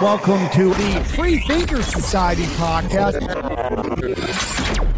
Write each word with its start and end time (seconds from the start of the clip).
Welcome 0.00 0.48
to 0.50 0.68
the 0.68 1.04
Free 1.16 1.40
Thinker 1.40 1.82
Society 1.82 2.44
podcast. 2.54 3.18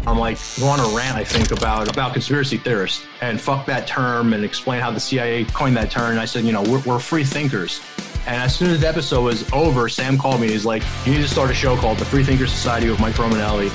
I'm 0.05 0.19
like, 0.19 0.37
on 0.61 0.79
a 0.79 0.95
rant, 0.95 1.17
I 1.17 1.23
think, 1.23 1.49
about 1.49 1.89
about 1.89 2.13
conspiracy 2.13 2.57
theorists 2.57 3.03
and 3.19 3.41
fuck 3.41 3.65
that 3.65 3.87
term 3.87 4.33
and 4.33 4.45
explain 4.45 4.79
how 4.79 4.91
the 4.91 4.99
CIA 4.99 5.45
coined 5.45 5.75
that 5.75 5.89
term. 5.89 6.11
And 6.11 6.19
I 6.19 6.25
said, 6.25 6.45
you 6.45 6.51
know, 6.51 6.61
we're, 6.61 6.81
we're 6.81 6.99
free 6.99 7.23
thinkers. 7.23 7.81
And 8.27 8.35
as 8.43 8.55
soon 8.55 8.69
as 8.69 8.81
the 8.81 8.87
episode 8.87 9.23
was 9.23 9.51
over, 9.51 9.89
Sam 9.89 10.19
called 10.19 10.39
me. 10.39 10.49
He's 10.49 10.65
like, 10.65 10.83
you 11.07 11.13
need 11.13 11.21
to 11.21 11.27
start 11.27 11.49
a 11.49 11.55
show 11.55 11.75
called 11.75 11.97
The 11.97 12.05
Free 12.05 12.23
Thinker 12.23 12.45
Society 12.45 12.87
with 12.87 12.99
Mike 12.99 13.15
Romanelli. 13.15 13.71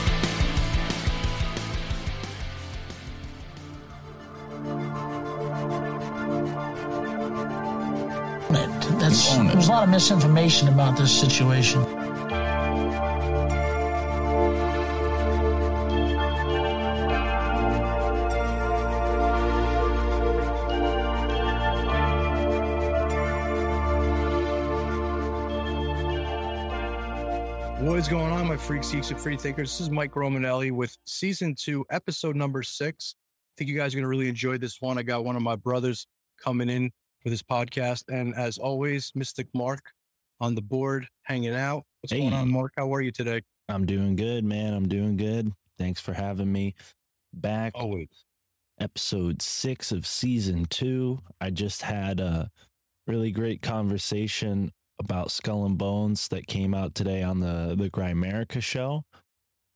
Of 9.86 9.92
misinformation 9.92 10.68
about 10.68 10.96
this 10.96 11.18
situation. 11.18 11.82
What 27.84 27.98
is 28.00 28.08
going 28.08 28.32
on, 28.32 28.46
my 28.46 28.56
freak 28.56 28.82
geeks 28.82 29.10
and 29.10 29.20
free 29.20 29.36
thinkers? 29.36 29.70
This 29.70 29.80
is 29.80 29.90
Mike 29.90 30.12
Romanelli 30.12 30.72
with 30.72 30.96
season 31.06 31.54
two, 31.54 31.84
episode 31.90 32.36
number 32.36 32.62
six. 32.62 33.14
I 33.18 33.52
think 33.56 33.70
you 33.70 33.76
guys 33.76 33.94
are 33.94 33.96
going 33.96 34.02
to 34.02 34.08
really 34.08 34.28
enjoy 34.28 34.58
this 34.58 34.80
one. 34.80 34.98
I 34.98 35.02
got 35.02 35.24
one 35.24 35.36
of 35.36 35.42
my 35.42 35.56
brothers 35.56 36.06
coming 36.42 36.68
in 36.68 36.90
this 37.30 37.42
podcast. 37.42 38.04
And 38.08 38.34
as 38.34 38.58
always, 38.58 39.12
Mystic 39.14 39.48
Mark 39.54 39.80
on 40.40 40.54
the 40.54 40.62
board, 40.62 41.08
hanging 41.22 41.54
out. 41.54 41.84
What's 42.00 42.12
Hey. 42.12 42.20
going 42.20 42.32
on, 42.32 42.50
Mark? 42.50 42.72
How 42.76 42.92
are 42.94 43.00
you 43.00 43.10
today? 43.12 43.42
I'm 43.68 43.84
doing 43.86 44.16
good, 44.16 44.44
man. 44.44 44.74
I'm 44.74 44.88
doing 44.88 45.16
good. 45.16 45.52
Thanks 45.78 46.00
for 46.00 46.12
having 46.12 46.52
me 46.52 46.74
back. 47.32 47.72
Always. 47.74 48.08
Episode 48.78 49.40
six 49.42 49.90
of 49.92 50.06
season 50.06 50.66
two. 50.66 51.20
I 51.40 51.50
just 51.50 51.82
had 51.82 52.20
a 52.20 52.50
really 53.06 53.32
great 53.32 53.62
conversation 53.62 54.72
about 54.98 55.30
Skull 55.30 55.64
and 55.64 55.76
Bones 55.78 56.28
that 56.28 56.46
came 56.46 56.74
out 56.74 56.94
today 56.94 57.22
on 57.22 57.40
the 57.40 57.74
the 57.76 57.90
Grimerica 57.90 58.62
show, 58.62 59.04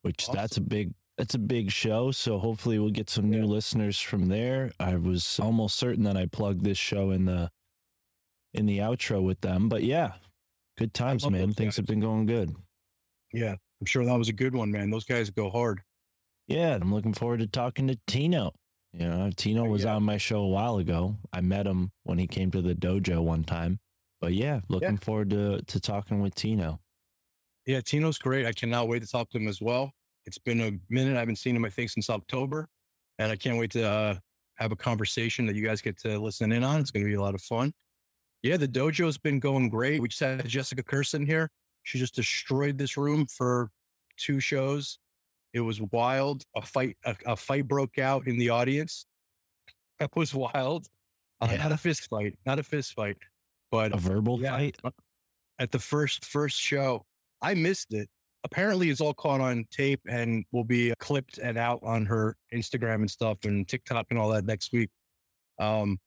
which 0.03 0.29
that's 0.29 0.57
a 0.59 0.61
big 0.63 0.93
that's 1.21 1.35
a 1.35 1.39
big 1.39 1.71
show. 1.71 2.11
So 2.13 2.39
hopefully 2.39 2.79
we'll 2.79 2.91
get 2.91 3.11
some 3.11 3.29
new 3.29 3.41
Yeah. 3.41 3.45
listeners 3.45 4.01
from 4.01 4.29
there. 4.29 4.73
I 4.81 4.97
was 4.97 5.39
almost 5.39 5.77
certain 5.77 6.05
that 6.05 6.17
I 6.17 6.25
plugged 6.25 6.65
this 6.65 6.79
show 6.79 7.11
in 7.11 7.27
the 7.27 7.51
in 8.55 8.65
the 8.67 8.79
outro 8.79 9.23
with 9.23 9.43
them, 9.43 9.69
but 9.69 9.85
yeah, 9.85 10.15
good 10.79 10.93
times, 10.95 11.29
man. 11.31 11.53
Things 11.53 11.77
have 11.77 11.87
been 11.87 12.01
going 12.01 12.25
good. 12.27 12.57
Yeah, 13.33 13.53
I'm 13.81 13.87
sure 13.87 14.05
that 14.05 14.19
was 14.19 14.29
a 14.31 14.33
good 14.33 14.55
one, 14.57 14.73
man. 14.73 14.91
Those 14.91 15.05
guys 15.05 15.31
go 15.31 15.51
hard. 15.51 15.83
Yeah, 16.49 16.75
I'm 16.75 16.93
looking 16.93 17.13
forward 17.15 17.41
to 17.41 17.47
talking 17.47 17.87
to 17.89 17.99
Tino. 18.09 18.53
You 18.93 19.07
know, 19.07 19.31
Tino 19.37 19.67
was 19.67 19.85
Yeah. 19.85 19.95
on 19.97 20.03
my 20.03 20.17
show 20.17 20.41
a 20.41 20.49
while 20.49 20.79
ago. 20.79 21.17
I 21.33 21.43
met 21.43 21.65
him 21.67 21.93
when 22.03 22.19
he 22.19 22.27
came 22.27 22.51
to 22.53 22.61
the 22.63 22.75
dojo 22.75 23.23
one 23.23 23.45
time. 23.45 23.79
But 24.21 24.33
yeah, 24.35 24.63
looking 24.69 24.97
forward 24.97 25.31
to 25.31 25.61
to 25.63 25.79
talking 25.81 26.21
with 26.21 26.35
Tino. 26.35 26.81
Yeah, 27.67 27.83
Tino's 27.83 28.19
great. 28.19 28.47
I 28.47 28.53
cannot 28.53 28.89
wait 28.89 29.01
to 29.03 29.07
talk 29.07 29.29
to 29.31 29.39
him 29.39 29.47
as 29.49 29.61
well. 29.61 29.93
It's 30.27 30.39
been 30.39 30.61
a 30.61 30.73
minute. 30.89 31.17
I 31.17 31.21
haven't 31.21 31.37
seen 31.37 31.57
him, 31.57 31.65
I 31.65 31.71
think, 31.71 31.91
since 31.91 32.11
October. 32.11 32.69
And 33.19 33.31
I 33.31 33.37
can't 33.37 33.59
wait 33.59 33.71
to 33.73 33.89
uh, 33.89 34.15
have 34.57 34.73
a 34.73 34.77
conversation 34.77 35.47
that 35.47 35.57
you 35.57 35.65
guys 35.65 35.81
get 35.81 35.99
to 36.01 36.19
listen 36.19 36.53
in 36.53 36.65
on. 36.65 36.81
It's 36.81 36.91
going 36.91 37.05
to 37.05 37.09
be 37.11 37.15
a 37.17 37.21
lot 37.21 37.35
of 37.35 37.43
fun. 37.43 37.73
Yeah, 38.43 38.57
the 38.57 38.69
dojo's 38.69 39.19
been 39.19 39.39
going 39.39 39.69
great. 39.69 40.01
We 40.01 40.09
just 40.09 40.21
had 40.21 40.47
Jessica 40.49 40.83
Kirson 40.83 41.27
here. 41.27 41.51
She 41.83 41.99
just 41.99 42.15
destroyed 42.15 42.79
this 42.79 42.97
room 42.97 43.27
for 43.27 43.71
two 44.17 44.41
shows. 44.41 44.99
It 45.53 45.61
was 45.61 45.81
wild. 45.81 46.45
A 46.57 46.63
fight, 46.63 46.97
a, 47.05 47.15
a 47.27 47.37
fight 47.37 47.67
broke 47.69 47.99
out 47.99 48.27
in 48.27 48.39
the 48.39 48.51
audience. 48.51 49.07
That 49.99 50.15
was 50.17 50.35
wild. 50.35 50.87
Uh, 51.41 51.49
Yeah. 51.51 51.57
Not 51.65 51.73
a 51.73 51.77
fist 51.77 52.09
fight, 52.09 52.39
not 52.47 52.59
a 52.59 52.63
fist 52.63 52.93
fight, 52.95 53.17
but 53.71 53.93
A 53.93 53.97
verbal 53.99 54.41
Yeah. 54.41 54.57
fight? 54.57 54.79
at 55.59 55.71
the 55.73 55.79
first 55.79 56.25
first 56.25 56.59
show. 56.59 57.05
I 57.43 57.55
missed 57.55 57.93
it. 57.93 58.09
Apparently, 58.45 58.89
it's 58.91 59.01
all 59.01 59.15
caught 59.15 59.41
on 59.41 59.67
tape 59.71 60.01
and 60.09 60.45
will 60.53 60.65
be 60.65 60.95
clipped 60.99 61.39
and 61.39 61.59
out 61.59 61.81
on 61.83 62.07
her 62.07 62.37
Instagram 62.55 62.97
and 62.97 63.11
stuff 63.11 63.39
and 63.45 63.69
TikTok 63.69 64.07
and 64.11 64.19
all 64.19 64.31
that 64.31 64.45
next 64.45 64.73
week. 64.73 64.89
Um, 65.59 65.99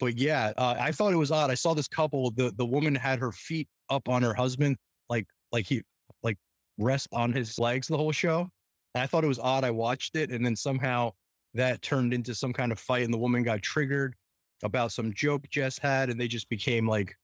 but 0.00 0.16
yeah, 0.16 0.52
uh, 0.56 0.76
I 0.78 0.92
thought 0.92 1.12
it 1.12 1.16
was 1.16 1.30
odd. 1.30 1.50
I 1.50 1.54
saw 1.54 1.74
this 1.74 1.88
couple. 1.88 2.30
the 2.32 2.52
The 2.56 2.66
woman 2.66 2.94
had 2.94 3.18
her 3.18 3.32
feet 3.32 3.68
up 3.90 4.08
on 4.08 4.22
her 4.22 4.34
husband, 4.34 4.76
like 5.08 5.26
like 5.52 5.66
he 5.66 5.82
like 6.22 6.36
rest 6.78 7.08
on 7.12 7.32
his 7.32 7.58
legs 7.58 7.88
the 7.88 7.96
whole 7.96 8.12
show. 8.12 8.48
And 8.94 9.02
I 9.02 9.06
thought 9.06 9.24
it 9.24 9.28
was 9.28 9.38
odd. 9.38 9.64
I 9.64 9.70
watched 9.70 10.16
it, 10.16 10.30
and 10.30 10.44
then 10.44 10.56
somehow 10.56 11.12
that 11.54 11.82
turned 11.82 12.12
into 12.12 12.34
some 12.34 12.52
kind 12.52 12.72
of 12.72 12.78
fight, 12.78 13.04
and 13.04 13.12
the 13.12 13.18
woman 13.18 13.42
got 13.42 13.62
triggered 13.62 14.14
about 14.62 14.92
some 14.92 15.12
joke 15.14 15.48
Jess 15.50 15.78
had, 15.78 16.10
and 16.10 16.20
they 16.20 16.28
just 16.28 16.48
became 16.48 16.88
like 16.88 17.14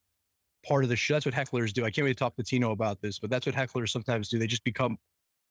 part 0.65 0.85
of 0.85 0.91
the 0.91 0.97
show. 0.97 1.15
That's 1.15 1.27
what 1.27 1.35
hecklers 1.35 1.73
do. 1.73 1.85
I 1.85 1.91
can't 1.91 2.05
wait 2.05 2.13
to 2.13 2.19
talk 2.19 2.37
to 2.37 2.43
Tino 2.43 2.73
about 2.73 3.01
this, 3.01 3.19
but 3.19 3.31
that's 3.31 3.47
what 3.47 3.55
hecklers 3.55 3.91
sometimes 3.91 4.29
do. 4.29 4.39
They 4.39 4.47
just 4.47 4.65
become 4.65 4.97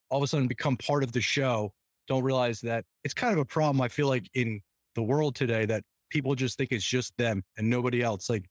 all 0.10 0.18
of 0.18 0.24
a 0.24 0.28
sudden 0.28 0.48
become 0.48 0.78
part 0.78 1.04
of 1.04 1.12
the 1.12 1.22
show. 1.22 1.74
Don't 2.08 2.24
realize 2.24 2.60
that 2.62 2.86
it's 3.04 3.14
kind 3.14 3.34
of 3.34 3.40
a 3.40 3.46
problem. 3.46 3.82
I 3.82 3.88
feel 3.88 4.08
like 4.08 4.30
in 4.34 4.62
the 4.96 5.04
world 5.04 5.36
today 5.36 5.66
that 5.66 5.84
people 6.10 6.36
just 6.36 6.58
think 6.58 6.72
it's 6.72 6.86
just 6.86 7.16
them 7.18 7.44
and 7.58 7.70
nobody 7.70 8.02
else. 8.02 8.30
Like 8.30 8.46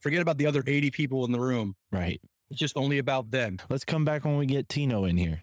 forget 0.00 0.22
about 0.22 0.38
the 0.38 0.46
other 0.46 0.62
80 0.66 0.90
people 0.90 1.24
in 1.24 1.32
the 1.32 1.40
room. 1.40 1.74
Right. 1.90 2.20
It's 2.50 2.60
just 2.60 2.76
only 2.76 2.98
about 2.98 3.30
them. 3.30 3.58
Let's 3.68 3.84
come 3.84 4.04
back 4.04 4.24
when 4.24 4.36
we 4.36 4.46
get 4.46 4.68
Tino 4.68 5.04
in 5.04 5.16
here. 5.16 5.42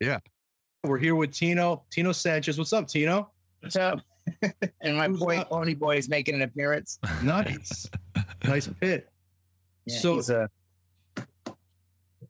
Yeah. 0.00 0.18
We're 0.82 0.98
here 0.98 1.14
with 1.14 1.32
Tino, 1.32 1.84
Tino 1.90 2.12
Sanchez. 2.12 2.58
What's 2.58 2.72
up, 2.72 2.88
Tino? 2.88 3.30
What's 3.60 3.76
up? 3.76 4.00
and 4.80 4.96
my 4.96 5.08
boy 5.08 5.38
up? 5.38 5.50
Pony 5.50 5.74
Boy 5.74 5.96
is 5.96 6.08
making 6.08 6.34
an 6.34 6.42
appearance. 6.42 6.98
Nice. 7.22 7.86
nice 8.44 8.68
pit. 8.80 9.10
Yeah, 9.86 9.98
So- 9.98 10.14
he's 10.16 10.30
a 10.30 10.48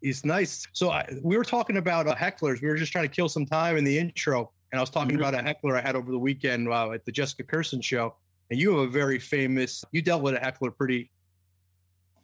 It's 0.02 0.24
nice. 0.24 0.66
So 0.72 0.90
I, 0.90 1.08
we 1.22 1.36
were 1.36 1.44
talking 1.44 1.76
about 1.78 2.06
uh, 2.06 2.14
hecklers. 2.14 2.60
We 2.60 2.68
were 2.68 2.76
just 2.76 2.92
trying 2.92 3.08
to 3.08 3.14
kill 3.14 3.28
some 3.28 3.46
time 3.46 3.76
in 3.76 3.84
the 3.84 3.98
intro, 3.98 4.50
and 4.72 4.78
I 4.78 4.82
was 4.82 4.90
talking 4.90 5.16
Mhm. 5.16 5.20
about 5.20 5.34
a 5.34 5.42
heckler 5.42 5.76
I 5.76 5.80
had 5.80 5.96
over 5.96 6.10
the 6.10 6.18
weekend 6.18 6.68
uh, 6.68 6.90
at 6.92 7.04
the 7.04 7.12
Jessica 7.12 7.44
Pearson 7.44 7.80
show. 7.80 8.16
And 8.50 8.60
you 8.60 8.70
have 8.76 8.80
a 8.88 8.90
very 8.90 9.18
famous. 9.18 9.82
You 9.92 10.02
dealt 10.02 10.22
with 10.22 10.34
a 10.34 10.40
heckler 10.40 10.70
pretty, 10.70 11.10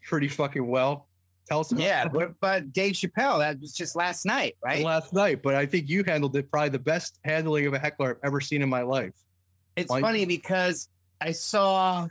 pretty 0.02 0.28
fucking 0.28 0.66
well. 0.66 1.08
Tell 1.48 1.60
us 1.60 1.72
about 1.72 1.82
yeah, 1.82 2.06
but, 2.06 2.34
but 2.40 2.72
Dave 2.72 2.92
Chappelle, 2.92 3.38
that 3.40 3.58
was 3.58 3.72
just 3.72 3.96
last 3.96 4.24
night, 4.26 4.56
right? 4.62 4.84
last 4.84 5.12
night. 5.12 5.42
But 5.42 5.54
I 5.56 5.64
think 5.66 5.88
you 5.88 6.04
handled 6.04 6.36
it 6.36 6.48
probably 6.50 6.68
the 6.68 6.78
best 6.78 7.18
handling 7.24 7.66
of 7.66 7.72
a 7.74 7.78
heckler 7.78 8.10
I've 8.10 8.18
ever 8.22 8.40
seen 8.40 8.62
in 8.62 8.68
my 8.68 8.82
life. 8.82 9.14
It's 9.76 9.90
Why- 9.90 10.00
funny 10.00 10.24
because 10.24 10.88
I 11.20 11.32
saw 11.32 12.06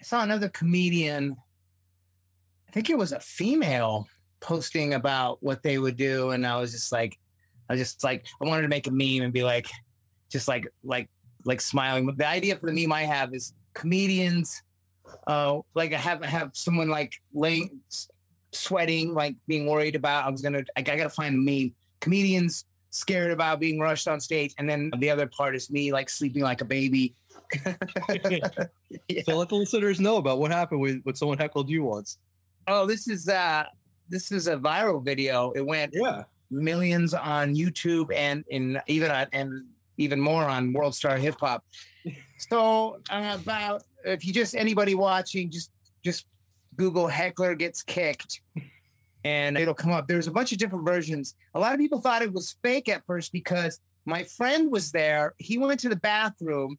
I 0.00 0.02
saw 0.02 0.22
another 0.22 0.48
comedian, 0.48 1.36
I 2.68 2.72
think 2.72 2.88
it 2.88 2.96
was 2.96 3.12
a 3.12 3.20
female 3.20 4.06
posting 4.40 4.94
about 4.94 5.42
what 5.42 5.62
they 5.62 5.78
would 5.78 5.96
do. 5.96 6.30
And 6.30 6.46
I 6.46 6.58
was 6.58 6.72
just 6.72 6.90
like, 6.90 7.18
I 7.68 7.74
was 7.74 7.80
just 7.80 8.02
like, 8.02 8.24
I 8.40 8.46
wanted 8.46 8.62
to 8.62 8.68
make 8.68 8.86
a 8.86 8.90
meme 8.90 9.22
and 9.22 9.32
be 9.32 9.44
like, 9.44 9.68
just 10.30 10.48
like 10.48 10.66
like 10.82 11.10
like 11.44 11.60
smiling. 11.60 12.06
But 12.06 12.16
the 12.18 12.26
idea 12.26 12.56
for 12.56 12.66
the 12.66 12.80
meme 12.80 12.92
I 12.92 13.02
have 13.02 13.34
is 13.34 13.54
comedians 13.74 14.62
uh 15.26 15.58
like 15.74 15.92
I 15.92 15.98
have 15.98 16.24
have 16.24 16.50
someone 16.54 16.88
like 16.88 17.12
laying 17.34 17.80
sweating, 18.52 19.12
like 19.14 19.36
being 19.46 19.66
worried 19.66 19.96
about 19.96 20.24
I 20.24 20.30
was 20.30 20.40
gonna 20.42 20.62
I, 20.76 20.80
I 20.80 20.82
gotta 20.82 21.10
find 21.10 21.34
a 21.34 21.38
meme. 21.38 21.74
Comedians 22.00 22.64
scared 22.90 23.30
about 23.30 23.60
being 23.60 23.78
rushed 23.78 24.08
on 24.08 24.20
stage, 24.20 24.54
and 24.58 24.68
then 24.68 24.90
the 24.98 25.10
other 25.10 25.26
part 25.26 25.54
is 25.56 25.70
me 25.70 25.92
like 25.92 26.10
sleeping 26.10 26.42
like 26.42 26.60
a 26.60 26.64
baby. 26.64 27.14
Yeah. 29.08 29.22
So 29.24 29.36
let 29.36 29.48
the 29.48 29.54
listeners 29.56 30.00
know 30.00 30.16
about 30.16 30.38
what 30.38 30.50
happened 30.50 30.80
with 30.80 31.00
when 31.04 31.14
someone 31.14 31.38
heckled 31.38 31.68
you 31.68 31.84
once. 31.84 32.18
Oh, 32.66 32.86
this 32.86 33.06
is 33.08 33.28
uh 33.28 33.64
this 34.08 34.32
is 34.32 34.48
a 34.48 34.56
viral 34.56 35.04
video. 35.04 35.52
It 35.52 35.64
went 35.64 35.92
Yeah. 35.94 36.24
millions 36.50 37.14
on 37.14 37.54
YouTube 37.54 38.12
and 38.14 38.44
in 38.48 38.80
even 38.88 39.10
on, 39.10 39.26
and 39.32 39.64
even 39.96 40.20
more 40.20 40.44
on 40.44 40.72
World 40.72 40.94
Star 40.94 41.16
Hip 41.16 41.36
Hop. 41.40 41.64
So 42.48 43.00
uh, 43.10 43.36
about 43.40 43.82
if 44.04 44.24
you 44.26 44.32
just 44.32 44.54
anybody 44.56 44.94
watching, 44.94 45.50
just 45.50 45.70
just 46.02 46.24
Google 46.76 47.06
heckler 47.06 47.54
gets 47.54 47.82
kicked, 47.82 48.40
and 49.24 49.58
it'll 49.58 49.74
come 49.74 49.92
up. 49.92 50.08
There's 50.08 50.26
a 50.26 50.32
bunch 50.32 50.52
of 50.52 50.58
different 50.58 50.84
versions. 50.84 51.34
A 51.54 51.60
lot 51.60 51.74
of 51.74 51.80
people 51.80 52.00
thought 52.00 52.22
it 52.22 52.32
was 52.32 52.56
fake 52.62 52.88
at 52.88 53.04
first 53.06 53.32
because 53.32 53.80
my 54.06 54.24
friend 54.24 54.70
was 54.70 54.92
there. 54.92 55.34
He 55.38 55.58
went 55.58 55.80
to 55.80 55.88
the 55.88 55.96
bathroom. 55.96 56.78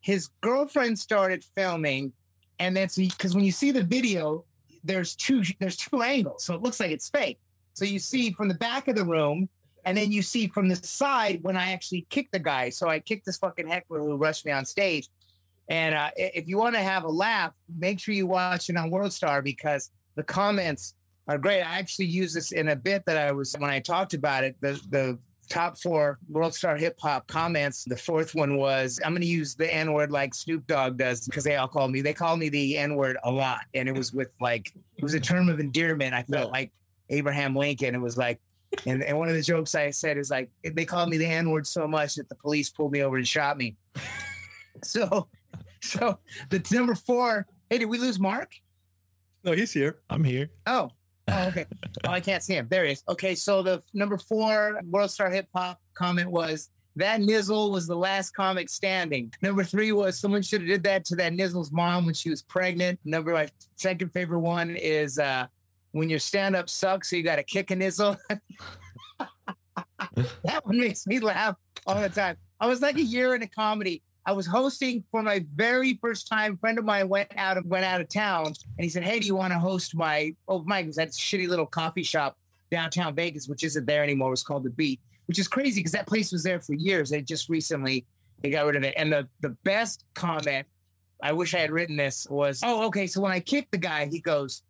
His 0.00 0.28
girlfriend 0.40 0.98
started 0.98 1.44
filming, 1.54 2.12
and 2.58 2.76
that's 2.76 2.96
because 2.96 3.34
when 3.34 3.44
you 3.44 3.52
see 3.52 3.70
the 3.70 3.82
video, 3.82 4.44
there's 4.82 5.14
two 5.14 5.42
there's 5.58 5.76
two 5.76 6.02
angles, 6.02 6.44
so 6.44 6.54
it 6.54 6.62
looks 6.62 6.80
like 6.80 6.90
it's 6.90 7.08
fake. 7.08 7.38
So 7.74 7.84
you 7.84 7.98
see 7.98 8.32
from 8.32 8.48
the 8.48 8.54
back 8.54 8.88
of 8.88 8.96
the 8.96 9.04
room, 9.04 9.48
and 9.84 9.96
then 9.96 10.12
you 10.12 10.22
see 10.22 10.48
from 10.48 10.68
the 10.68 10.76
side 10.76 11.42
when 11.42 11.56
I 11.56 11.72
actually 11.72 12.06
kicked 12.10 12.32
the 12.32 12.38
guy. 12.38 12.70
So 12.70 12.88
I 12.88 13.00
kicked 13.00 13.26
this 13.26 13.38
fucking 13.38 13.68
heckler 13.68 14.00
who 14.00 14.16
rushed 14.16 14.46
me 14.46 14.52
on 14.52 14.64
stage. 14.64 15.08
And 15.68 15.94
uh, 15.94 16.10
if 16.16 16.48
you 16.48 16.58
want 16.58 16.74
to 16.74 16.80
have 16.80 17.04
a 17.04 17.08
laugh, 17.08 17.52
make 17.78 18.00
sure 18.00 18.12
you 18.12 18.26
watch 18.26 18.68
it 18.68 18.76
on 18.76 18.90
World 18.90 19.12
Star 19.12 19.40
because 19.40 19.90
the 20.16 20.22
comments 20.24 20.94
are 21.28 21.38
great. 21.38 21.62
I 21.62 21.78
actually 21.78 22.06
use 22.06 22.34
this 22.34 22.52
in 22.52 22.68
a 22.68 22.76
bit 22.76 23.04
that 23.06 23.16
I 23.16 23.32
was 23.32 23.54
when 23.58 23.70
I 23.70 23.80
talked 23.80 24.14
about 24.14 24.44
it. 24.44 24.56
The 24.60 24.80
the 24.90 25.18
top 25.50 25.76
four 25.78 26.18
World 26.28 26.54
Star 26.54 26.76
Hip 26.76 26.96
Hop 27.00 27.26
comments. 27.26 27.84
The 27.84 27.96
fourth 27.96 28.34
one 28.34 28.56
was 28.56 28.98
I'm 29.04 29.12
going 29.12 29.20
to 29.22 29.26
use 29.26 29.54
the 29.54 29.72
N 29.72 29.92
word 29.92 30.10
like 30.10 30.34
Snoop 30.34 30.66
Dogg 30.66 30.96
does 30.96 31.26
because 31.26 31.44
they 31.44 31.56
all 31.56 31.68
call 31.68 31.88
me. 31.88 32.00
They 32.00 32.14
call 32.14 32.36
me 32.36 32.48
the 32.48 32.78
N 32.78 32.94
word 32.94 33.18
a 33.24 33.30
lot, 33.30 33.62
and 33.74 33.88
it 33.88 33.94
was 33.94 34.12
with 34.12 34.30
like 34.40 34.72
it 34.96 35.02
was 35.02 35.14
a 35.14 35.20
term 35.20 35.48
of 35.48 35.60
endearment. 35.60 36.14
I 36.14 36.22
felt 36.22 36.52
like 36.52 36.72
Abraham 37.10 37.54
Lincoln. 37.54 37.94
It 37.94 38.00
was 38.00 38.16
like. 38.16 38.40
And, 38.86 39.02
and 39.02 39.18
one 39.18 39.28
of 39.28 39.34
the 39.34 39.42
jokes 39.42 39.74
I 39.74 39.90
said 39.90 40.16
is 40.16 40.30
like 40.30 40.48
they 40.62 40.84
called 40.84 41.08
me 41.08 41.16
the 41.16 41.26
N 41.26 41.50
word 41.50 41.66
so 41.66 41.88
much 41.88 42.14
that 42.14 42.28
the 42.28 42.36
police 42.36 42.70
pulled 42.70 42.92
me 42.92 43.02
over 43.02 43.16
and 43.16 43.26
shot 43.26 43.58
me. 43.58 43.74
so, 44.84 45.26
so 45.82 46.20
the 46.50 46.64
number 46.70 46.94
four. 46.94 47.48
Hey, 47.68 47.78
did 47.78 47.86
we 47.86 47.98
lose 47.98 48.20
Mark? 48.20 48.52
No, 49.42 49.52
he's 49.52 49.72
here. 49.72 49.98
I'm 50.08 50.22
here. 50.22 50.50
Oh, 50.66 50.92
oh 51.30 51.48
okay. 51.48 51.66
oh, 52.06 52.10
I 52.10 52.20
can't 52.20 52.42
see 52.42 52.54
him. 52.54 52.66
There 52.70 52.84
he 52.84 52.92
is. 52.92 53.02
Okay, 53.08 53.34
so 53.34 53.62
the 53.62 53.82
number 53.94 54.18
four 54.18 54.80
World 54.84 55.10
Star 55.10 55.30
Hip 55.30 55.48
Hop 55.54 55.80
comment 55.94 56.30
was 56.30 56.70
that 56.96 57.20
Nizzle 57.20 57.70
was 57.70 57.86
the 57.86 57.96
last 57.96 58.32
comic 58.32 58.68
standing. 58.68 59.32
Number 59.42 59.64
three 59.64 59.92
was 59.92 60.18
someone 60.18 60.42
should 60.42 60.62
have 60.62 60.68
did 60.68 60.82
that 60.84 61.04
to 61.06 61.16
that 61.16 61.32
Nizzle's 61.32 61.72
mom 61.72 62.04
when 62.04 62.14
she 62.14 62.30
was 62.30 62.42
pregnant. 62.42 62.98
Number 63.04 63.32
my 63.32 63.48
second 63.76 64.10
favorite 64.10 64.40
one 64.40 64.76
is 64.76 65.18
uh, 65.18 65.46
when 65.92 66.08
your 66.08 66.18
stand 66.18 66.56
up 66.56 66.68
sucks, 66.68 67.10
so 67.10 67.16
you 67.16 67.22
got 67.22 67.36
to 67.36 67.42
kick 67.42 67.70
a 67.70 67.76
Nizzle. 67.76 68.16
that 70.44 70.66
one 70.66 70.78
makes 70.78 71.06
me 71.06 71.20
laugh 71.20 71.56
all 71.86 72.00
the 72.00 72.08
time. 72.08 72.36
I 72.58 72.66
was 72.66 72.82
like 72.82 72.96
a 72.96 73.02
year 73.02 73.34
in 73.34 73.42
a 73.42 73.48
comedy. 73.48 74.02
I 74.26 74.32
was 74.32 74.46
hosting 74.46 75.04
for 75.10 75.22
my 75.22 75.44
very 75.54 75.98
first 76.00 76.28
time. 76.28 76.54
A 76.54 76.56
friend 76.58 76.78
of 76.78 76.84
mine 76.84 77.08
went 77.08 77.30
out 77.36 77.56
of 77.56 77.64
went 77.66 77.84
out 77.84 78.00
of 78.00 78.08
town, 78.08 78.46
and 78.46 78.54
he 78.78 78.88
said, 78.88 79.02
"Hey, 79.02 79.18
do 79.18 79.26
you 79.26 79.34
want 79.34 79.52
to 79.52 79.58
host 79.58 79.94
my?" 79.94 80.34
Oh, 80.46 80.62
Mike 80.64 80.86
was 80.86 80.96
that 80.96 81.10
shitty 81.10 81.48
little 81.48 81.66
coffee 81.66 82.02
shop 82.02 82.36
downtown 82.70 83.14
Vegas, 83.14 83.48
which 83.48 83.64
isn't 83.64 83.86
there 83.86 84.02
anymore. 84.02 84.28
It 84.28 84.32
was 84.32 84.42
called 84.42 84.64
the 84.64 84.70
Beat, 84.70 85.00
which 85.26 85.38
is 85.38 85.48
crazy 85.48 85.80
because 85.80 85.92
that 85.92 86.06
place 86.06 86.32
was 86.32 86.42
there 86.42 86.60
for 86.60 86.74
years. 86.74 87.10
They 87.10 87.22
just 87.22 87.48
recently 87.48 88.06
they 88.42 88.50
got 88.50 88.66
rid 88.66 88.76
of 88.76 88.84
it. 88.84 88.94
And 88.96 89.12
the 89.12 89.28
the 89.40 89.56
best 89.64 90.04
comment, 90.14 90.66
I 91.22 91.32
wish 91.32 91.54
I 91.54 91.58
had 91.58 91.70
written 91.70 91.96
this 91.96 92.26
was, 92.28 92.60
"Oh, 92.62 92.86
okay." 92.86 93.06
So 93.06 93.20
when 93.20 93.32
I 93.32 93.40
kicked 93.40 93.72
the 93.72 93.78
guy, 93.78 94.06
he 94.06 94.20
goes, 94.20 94.62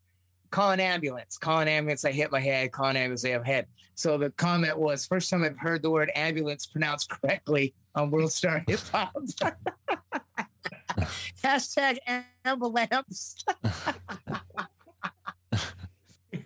"Call 0.50 0.72
an 0.72 0.80
ambulance. 0.80 1.38
Call 1.38 1.60
an 1.60 1.68
ambulance. 1.68 2.04
I 2.04 2.12
hit 2.12 2.30
my 2.30 2.40
head. 2.40 2.72
Call 2.72 2.86
an 2.86 2.96
ambulance. 2.96 3.24
I 3.24 3.30
have 3.30 3.44
head." 3.44 3.66
So 3.94 4.16
the 4.16 4.30
comment 4.30 4.78
was, 4.78 5.04
first 5.04 5.28
time 5.28 5.44
I've 5.44 5.58
heard 5.58 5.82
the 5.82 5.90
word 5.90 6.10
ambulance 6.14 6.64
pronounced 6.64 7.10
correctly 7.10 7.74
on 7.94 8.10
World 8.10 8.32
Star 8.32 8.64
Hip 8.68 8.80
Hop. 8.92 9.14
Hashtag 11.42 11.98
ambulance. 12.44 13.44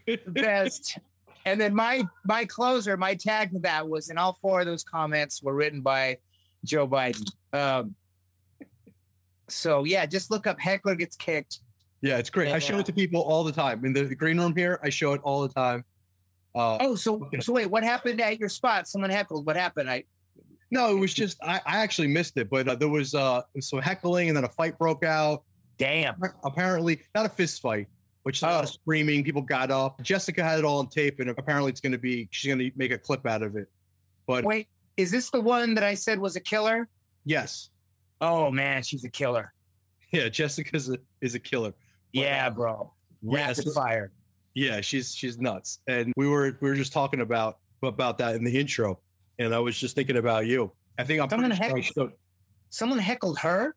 best. 0.26 0.98
And 1.46 1.60
then 1.60 1.74
my 1.74 2.04
my 2.24 2.44
closer, 2.44 2.96
my 2.96 3.14
tag 3.14 3.52
to 3.52 3.58
that 3.60 3.88
was, 3.88 4.08
and 4.08 4.18
all 4.18 4.32
four 4.32 4.60
of 4.60 4.66
those 4.66 4.82
comments 4.82 5.42
were 5.42 5.54
written 5.54 5.80
by 5.80 6.18
Joe 6.64 6.88
Biden. 6.88 7.30
Um, 7.52 7.94
so 9.48 9.84
yeah, 9.84 10.06
just 10.06 10.30
look 10.30 10.46
up 10.46 10.58
heckler 10.58 10.94
gets 10.94 11.16
kicked. 11.16 11.60
Yeah, 12.04 12.18
it's 12.18 12.28
great. 12.28 12.52
I 12.52 12.58
show 12.58 12.78
it 12.78 12.84
to 12.84 12.92
people 12.92 13.22
all 13.22 13.42
the 13.44 13.50
time 13.50 13.82
in 13.86 13.94
the, 13.94 14.02
the 14.02 14.14
green 14.14 14.38
room 14.38 14.54
here. 14.54 14.78
I 14.82 14.90
show 14.90 15.14
it 15.14 15.22
all 15.24 15.40
the 15.40 15.48
time. 15.48 15.86
Uh, 16.54 16.76
oh, 16.80 16.94
so 16.96 17.30
so 17.40 17.54
wait, 17.54 17.70
what 17.70 17.82
happened 17.82 18.20
at 18.20 18.38
your 18.38 18.50
spot? 18.50 18.86
Someone 18.86 19.08
heckled. 19.08 19.46
What 19.46 19.56
happened? 19.56 19.88
I 19.88 20.04
no, 20.70 20.94
it 20.94 21.00
was 21.00 21.14
just 21.14 21.42
I, 21.42 21.62
I 21.64 21.78
actually 21.78 22.08
missed 22.08 22.36
it, 22.36 22.50
but 22.50 22.68
uh, 22.68 22.74
there 22.74 22.90
was 22.90 23.14
uh 23.14 23.40
some 23.58 23.80
heckling 23.80 24.28
and 24.28 24.36
then 24.36 24.44
a 24.44 24.50
fight 24.50 24.78
broke 24.78 25.02
out. 25.02 25.44
Damn. 25.78 26.20
Apparently, 26.44 27.00
not 27.14 27.24
a 27.24 27.28
fist 27.30 27.62
fight, 27.62 27.88
which 28.24 28.36
is 28.36 28.42
a 28.42 28.48
lot 28.48 28.64
of 28.64 28.70
screaming. 28.70 29.24
People 29.24 29.40
got 29.40 29.70
up. 29.70 29.98
Jessica 30.02 30.44
had 30.44 30.58
it 30.58 30.66
all 30.66 30.80
on 30.80 30.88
tape, 30.88 31.20
and 31.20 31.30
apparently, 31.30 31.70
it's 31.70 31.80
going 31.80 31.92
to 31.92 31.98
be 31.98 32.28
she's 32.30 32.54
going 32.54 32.58
to 32.58 32.70
make 32.76 32.92
a 32.92 32.98
clip 32.98 33.26
out 33.26 33.42
of 33.42 33.56
it. 33.56 33.68
But 34.26 34.44
wait, 34.44 34.68
is 34.98 35.10
this 35.10 35.30
the 35.30 35.40
one 35.40 35.74
that 35.74 35.84
I 35.84 35.94
said 35.94 36.18
was 36.18 36.36
a 36.36 36.40
killer? 36.40 36.86
Yes. 37.24 37.70
Oh 38.20 38.50
man, 38.50 38.82
she's 38.82 39.04
a 39.04 39.10
killer. 39.10 39.54
Yeah, 40.12 40.28
Jessica's 40.28 40.90
a 40.90 40.98
is 41.22 41.34
a 41.34 41.40
killer. 41.40 41.72
Yeah, 42.14 42.48
bro. 42.48 42.92
Rapid 43.22 43.72
fire. 43.74 44.12
Yeah, 44.54 44.80
she's 44.80 45.14
she's 45.14 45.38
nuts. 45.38 45.80
And 45.88 46.12
we 46.16 46.28
were 46.28 46.56
we 46.60 46.68
were 46.68 46.76
just 46.76 46.92
talking 46.92 47.20
about 47.20 47.58
about 47.82 48.18
that 48.18 48.36
in 48.36 48.44
the 48.44 48.58
intro, 48.58 49.00
and 49.38 49.54
I 49.54 49.58
was 49.58 49.78
just 49.78 49.96
thinking 49.96 50.16
about 50.16 50.46
you. 50.46 50.72
I 50.98 51.04
think 51.04 51.20
I'm 51.20 51.28
someone, 51.28 51.50
heck- 51.50 51.84
so, 51.92 52.10
someone 52.70 53.00
heckled 53.00 53.38
her. 53.40 53.74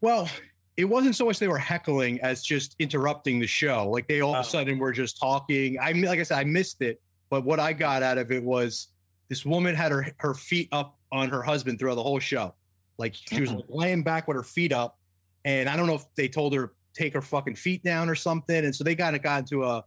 Well, 0.00 0.28
it 0.76 0.84
wasn't 0.84 1.16
so 1.16 1.26
much 1.26 1.40
they 1.40 1.48
were 1.48 1.58
heckling 1.58 2.20
as 2.20 2.42
just 2.42 2.76
interrupting 2.78 3.40
the 3.40 3.48
show. 3.48 3.90
Like 3.90 4.06
they 4.06 4.20
all 4.20 4.30
oh. 4.30 4.38
of 4.38 4.44
a 4.44 4.48
oh. 4.48 4.50
sudden 4.50 4.78
were 4.78 4.92
just 4.92 5.18
talking. 5.18 5.78
I 5.80 5.92
mean, 5.92 6.04
like 6.04 6.20
I 6.20 6.22
said, 6.22 6.38
I 6.38 6.44
missed 6.44 6.82
it, 6.82 7.02
but 7.30 7.44
what 7.44 7.58
I 7.58 7.72
got 7.72 8.04
out 8.04 8.18
of 8.18 8.30
it 8.30 8.42
was 8.44 8.88
this 9.28 9.44
woman 9.44 9.74
had 9.74 9.90
her 9.90 10.06
her 10.18 10.34
feet 10.34 10.68
up 10.70 10.98
on 11.10 11.28
her 11.30 11.42
husband 11.42 11.80
throughout 11.80 11.96
the 11.96 12.02
whole 12.02 12.20
show. 12.20 12.54
Like 12.96 13.14
she 13.14 13.40
was 13.40 13.52
laying 13.68 14.04
back 14.04 14.28
with 14.28 14.36
her 14.36 14.44
feet 14.44 14.72
up, 14.72 14.98
and 15.44 15.68
I 15.68 15.76
don't 15.76 15.88
know 15.88 15.94
if 15.94 16.04
they 16.14 16.28
told 16.28 16.54
her 16.54 16.74
take 16.94 17.14
her 17.14 17.22
fucking 17.22 17.56
feet 17.56 17.82
down 17.82 18.08
or 18.08 18.14
something. 18.14 18.64
And 18.64 18.74
so 18.74 18.84
they 18.84 18.94
kind 18.94 19.16
of 19.16 19.22
got 19.22 19.40
into 19.40 19.64
a 19.64 19.84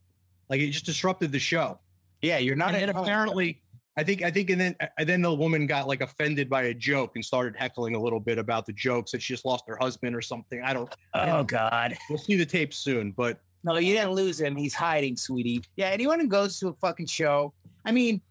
like 0.49 0.61
it 0.61 0.71
just 0.71 0.85
disrupted 0.85 1.31
the 1.31 1.39
show. 1.39 1.79
Yeah, 2.21 2.37
you're 2.37 2.55
not. 2.55 2.75
And, 2.75 2.91
apparently, 2.91 3.61
I 3.97 4.03
think 4.03 4.23
I 4.23 4.31
think 4.31 4.49
and 4.49 4.59
then 4.59 4.75
and 4.97 5.07
then 5.07 5.21
the 5.21 5.33
woman 5.33 5.67
got 5.67 5.87
like 5.87 6.01
offended 6.01 6.49
by 6.49 6.63
a 6.63 6.73
joke 6.73 7.11
and 7.15 7.23
started 7.23 7.55
heckling 7.55 7.95
a 7.95 7.99
little 7.99 8.19
bit 8.19 8.37
about 8.37 8.65
the 8.65 8.73
jokes 8.73 9.11
that 9.11 9.21
she 9.21 9.33
just 9.33 9.45
lost 9.45 9.65
her 9.67 9.77
husband 9.79 10.15
or 10.15 10.21
something. 10.21 10.61
I 10.63 10.73
don't. 10.73 10.93
Oh 11.13 11.19
I 11.19 11.25
don't, 11.25 11.47
God. 11.47 11.97
We'll 12.09 12.19
see 12.19 12.35
the 12.35 12.45
tape 12.45 12.73
soon, 12.73 13.11
but 13.11 13.39
no, 13.63 13.77
you 13.77 13.93
didn't 13.93 14.11
lose 14.11 14.39
him. 14.39 14.55
He's 14.55 14.75
hiding, 14.75 15.17
sweetie. 15.17 15.63
Yeah, 15.75 15.87
anyone 15.87 16.19
who 16.19 16.27
goes 16.27 16.59
to 16.59 16.67
a 16.67 16.73
fucking 16.73 17.07
show, 17.07 17.51
I 17.83 17.91
mean, 17.91 18.21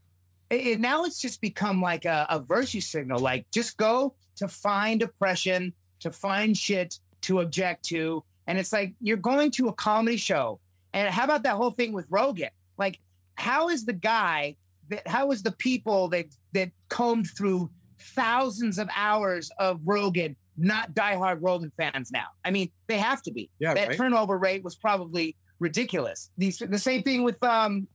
it, 0.48 0.66
it, 0.66 0.80
now 0.80 1.04
it's 1.04 1.20
just 1.20 1.40
become 1.40 1.82
like 1.82 2.04
a, 2.04 2.24
a 2.30 2.38
virtue 2.38 2.80
signal. 2.80 3.18
Like, 3.18 3.50
just 3.50 3.76
go 3.76 4.14
to 4.36 4.46
find 4.46 5.02
oppression, 5.02 5.72
to 6.00 6.12
find 6.12 6.56
shit 6.56 7.00
to 7.22 7.40
object 7.40 7.84
to, 7.86 8.22
and 8.46 8.58
it's 8.58 8.72
like 8.72 8.94
you're 9.00 9.16
going 9.16 9.50
to 9.52 9.68
a 9.68 9.72
comedy 9.72 10.16
show. 10.16 10.60
And 10.92 11.12
how 11.12 11.24
about 11.24 11.42
that 11.42 11.54
whole 11.56 11.70
thing 11.70 11.92
with 11.92 12.06
Rogan? 12.08 12.50
Like, 12.78 13.00
how 13.34 13.68
is 13.68 13.84
the 13.84 13.92
guy 13.92 14.56
that 14.90 15.06
how 15.08 15.30
is 15.32 15.42
the 15.42 15.52
people 15.52 16.08
that 16.08 16.26
that 16.52 16.70
combed 16.88 17.28
through 17.36 17.70
thousands 17.98 18.78
of 18.78 18.88
hours 18.94 19.50
of 19.58 19.80
Rogan 19.84 20.36
not 20.56 20.94
diehard 20.94 21.38
Rogan 21.40 21.72
fans 21.76 22.10
now? 22.12 22.26
I 22.44 22.50
mean, 22.50 22.70
they 22.86 22.98
have 22.98 23.22
to 23.22 23.32
be. 23.32 23.50
Yeah, 23.58 23.74
that 23.74 23.88
right? 23.88 23.96
turnover 23.96 24.38
rate 24.38 24.62
was 24.62 24.76
probably 24.76 25.36
ridiculous. 25.58 26.30
These 26.38 26.58
the 26.58 26.78
same 26.78 27.02
thing 27.02 27.22
with 27.24 27.42
um 27.42 27.88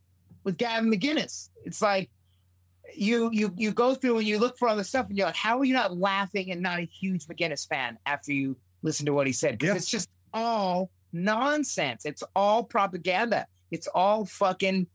with 0.44 0.58
Gavin 0.58 0.92
McInnes. 0.92 1.50
It's 1.64 1.82
like 1.82 2.10
you 2.96 3.30
you 3.32 3.54
you 3.56 3.72
go 3.72 3.94
through 3.96 4.18
and 4.18 4.28
you 4.28 4.40
look 4.40 4.58
for 4.58 4.68
all 4.68 4.76
the 4.76 4.84
stuff 4.84 5.08
and 5.08 5.18
you're 5.18 5.28
like, 5.28 5.36
how 5.36 5.60
are 5.60 5.64
you 5.66 5.74
not 5.74 5.96
laughing 5.98 6.52
and 6.52 6.62
not 6.62 6.80
a 6.80 6.86
huge 6.86 7.26
McInnes 7.28 7.68
fan 7.68 7.98
after 8.06 8.34
you 8.34 8.58
listen 8.82 9.06
to 9.06 9.14
what 9.14 9.28
he 9.28 9.34
said? 9.34 9.58
Because 9.58 9.68
Yeah. 9.74 9.76
it's 9.78 9.90
just 9.90 10.10
all 10.34 10.90
nonsense. 11.14 12.06
It's 12.06 12.24
all 12.36 12.64
propaganda. 12.64 13.48
It's 13.72 13.88
all 13.88 14.26
fucking 14.26 14.88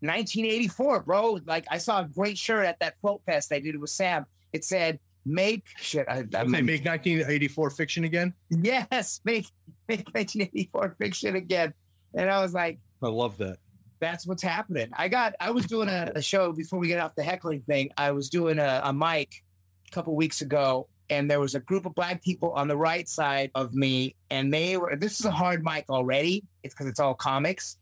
1984, 0.00 1.02
bro. 1.02 1.40
Like 1.46 1.66
I 1.70 1.78
saw 1.78 2.00
a 2.02 2.04
great 2.04 2.38
shirt 2.38 2.66
at 2.66 2.78
that 2.80 2.98
float 2.98 3.22
fest 3.26 3.52
I 3.52 3.60
did 3.60 3.78
with 3.80 3.90
Sam. 3.90 4.26
It 4.52 4.64
said, 4.64 4.98
"Make 5.24 5.64
shit." 5.78 6.06
I, 6.08 6.24
I 6.34 6.44
mean, 6.44 6.66
make 6.66 6.84
1984 6.84 7.70
fiction 7.70 8.04
again. 8.04 8.34
yes, 8.50 9.20
make 9.24 9.46
make 9.88 10.06
1984 10.12 10.96
fiction 10.98 11.36
again. 11.36 11.74
And 12.14 12.30
I 12.30 12.40
was 12.40 12.54
like, 12.54 12.78
I 13.02 13.08
love 13.08 13.36
that. 13.38 13.58
that's 14.00 14.26
what's 14.26 14.42
happening. 14.42 14.90
I 14.94 15.08
got 15.08 15.34
I 15.40 15.50
was 15.50 15.66
doing 15.66 15.88
a, 15.88 16.12
a 16.14 16.22
show 16.22 16.52
before 16.52 16.78
we 16.78 16.88
get 16.88 17.00
off 17.00 17.14
the 17.14 17.22
heckling 17.22 17.62
thing. 17.62 17.90
I 17.96 18.12
was 18.12 18.28
doing 18.28 18.58
a, 18.58 18.82
a 18.84 18.92
mic 18.92 19.42
a 19.88 19.94
couple 19.94 20.14
weeks 20.14 20.40
ago, 20.42 20.88
and 21.10 21.30
there 21.30 21.40
was 21.40 21.54
a 21.54 21.60
group 21.60 21.86
of 21.86 21.94
black 21.94 22.22
people 22.22 22.52
on 22.52 22.68
the 22.68 22.76
right 22.76 23.08
side 23.08 23.50
of 23.54 23.74
me, 23.74 24.14
and 24.30 24.52
they 24.52 24.76
were 24.76 24.96
this 24.96 25.20
is 25.20 25.26
a 25.26 25.30
hard 25.30 25.64
mic 25.64 25.86
already. 25.88 26.44
It's 26.62 26.74
because 26.74 26.86
it's 26.86 27.00
all 27.00 27.14
comics. 27.14 27.78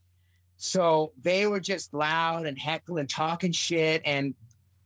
So 0.56 1.12
they 1.20 1.46
were 1.46 1.60
just 1.60 1.92
loud 1.92 2.46
and 2.46 2.58
heckling, 2.58 3.06
talking 3.06 3.52
shit, 3.52 4.02
and 4.04 4.34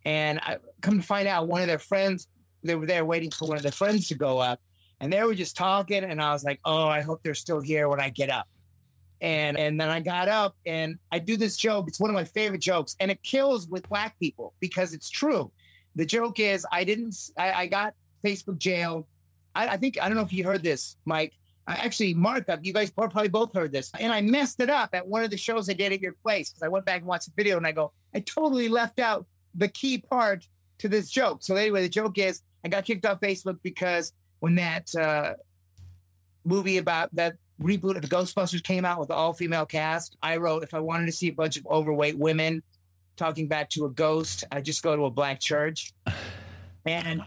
and 0.04 0.38
I 0.40 0.59
come 0.80 1.00
to 1.00 1.07
find 1.07 1.28
out 1.28 1.49
one 1.49 1.61
of 1.61 1.68
their 1.68 1.78
friends, 1.78 2.28
they 2.62 2.75
were 2.75 2.87
there 2.87 3.04
waiting 3.04 3.30
for 3.30 3.47
one 3.47 3.57
of 3.57 3.62
their 3.62 3.73
friends 3.73 4.09
to 4.09 4.14
go 4.14 4.38
up, 4.38 4.61
and 5.00 5.12
they 5.12 5.23
were 5.25 5.35
just 5.35 5.57
talking, 5.57 6.04
and 6.04 6.23
I 6.23 6.33
was 6.33 6.45
like, 6.45 6.61
oh, 6.64 6.87
I 6.87 7.02
hope 7.02 7.23
they're 7.23 7.35
still 7.35 7.61
here 7.61 7.88
when 7.88 8.00
I 8.00 8.11
get 8.11 8.30
up 8.30 8.49
and 9.21 9.59
and 9.59 9.80
then 9.80 9.88
I 9.88 10.00
got 10.00 10.28
up 10.28 10.57
and 10.66 10.99
I 11.11 11.18
do 11.18 11.37
this 11.37 11.57
joke. 11.57 11.87
It's 11.88 12.00
one 12.00 12.11
of 12.11 12.14
my 12.14 12.25
favorite 12.25 12.61
jokes, 12.61 12.97
and 13.00 13.11
it 13.11 13.23
kills 13.23 13.68
with 13.68 13.88
black 13.88 14.18
people 14.18 14.54
because 14.61 14.92
it's 14.92 15.11
true. 15.11 15.50
The 15.97 16.07
joke 16.07 16.38
is 16.38 16.66
I 16.71 16.85
didn't. 16.85 17.16
I, 17.37 17.52
I 17.52 17.66
got 17.66 17.95
Facebook 18.25 18.59
jail. 18.59 19.07
I, 19.55 19.69
I 19.69 19.77
think 19.77 20.01
I 20.01 20.09
don't 20.09 20.17
know 20.17 20.23
if 20.23 20.33
you 20.33 20.45
heard 20.45 20.63
this, 20.63 20.97
Mike. 21.05 21.35
I 21.67 21.75
actually, 21.75 22.15
Mark, 22.15 22.49
you 22.63 22.73
guys 22.73 22.91
probably 22.91 23.29
both 23.29 23.53
heard 23.53 23.73
this, 23.73 23.91
and 23.99 24.11
I 24.11 24.23
messed 24.23 24.59
it 24.61 24.71
up 24.71 24.91
at 24.95 25.07
one 25.07 25.23
of 25.23 25.31
the 25.31 25.37
shows 25.37 25.69
I 25.69 25.75
did 25.75 25.93
at 25.93 26.01
your 26.01 26.15
place 26.23 26.49
because 26.49 26.63
I 26.63 26.69
went 26.69 26.87
back 26.87 26.99
and 26.99 27.07
watched 27.07 27.27
the 27.27 27.33
video, 27.37 27.59
and 27.59 27.67
I 27.67 27.73
go, 27.73 27.93
I 28.15 28.21
totally 28.21 28.69
left 28.69 28.99
out 28.99 29.27
the 29.55 29.69
key 29.69 29.99
part 29.99 30.47
to 30.79 30.89
this 30.89 31.11
joke. 31.11 31.43
So 31.43 31.57
anyway, 31.57 31.83
the 31.83 31.89
joke 31.89 32.17
is 32.19 32.43
I 32.65 32.69
got 32.69 32.85
kicked 32.85 33.05
off 33.05 33.21
Facebook 33.21 33.59
because 33.63 34.13
when 34.41 34.55
that 34.55 34.95
uh, 34.95 35.35
movie 36.45 36.79
about 36.79 37.15
that 37.17 37.35
reboot 37.61 37.97
of 37.97 38.03
the 38.03 38.09
Ghostbusters 38.09 38.63
came 38.63 38.85
out 38.85 38.99
with 38.99 39.09
the 39.09 39.15
all 39.15 39.33
female 39.33 39.67
cast, 39.67 40.17
I 40.23 40.39
wrote 40.39 40.63
if 40.63 40.73
I 40.73 40.81
wanted 40.81 41.07
to 41.07 41.13
see 41.13 41.29
a 41.29 41.33
bunch 41.33 41.57
of 41.57 41.67
overweight 41.67 42.17
women 42.17 42.63
talking 43.17 43.49
back 43.49 43.69
to 43.71 43.85
a 43.85 43.91
ghost, 43.91 44.45
I 44.51 44.61
just 44.61 44.83
go 44.83 44.97
to 44.97 45.05
a 45.05 45.11
black 45.11 45.41
church. 45.41 45.93
And 46.87 47.23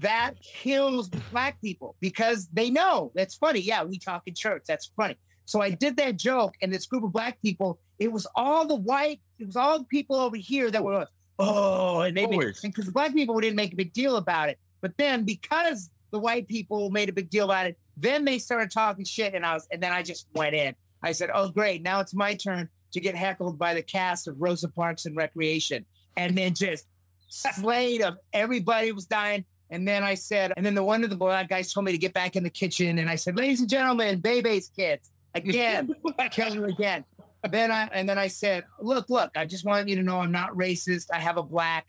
that 0.00 0.34
kills 0.42 1.08
black 1.08 1.60
people 1.60 1.96
because 2.00 2.48
they 2.52 2.70
know 2.70 3.12
that's 3.14 3.34
funny. 3.34 3.60
Yeah, 3.60 3.84
we 3.84 3.98
talk 3.98 4.22
in 4.26 4.34
church. 4.34 4.64
That's 4.66 4.90
funny. 4.96 5.16
So 5.46 5.62
I 5.62 5.70
did 5.70 5.96
that 5.98 6.16
joke, 6.16 6.54
and 6.60 6.72
this 6.72 6.86
group 6.86 7.04
of 7.04 7.12
black 7.12 7.40
people, 7.40 7.78
it 7.98 8.10
was 8.10 8.26
all 8.34 8.66
the 8.66 8.74
white, 8.74 9.20
it 9.38 9.46
was 9.46 9.54
all 9.54 9.78
the 9.78 9.84
people 9.84 10.16
over 10.16 10.36
here 10.36 10.70
that 10.70 10.82
were, 10.82 11.06
oh, 11.38 12.00
and 12.00 12.16
they 12.16 12.26
because 12.26 12.90
black 12.90 13.14
people 13.14 13.38
didn't 13.38 13.56
make 13.56 13.72
a 13.72 13.76
big 13.76 13.92
deal 13.92 14.16
about 14.16 14.48
it. 14.48 14.58
But 14.80 14.96
then 14.98 15.24
because 15.24 15.88
the 16.10 16.18
white 16.18 16.48
people 16.48 16.90
made 16.90 17.08
a 17.08 17.12
big 17.12 17.30
deal 17.30 17.44
about 17.44 17.66
it, 17.66 17.78
then 17.96 18.24
they 18.24 18.38
started 18.38 18.72
talking 18.72 19.04
shit, 19.04 19.34
and 19.34 19.46
I 19.46 19.54
was, 19.54 19.68
and 19.70 19.80
then 19.80 19.92
I 19.92 20.02
just 20.02 20.26
went 20.34 20.56
in. 20.56 20.74
I 21.02 21.12
said, 21.12 21.30
oh, 21.32 21.48
great, 21.48 21.82
now 21.82 22.00
it's 22.00 22.14
my 22.14 22.34
turn 22.34 22.68
to 22.92 23.00
get 23.00 23.14
heckled 23.14 23.58
by 23.58 23.74
the 23.74 23.82
cast 23.82 24.26
of 24.26 24.34
Rosa 24.38 24.68
Parks 24.68 25.06
and 25.06 25.16
Recreation, 25.16 25.86
and 26.16 26.36
then 26.36 26.54
just 26.54 26.86
slayed 27.28 28.02
of 28.02 28.16
everybody 28.32 28.90
was 28.90 29.06
dying. 29.06 29.44
And 29.70 29.86
then 29.86 30.04
I 30.04 30.14
said, 30.14 30.52
and 30.56 30.64
then 30.64 30.74
the 30.74 30.84
one 30.84 31.02
of 31.02 31.10
the 31.10 31.16
black 31.16 31.48
guys 31.48 31.72
told 31.72 31.86
me 31.86 31.92
to 31.92 31.98
get 31.98 32.12
back 32.12 32.36
in 32.36 32.44
the 32.44 32.50
kitchen. 32.50 32.98
And 32.98 33.10
I 33.10 33.16
said, 33.16 33.36
ladies 33.36 33.60
and 33.60 33.68
gentlemen, 33.68 34.20
Bebe's 34.20 34.68
kids 34.68 35.10
again, 35.34 35.94
kill 36.30 36.54
you 36.54 36.64
again. 36.64 37.04
Then 37.50 37.70
I 37.70 37.88
and 37.92 38.08
then 38.08 38.18
I 38.18 38.28
said, 38.28 38.64
look, 38.80 39.10
look, 39.10 39.30
I 39.36 39.44
just 39.44 39.64
want 39.64 39.88
you 39.88 39.96
to 39.96 40.02
know 40.02 40.20
I'm 40.20 40.32
not 40.32 40.52
racist. 40.52 41.06
I 41.12 41.18
have 41.18 41.36
a 41.36 41.42
black 41.42 41.86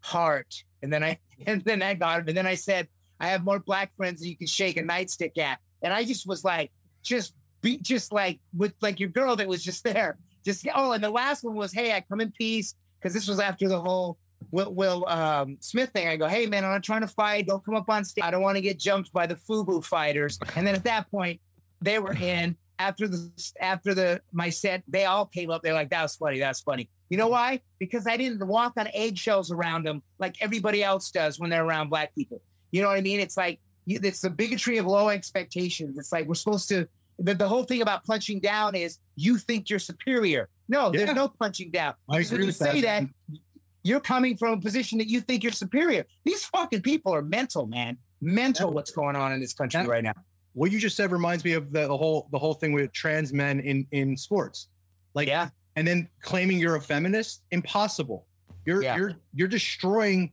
heart. 0.00 0.54
And 0.82 0.92
then 0.92 1.02
I 1.02 1.18
and 1.46 1.62
then 1.64 1.82
I 1.82 1.94
got 1.94 2.20
him. 2.20 2.28
And 2.28 2.36
then 2.36 2.46
I 2.46 2.54
said, 2.54 2.88
I 3.20 3.28
have 3.28 3.44
more 3.44 3.58
black 3.58 3.94
friends 3.96 4.20
than 4.20 4.28
you 4.28 4.36
can 4.36 4.46
shake 4.46 4.76
a 4.76 4.82
nightstick 4.82 5.38
at. 5.38 5.58
And 5.82 5.92
I 5.92 6.04
just 6.04 6.26
was 6.26 6.44
like, 6.44 6.72
just 7.02 7.34
be 7.60 7.78
just 7.78 8.12
like 8.12 8.40
with 8.56 8.74
like 8.80 9.00
your 9.00 9.08
girl 9.08 9.36
that 9.36 9.48
was 9.48 9.62
just 9.62 9.84
there. 9.84 10.18
Just 10.44 10.66
oh, 10.74 10.92
and 10.92 11.02
the 11.02 11.10
last 11.10 11.42
one 11.42 11.54
was, 11.54 11.72
hey, 11.72 11.92
I 11.92 12.00
come 12.00 12.20
in 12.20 12.32
peace 12.32 12.74
because 13.00 13.14
this 13.14 13.28
was 13.28 13.40
after 13.40 13.68
the 13.68 13.80
whole 13.80 14.18
Will, 14.54 14.72
Will 14.72 15.08
um, 15.08 15.56
Smith 15.58 15.90
thing. 15.90 16.06
I 16.06 16.16
go, 16.16 16.28
hey 16.28 16.46
man, 16.46 16.64
I'm 16.64 16.70
not 16.70 16.84
trying 16.84 17.00
to 17.00 17.08
fight. 17.08 17.48
Don't 17.48 17.64
come 17.64 17.74
up 17.74 17.90
on 17.90 18.04
stage. 18.04 18.22
I 18.22 18.30
don't 18.30 18.40
want 18.40 18.56
to 18.56 18.60
get 18.60 18.78
jumped 18.78 19.12
by 19.12 19.26
the 19.26 19.34
FUBU 19.34 19.84
fighters. 19.84 20.38
And 20.56 20.64
then 20.64 20.76
at 20.76 20.84
that 20.84 21.10
point, 21.10 21.40
they 21.80 21.98
were 21.98 22.12
in. 22.12 22.56
After 22.78 23.06
the 23.06 23.30
after 23.60 23.94
the 23.94 24.20
my 24.32 24.50
set, 24.50 24.82
they 24.88 25.04
all 25.04 25.26
came 25.26 25.50
up. 25.50 25.62
They're 25.62 25.74
like, 25.74 25.90
that 25.90 26.02
was 26.02 26.16
funny. 26.16 26.38
That's 26.38 26.60
funny. 26.60 26.88
You 27.08 27.16
know 27.16 27.28
why? 27.28 27.60
Because 27.78 28.06
I 28.06 28.16
didn't 28.16 28.44
walk 28.46 28.74
on 28.76 28.88
eggshells 28.94 29.50
around 29.52 29.86
them 29.86 30.02
like 30.18 30.36
everybody 30.40 30.82
else 30.82 31.10
does 31.10 31.38
when 31.38 31.50
they're 31.50 31.64
around 31.64 31.88
black 31.88 32.14
people. 32.14 32.40
You 32.72 32.82
know 32.82 32.88
what 32.88 32.98
I 32.98 33.00
mean? 33.00 33.20
It's 33.20 33.36
like 33.36 33.60
it's 33.86 34.20
the 34.20 34.30
bigotry 34.30 34.78
of 34.78 34.86
low 34.86 35.08
expectations. 35.08 35.98
It's 35.98 36.12
like 36.12 36.26
we're 36.26 36.34
supposed 36.34 36.68
to. 36.68 36.88
The, 37.18 37.34
the 37.34 37.46
whole 37.46 37.62
thing 37.62 37.80
about 37.80 38.04
punching 38.04 38.40
down 38.40 38.74
is 38.74 38.98
you 39.14 39.38
think 39.38 39.70
you're 39.70 39.78
superior. 39.78 40.48
No, 40.68 40.92
yeah. 40.92 41.04
there's 41.04 41.14
no 41.14 41.28
punching 41.28 41.70
down. 41.70 41.94
I 42.10 42.20
agree 42.20 42.46
with 42.46 42.56
say 42.56 42.80
that. 42.80 43.02
that 43.02 43.38
you're 43.84 44.00
coming 44.00 44.36
from 44.36 44.58
a 44.58 44.60
position 44.60 44.98
that 44.98 45.08
you 45.08 45.20
think 45.20 45.42
you're 45.42 45.52
superior. 45.52 46.04
These 46.24 46.44
fucking 46.46 46.82
people 46.82 47.14
are 47.14 47.22
mental, 47.22 47.66
man. 47.66 47.98
Mental 48.20 48.72
what's 48.72 48.90
going 48.90 49.14
on 49.14 49.32
in 49.32 49.40
this 49.40 49.52
country 49.52 49.86
right 49.86 50.02
now. 50.02 50.14
What 50.54 50.72
you 50.72 50.78
just 50.78 50.96
said 50.96 51.12
reminds 51.12 51.44
me 51.44 51.52
of 51.52 51.70
the, 51.70 51.86
the 51.86 51.96
whole 51.96 52.28
the 52.32 52.38
whole 52.38 52.54
thing 52.54 52.72
with 52.72 52.92
trans 52.92 53.32
men 53.32 53.60
in 53.60 53.86
in 53.92 54.16
sports. 54.16 54.68
Like 55.14 55.28
yeah. 55.28 55.50
And 55.76 55.86
then 55.86 56.08
claiming 56.22 56.58
you're 56.58 56.76
a 56.76 56.80
feminist, 56.80 57.42
impossible. 57.50 58.26
You're 58.64 58.82
yeah. 58.82 58.96
you're 58.96 59.12
you're 59.34 59.48
destroying 59.48 60.32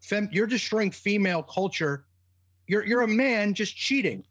fem 0.00 0.28
you're 0.30 0.46
destroying 0.46 0.92
female 0.92 1.42
culture. 1.42 2.04
You're 2.68 2.86
you're 2.86 3.02
a 3.02 3.08
man 3.08 3.52
just 3.54 3.74
cheating. 3.76 4.24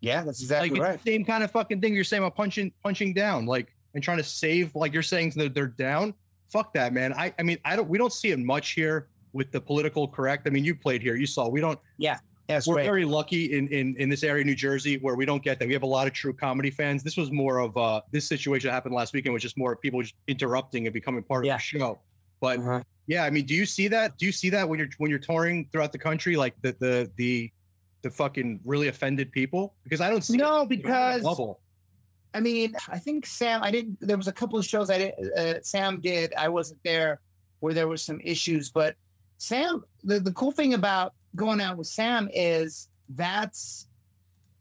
Yeah, 0.00 0.22
that's 0.22 0.42
exactly 0.42 0.78
like, 0.78 0.82
right. 0.82 1.04
same 1.04 1.24
kind 1.24 1.42
of 1.42 1.50
fucking 1.50 1.80
thing 1.80 1.94
you're 1.94 2.04
saying 2.04 2.22
about 2.22 2.36
punching 2.36 2.72
punching 2.82 3.14
down, 3.14 3.46
like 3.46 3.74
and 3.94 4.04
trying 4.04 4.18
to 4.18 4.24
save, 4.24 4.74
like 4.74 4.92
you're 4.92 5.02
saying 5.02 5.32
that 5.36 5.54
they're 5.54 5.66
down 5.66 6.12
fuck 6.50 6.72
that, 6.74 6.92
man. 6.92 7.12
I, 7.12 7.34
I 7.38 7.42
mean, 7.42 7.58
I 7.64 7.76
don't, 7.76 7.88
we 7.88 7.98
don't 7.98 8.12
see 8.12 8.30
it 8.30 8.38
much 8.38 8.72
here 8.72 9.08
with 9.32 9.52
the 9.52 9.60
political 9.60 10.08
correct. 10.08 10.46
I 10.46 10.50
mean, 10.50 10.64
you 10.64 10.74
played 10.74 11.02
here, 11.02 11.16
you 11.16 11.26
saw, 11.26 11.48
we 11.48 11.60
don't, 11.60 11.78
yeah. 11.98 12.18
Yes, 12.48 12.66
we're 12.66 12.76
great. 12.76 12.84
very 12.86 13.04
lucky 13.04 13.58
in, 13.58 13.68
in 13.68 13.94
in 13.98 14.08
this 14.08 14.22
area, 14.22 14.42
New 14.42 14.54
Jersey, 14.54 14.96
where 14.96 15.16
we 15.16 15.26
don't 15.26 15.42
get 15.42 15.58
that. 15.58 15.68
We 15.68 15.74
have 15.74 15.82
a 15.82 15.86
lot 15.86 16.06
of 16.06 16.14
true 16.14 16.32
comedy 16.32 16.70
fans. 16.70 17.02
This 17.02 17.18
was 17.18 17.30
more 17.30 17.58
of 17.58 17.76
uh 17.76 18.00
this 18.10 18.26
situation 18.26 18.70
happened 18.70 18.94
last 18.94 19.12
weekend 19.12 19.34
was 19.34 19.42
just 19.42 19.58
more 19.58 19.76
people 19.76 20.00
just 20.00 20.14
interrupting 20.28 20.86
and 20.86 20.94
becoming 20.94 21.22
part 21.22 21.44
yeah. 21.44 21.56
of 21.56 21.58
the 21.58 21.62
show. 21.62 21.98
But 22.40 22.58
uh-huh. 22.60 22.82
yeah, 23.06 23.24
I 23.24 23.28
mean, 23.30 23.44
do 23.44 23.54
you 23.54 23.66
see 23.66 23.86
that? 23.88 24.16
Do 24.16 24.24
you 24.24 24.32
see 24.32 24.48
that 24.48 24.66
when 24.66 24.78
you're 24.78 24.88
when 24.96 25.10
you're 25.10 25.18
touring 25.18 25.68
throughout 25.70 25.92
the 25.92 25.98
country, 25.98 26.36
like 26.36 26.54
the 26.62 26.74
the 26.80 27.10
the 27.16 27.52
the 28.00 28.08
fucking 28.10 28.60
really 28.64 28.88
offended 28.88 29.30
people? 29.30 29.74
Because 29.84 30.00
I 30.00 30.08
don't 30.08 30.24
see 30.24 30.38
no 30.38 30.64
because 30.64 31.22
I 32.34 32.40
mean, 32.40 32.74
I 32.88 32.98
think 32.98 33.26
Sam. 33.26 33.62
I 33.62 33.70
didn't. 33.70 33.98
There 34.00 34.16
was 34.16 34.28
a 34.28 34.32
couple 34.32 34.58
of 34.58 34.64
shows 34.64 34.90
I 34.90 34.98
did. 34.98 35.14
Uh, 35.36 35.62
Sam 35.62 36.00
did. 36.00 36.34
I 36.34 36.48
wasn't 36.48 36.80
there 36.84 37.20
where 37.60 37.74
there 37.74 37.88
was 37.88 38.02
some 38.02 38.20
issues, 38.22 38.70
but 38.70 38.96
Sam. 39.38 39.84
The 40.04 40.20
the 40.20 40.32
cool 40.32 40.52
thing 40.52 40.74
about 40.74 41.14
going 41.36 41.60
out 41.60 41.76
with 41.76 41.86
Sam 41.86 42.28
is 42.32 42.88
that's 43.08 43.88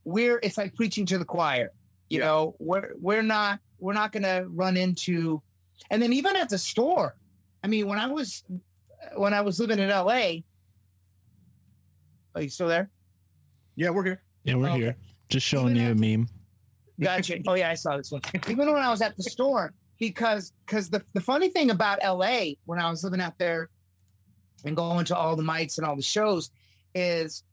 we're. 0.06 0.40
It's 0.44 0.58
like 0.58 0.76
preaching 0.76 1.06
to 1.08 1.18
the 1.18 1.26
choir. 1.26 1.72
You 2.10 2.20
yeah. 2.20 2.26
know, 2.26 2.56
we're 2.60 2.92
we're 3.00 3.24
not 3.24 3.60
we're 3.80 3.94
not 3.94 4.12
going 4.12 4.24
to 4.24 4.48
run 4.50 4.78
into, 4.78 5.42
and 5.90 6.02
then 6.02 6.14
even 6.14 6.36
at 6.36 6.50
the 6.50 6.58
store. 6.58 7.16
I 7.64 7.68
mean, 7.68 7.88
when 7.88 8.00
I 8.00 8.08
was 8.08 8.44
when 9.16 9.34
I 9.34 9.42
was 9.42 9.60
living 9.60 9.80
in 9.80 9.90
L.A. 9.90 10.44
Are 12.36 12.42
you 12.42 12.50
still 12.50 12.68
there? 12.68 12.92
Yeah, 13.76 13.90
we're 13.90 14.04
here. 14.04 14.22
Yeah, 14.44 14.56
we're 14.56 14.70
okay. 14.70 14.80
here. 14.80 14.96
Just 15.28 15.46
showing 15.46 15.76
you 15.76 15.90
a 15.90 15.96
meme. 15.96 16.30
Gotcha. 17.00 17.40
Oh 17.48 17.54
yeah, 17.54 17.70
I 17.70 17.76
saw 17.76 17.98
this 17.98 18.12
one. 18.12 18.22
Even 18.50 18.72
when 18.72 18.82
I 18.82 18.90
was 18.90 19.02
at 19.02 19.16
the 19.18 19.24
store, 19.24 19.74
because 20.00 20.54
because 20.66 20.90
the, 20.90 21.04
the 21.14 21.22
funny 21.22 21.50
thing 21.50 21.70
about 21.70 22.00
LA 22.04 22.54
when 22.66 22.80
I 22.80 22.90
was 22.90 23.04
living 23.04 23.22
out 23.22 23.38
there 23.38 23.70
and 24.66 24.76
going 24.76 25.06
to 25.06 25.16
all 25.16 25.36
the 25.36 25.44
mics 25.44 25.78
and 25.78 25.86
all 25.86 25.96
the 25.96 26.02
shows 26.02 26.52
is 26.96 27.44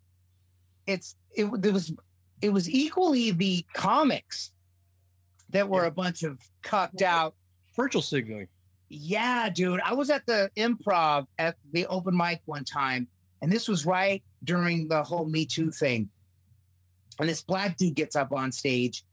it's 0.87 1.17
it, 1.37 1.45
it 1.45 1.73
was 1.73 1.93
it 2.41 2.53
was 2.53 2.69
equally 2.69 3.31
the 3.31 3.65
comics 3.75 4.53
that 5.51 5.69
were 5.69 5.85
a 5.85 5.91
bunch 5.91 6.23
of 6.23 6.39
cucked 6.63 7.03
out 7.03 7.35
virtual 7.77 8.03
signaling. 8.03 8.49
Yeah, 8.89 9.49
dude. 9.49 9.81
I 9.81 9.95
was 9.95 10.11
at 10.11 10.27
the 10.27 10.51
improv 10.57 11.27
at 11.39 11.57
the 11.73 11.87
open 11.87 12.17
mic 12.17 12.43
one 12.45 12.65
time, 12.65 13.09
and 13.43 13.51
this 13.51 13.69
was 13.69 13.87
right 13.87 14.23
during 14.45 14.89
the 14.89 15.03
whole 15.03 15.27
Me 15.27 15.47
Too 15.47 15.71
thing. 15.71 16.09
And 17.19 17.29
this 17.29 17.43
black 17.43 17.77
dude 17.77 17.95
gets 17.95 18.17
up 18.17 18.33
on 18.33 18.53
stage 18.53 19.05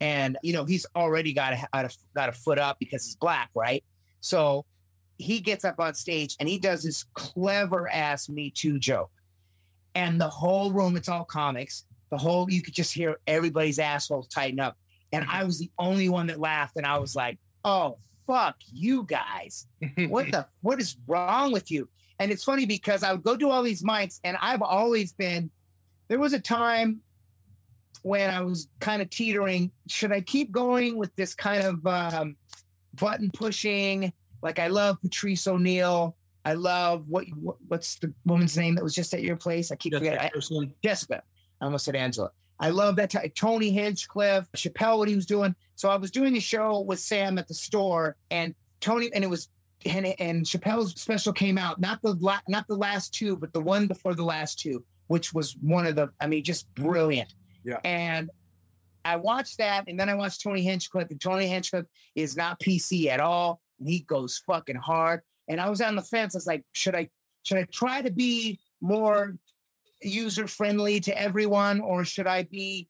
and 0.00 0.38
you 0.42 0.52
know 0.52 0.64
he's 0.64 0.86
already 0.96 1.32
got 1.32 1.52
a, 1.52 1.68
got 1.72 1.84
a 1.84 1.96
got 2.14 2.28
a 2.28 2.32
foot 2.32 2.58
up 2.58 2.78
because 2.78 3.04
he's 3.04 3.16
black, 3.16 3.50
right? 3.54 3.84
So 4.20 4.64
he 5.18 5.40
gets 5.40 5.64
up 5.64 5.78
on 5.78 5.94
stage 5.94 6.36
and 6.40 6.48
he 6.48 6.58
does 6.58 6.82
this 6.82 7.04
clever 7.14 7.88
ass 7.90 8.28
Me 8.28 8.50
Too 8.50 8.78
joke, 8.78 9.10
and 9.94 10.20
the 10.20 10.28
whole 10.28 10.72
room, 10.72 10.96
it's 10.96 11.08
all 11.08 11.24
comics. 11.24 11.84
The 12.10 12.18
whole 12.18 12.50
you 12.50 12.62
could 12.62 12.74
just 12.74 12.92
hear 12.92 13.18
everybody's 13.26 13.78
assholes 13.78 14.28
tighten 14.28 14.60
up, 14.60 14.76
and 15.12 15.26
I 15.30 15.44
was 15.44 15.58
the 15.58 15.70
only 15.78 16.08
one 16.08 16.26
that 16.28 16.40
laughed, 16.40 16.76
and 16.76 16.86
I 16.86 16.98
was 16.98 17.14
like, 17.14 17.38
"Oh 17.64 17.98
fuck 18.26 18.56
you 18.72 19.04
guys! 19.04 19.66
What 20.08 20.30
the 20.30 20.46
what 20.62 20.80
is 20.80 20.96
wrong 21.06 21.52
with 21.52 21.70
you?" 21.70 21.88
And 22.18 22.30
it's 22.30 22.44
funny 22.44 22.66
because 22.66 23.02
I 23.02 23.12
would 23.12 23.22
go 23.22 23.36
do 23.36 23.50
all 23.50 23.62
these 23.62 23.82
mics, 23.82 24.20
and 24.24 24.36
I've 24.40 24.62
always 24.62 25.12
been. 25.12 25.50
There 26.08 26.18
was 26.18 26.32
a 26.32 26.40
time 26.40 27.02
when 28.02 28.30
I 28.30 28.40
was 28.40 28.68
kind 28.80 29.02
of 29.02 29.10
teetering, 29.10 29.70
should 29.88 30.12
I 30.12 30.20
keep 30.20 30.52
going 30.52 30.96
with 30.96 31.14
this 31.16 31.34
kind 31.34 31.62
of 31.62 31.86
um, 31.86 32.36
button 32.94 33.30
pushing? 33.32 34.12
Like 34.42 34.58
I 34.58 34.68
love 34.68 35.00
Patrice 35.02 35.46
O'Neal. 35.46 36.16
I 36.44 36.54
love 36.54 37.04
what, 37.08 37.26
what, 37.34 37.56
what's 37.68 37.96
the 37.96 38.12
woman's 38.24 38.56
name 38.56 38.74
that 38.76 38.84
was 38.84 38.94
just 38.94 39.12
at 39.12 39.22
your 39.22 39.36
place? 39.36 39.70
I 39.70 39.76
keep 39.76 39.92
Jessica 39.92 40.30
forgetting. 40.30 40.70
I, 40.70 40.74
Jessica. 40.82 41.22
I 41.60 41.64
almost 41.66 41.84
said 41.84 41.96
Angela. 41.96 42.30
I 42.58 42.70
love 42.70 42.96
that 42.96 43.10
t- 43.10 43.28
Tony 43.30 43.70
Hinchcliffe, 43.70 44.46
Chappelle, 44.56 44.98
what 44.98 45.08
he 45.08 45.16
was 45.16 45.26
doing. 45.26 45.54
So 45.76 45.88
I 45.88 45.96
was 45.96 46.10
doing 46.10 46.36
a 46.36 46.40
show 46.40 46.80
with 46.80 47.00
Sam 47.00 47.38
at 47.38 47.48
the 47.48 47.54
store, 47.54 48.16
and 48.30 48.54
Tony, 48.80 49.10
and 49.14 49.24
it 49.24 49.30
was 49.30 49.48
and, 49.86 50.14
and 50.18 50.44
Chappelle's 50.44 51.00
special 51.00 51.32
came 51.32 51.56
out. 51.56 51.80
Not 51.80 52.02
the 52.02 52.14
la- 52.20 52.40
not 52.48 52.66
the 52.68 52.76
last 52.76 53.14
two, 53.14 53.36
but 53.36 53.52
the 53.52 53.60
one 53.60 53.86
before 53.86 54.14
the 54.14 54.24
last 54.24 54.58
two, 54.58 54.84
which 55.06 55.32
was 55.32 55.56
one 55.62 55.86
of 55.86 55.96
the. 55.96 56.10
I 56.20 56.26
mean, 56.26 56.44
just 56.44 56.72
brilliant. 56.74 57.34
Yeah. 57.64 57.78
And 57.84 58.30
I 59.04 59.16
watched 59.16 59.58
that, 59.58 59.84
and 59.88 59.98
then 59.98 60.08
I 60.08 60.14
watched 60.14 60.42
Tony 60.42 60.62
Hinchcliffe, 60.62 61.10
and 61.10 61.20
Tony 61.20 61.46
Hinchcliffe 61.46 61.86
is 62.14 62.36
not 62.36 62.60
PC 62.60 63.06
at 63.06 63.20
all. 63.20 63.60
And 63.78 63.88
he 63.88 64.00
goes 64.00 64.42
fucking 64.46 64.76
hard. 64.76 65.22
And 65.48 65.60
I 65.60 65.68
was 65.70 65.80
on 65.80 65.96
the 65.96 66.02
fence. 66.02 66.34
I 66.34 66.38
was 66.38 66.46
like, 66.46 66.64
should 66.72 66.94
I 66.94 67.08
should 67.42 67.58
I 67.58 67.66
try 67.72 68.02
to 68.02 68.10
be 68.10 68.60
more 68.80 69.36
user 70.02 70.46
friendly 70.46 71.00
to 71.00 71.20
everyone, 71.20 71.80
or 71.80 72.04
should 72.04 72.26
I 72.26 72.44
be 72.44 72.88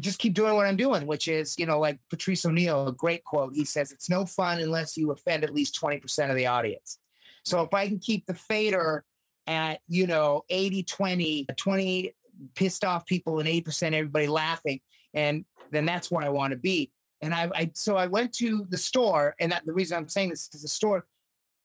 just 0.00 0.18
keep 0.18 0.34
doing 0.34 0.54
what 0.54 0.66
I'm 0.66 0.76
doing, 0.76 1.06
which 1.06 1.28
is, 1.28 1.58
you 1.58 1.66
know, 1.66 1.78
like 1.78 1.98
Patrice 2.08 2.46
O'Neal, 2.46 2.88
a 2.88 2.92
great 2.92 3.24
quote. 3.24 3.54
He 3.54 3.64
says, 3.64 3.92
It's 3.92 4.08
no 4.08 4.24
fun 4.24 4.60
unless 4.60 4.96
you 4.96 5.10
offend 5.10 5.44
at 5.44 5.54
least 5.54 5.78
20% 5.80 6.30
of 6.30 6.36
the 6.36 6.46
audience. 6.46 6.98
So 7.44 7.62
if 7.62 7.74
I 7.74 7.88
can 7.88 7.98
keep 7.98 8.26
the 8.26 8.34
fader 8.34 9.04
at, 9.46 9.80
you 9.88 10.06
know, 10.06 10.44
80, 10.48 10.84
20, 10.84 11.46
20 11.56 12.14
pissed 12.54 12.84
off 12.84 13.06
people 13.06 13.38
and 13.40 13.48
8% 13.48 13.92
everybody 13.92 14.26
laughing, 14.26 14.80
and 15.14 15.44
then 15.70 15.84
that's 15.84 16.10
where 16.10 16.24
I 16.24 16.28
want 16.28 16.52
to 16.52 16.58
be. 16.58 16.90
And 17.20 17.32
I, 17.32 17.50
I 17.54 17.70
so 17.74 17.96
I 17.96 18.06
went 18.06 18.32
to 18.34 18.66
the 18.68 18.78
store, 18.78 19.34
and 19.40 19.52
that 19.52 19.64
the 19.64 19.72
reason 19.72 19.96
I'm 19.96 20.08
saying 20.08 20.30
this 20.30 20.48
is 20.52 20.62
the 20.62 20.68
store. 20.68 21.06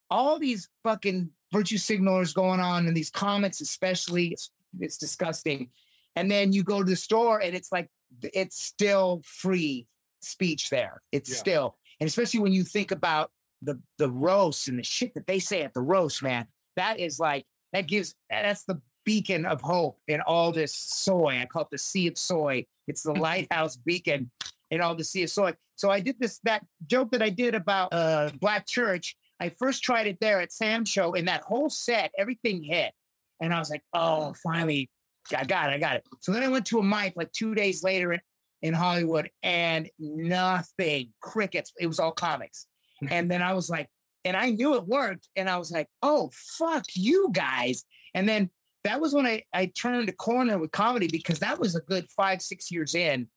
All 0.09 0.39
these 0.39 0.69
fucking 0.83 1.29
virtue 1.51 1.77
signalers 1.77 2.33
going 2.33 2.59
on 2.59 2.87
in 2.87 2.93
these 2.93 3.09
comments, 3.09 3.59
especially, 3.59 4.27
it's, 4.27 4.51
it's 4.79 4.97
disgusting. 4.97 5.69
And 6.15 6.31
then 6.31 6.53
you 6.53 6.63
go 6.63 6.83
to 6.83 6.89
the 6.89 6.95
store, 6.95 7.39
and 7.41 7.55
it's 7.55 7.71
like 7.71 7.89
it's 8.21 8.61
still 8.61 9.21
free 9.25 9.87
speech 10.21 10.69
there. 10.69 11.01
It's 11.11 11.29
Yeah. 11.29 11.35
still, 11.37 11.77
and 11.99 12.07
especially 12.07 12.39
when 12.39 12.53
you 12.53 12.63
think 12.63 12.91
about 12.91 13.31
the 13.61 13.81
the 13.97 14.09
roast 14.09 14.67
and 14.67 14.77
the 14.77 14.83
shit 14.83 15.13
that 15.15 15.25
they 15.27 15.39
say 15.39 15.63
at 15.63 15.73
the 15.73 15.81
roast, 15.81 16.21
man, 16.21 16.47
that 16.75 16.99
is 16.99 17.19
like 17.19 17.45
that 17.73 17.87
gives 17.87 18.13
that's 18.29 18.63
the 18.63 18.79
beacon 19.07 19.45
of 19.45 19.61
hope 19.61 19.97
in 20.09 20.19
all 20.19 20.51
this 20.51 20.75
soy. 20.75 21.39
I 21.41 21.45
call 21.45 21.61
it 21.61 21.69
the 21.71 21.77
sea 21.77 22.07
of 22.07 22.17
soy. 22.17 22.65
It's 22.89 23.03
the 23.03 23.13
lighthouse 23.13 23.77
beacon 23.77 24.29
in 24.69 24.81
all 24.81 24.95
the 24.95 25.05
sea 25.05 25.23
of 25.23 25.29
soy. 25.29 25.53
So 25.77 25.89
I 25.89 26.01
did 26.01 26.19
this 26.19 26.39
that 26.43 26.65
joke 26.87 27.11
that 27.11 27.21
I 27.21 27.29
did 27.29 27.55
about 27.55 27.93
uh 27.93 28.31
Black 28.41 28.67
Church. 28.67 29.15
I 29.39 29.47
first 29.47 29.81
tried 29.81 30.07
it 30.07 30.17
there 30.19 30.41
at 30.41 30.51
Sam's 30.51 30.89
show, 30.89 31.15
and 31.15 31.27
that 31.29 31.43
whole 31.43 31.69
set, 31.69 32.11
everything 32.17 32.61
hit. 32.61 32.91
And 33.39 33.53
I 33.53 33.59
was 33.59 33.69
like, 33.69 33.83
oh, 33.93 34.33
finally, 34.43 34.89
I 35.33 35.45
got 35.45 35.69
it, 35.69 35.75
I 35.75 35.77
got 35.77 35.95
it. 35.95 36.03
So 36.19 36.33
then 36.33 36.43
I 36.43 36.49
went 36.49 36.65
to 36.65 36.79
a 36.79 36.83
mic 36.83 37.13
like 37.15 37.31
two 37.31 37.55
days 37.55 37.83
later 37.83 38.11
in, 38.11 38.19
in 38.61 38.73
Hollywood, 38.73 39.29
and 39.41 39.89
nothing, 39.99 41.13
crickets. 41.21 41.71
It 41.79 41.87
was 41.87 41.99
all 41.99 42.11
comics. 42.11 42.67
And 43.09 43.31
then 43.31 43.41
I 43.41 43.53
was 43.53 43.69
like, 43.69 43.87
and 44.25 44.35
I 44.35 44.49
knew 44.49 44.75
it 44.75 44.85
worked. 44.85 45.29
And 45.37 45.47
I 45.49 45.57
was 45.57 45.71
like, 45.71 45.87
oh, 46.01 46.31
fuck 46.33 46.83
you 46.95 47.29
guys. 47.31 47.85
And 48.15 48.27
then 48.27 48.49
that 48.87 49.01
was 49.01 49.13
when 49.13 49.25
I, 49.25 49.43
I 49.53 49.67
turned 49.67 50.09
a 50.09 50.13
corner 50.13 50.57
with 50.57 50.71
comedy 50.71 51.07
because 51.07 51.39
that 51.39 51.59
was 51.59 51.75
a 51.75 51.81
good 51.81 52.09
five, 52.09 52.41
six 52.41 52.71
years 52.71 52.95
in. 52.95 53.27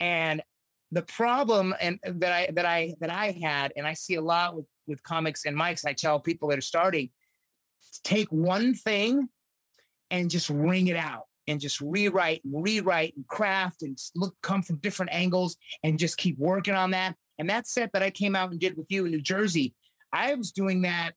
And 0.00 0.42
the 0.90 1.02
problem 1.02 1.74
and 1.80 1.98
uh, 2.06 2.12
that 2.16 2.32
I 2.32 2.48
that 2.52 2.66
I 2.66 2.94
that 3.00 3.10
I 3.10 3.36
had, 3.42 3.72
and 3.76 3.86
I 3.86 3.94
see 3.94 4.14
a 4.14 4.20
lot 4.20 4.56
with, 4.56 4.66
with 4.86 5.02
comics 5.02 5.44
and 5.44 5.56
mics, 5.56 5.86
I 5.86 5.92
tell 5.92 6.20
people 6.20 6.48
that 6.48 6.58
are 6.58 6.62
starting, 6.62 7.10
take 8.04 8.28
one 8.28 8.74
thing 8.74 9.28
and 10.10 10.30
just 10.30 10.50
ring 10.50 10.88
it 10.88 10.96
out 10.96 11.24
and 11.48 11.60
just 11.60 11.80
rewrite 11.80 12.44
and 12.44 12.62
rewrite 12.62 13.16
and 13.16 13.26
craft 13.26 13.82
and 13.82 13.98
look 14.14 14.34
come 14.42 14.62
from 14.62 14.76
different 14.76 15.12
angles 15.12 15.56
and 15.82 15.98
just 15.98 16.16
keep 16.16 16.38
working 16.38 16.74
on 16.74 16.90
that. 16.92 17.16
And 17.38 17.48
that 17.50 17.66
set 17.66 17.92
that 17.92 18.02
I 18.02 18.10
came 18.10 18.36
out 18.36 18.50
and 18.50 18.60
did 18.60 18.76
with 18.76 18.86
you 18.90 19.06
in 19.06 19.10
New 19.10 19.22
Jersey, 19.22 19.74
I 20.12 20.34
was 20.34 20.52
doing 20.52 20.82
that. 20.82 21.14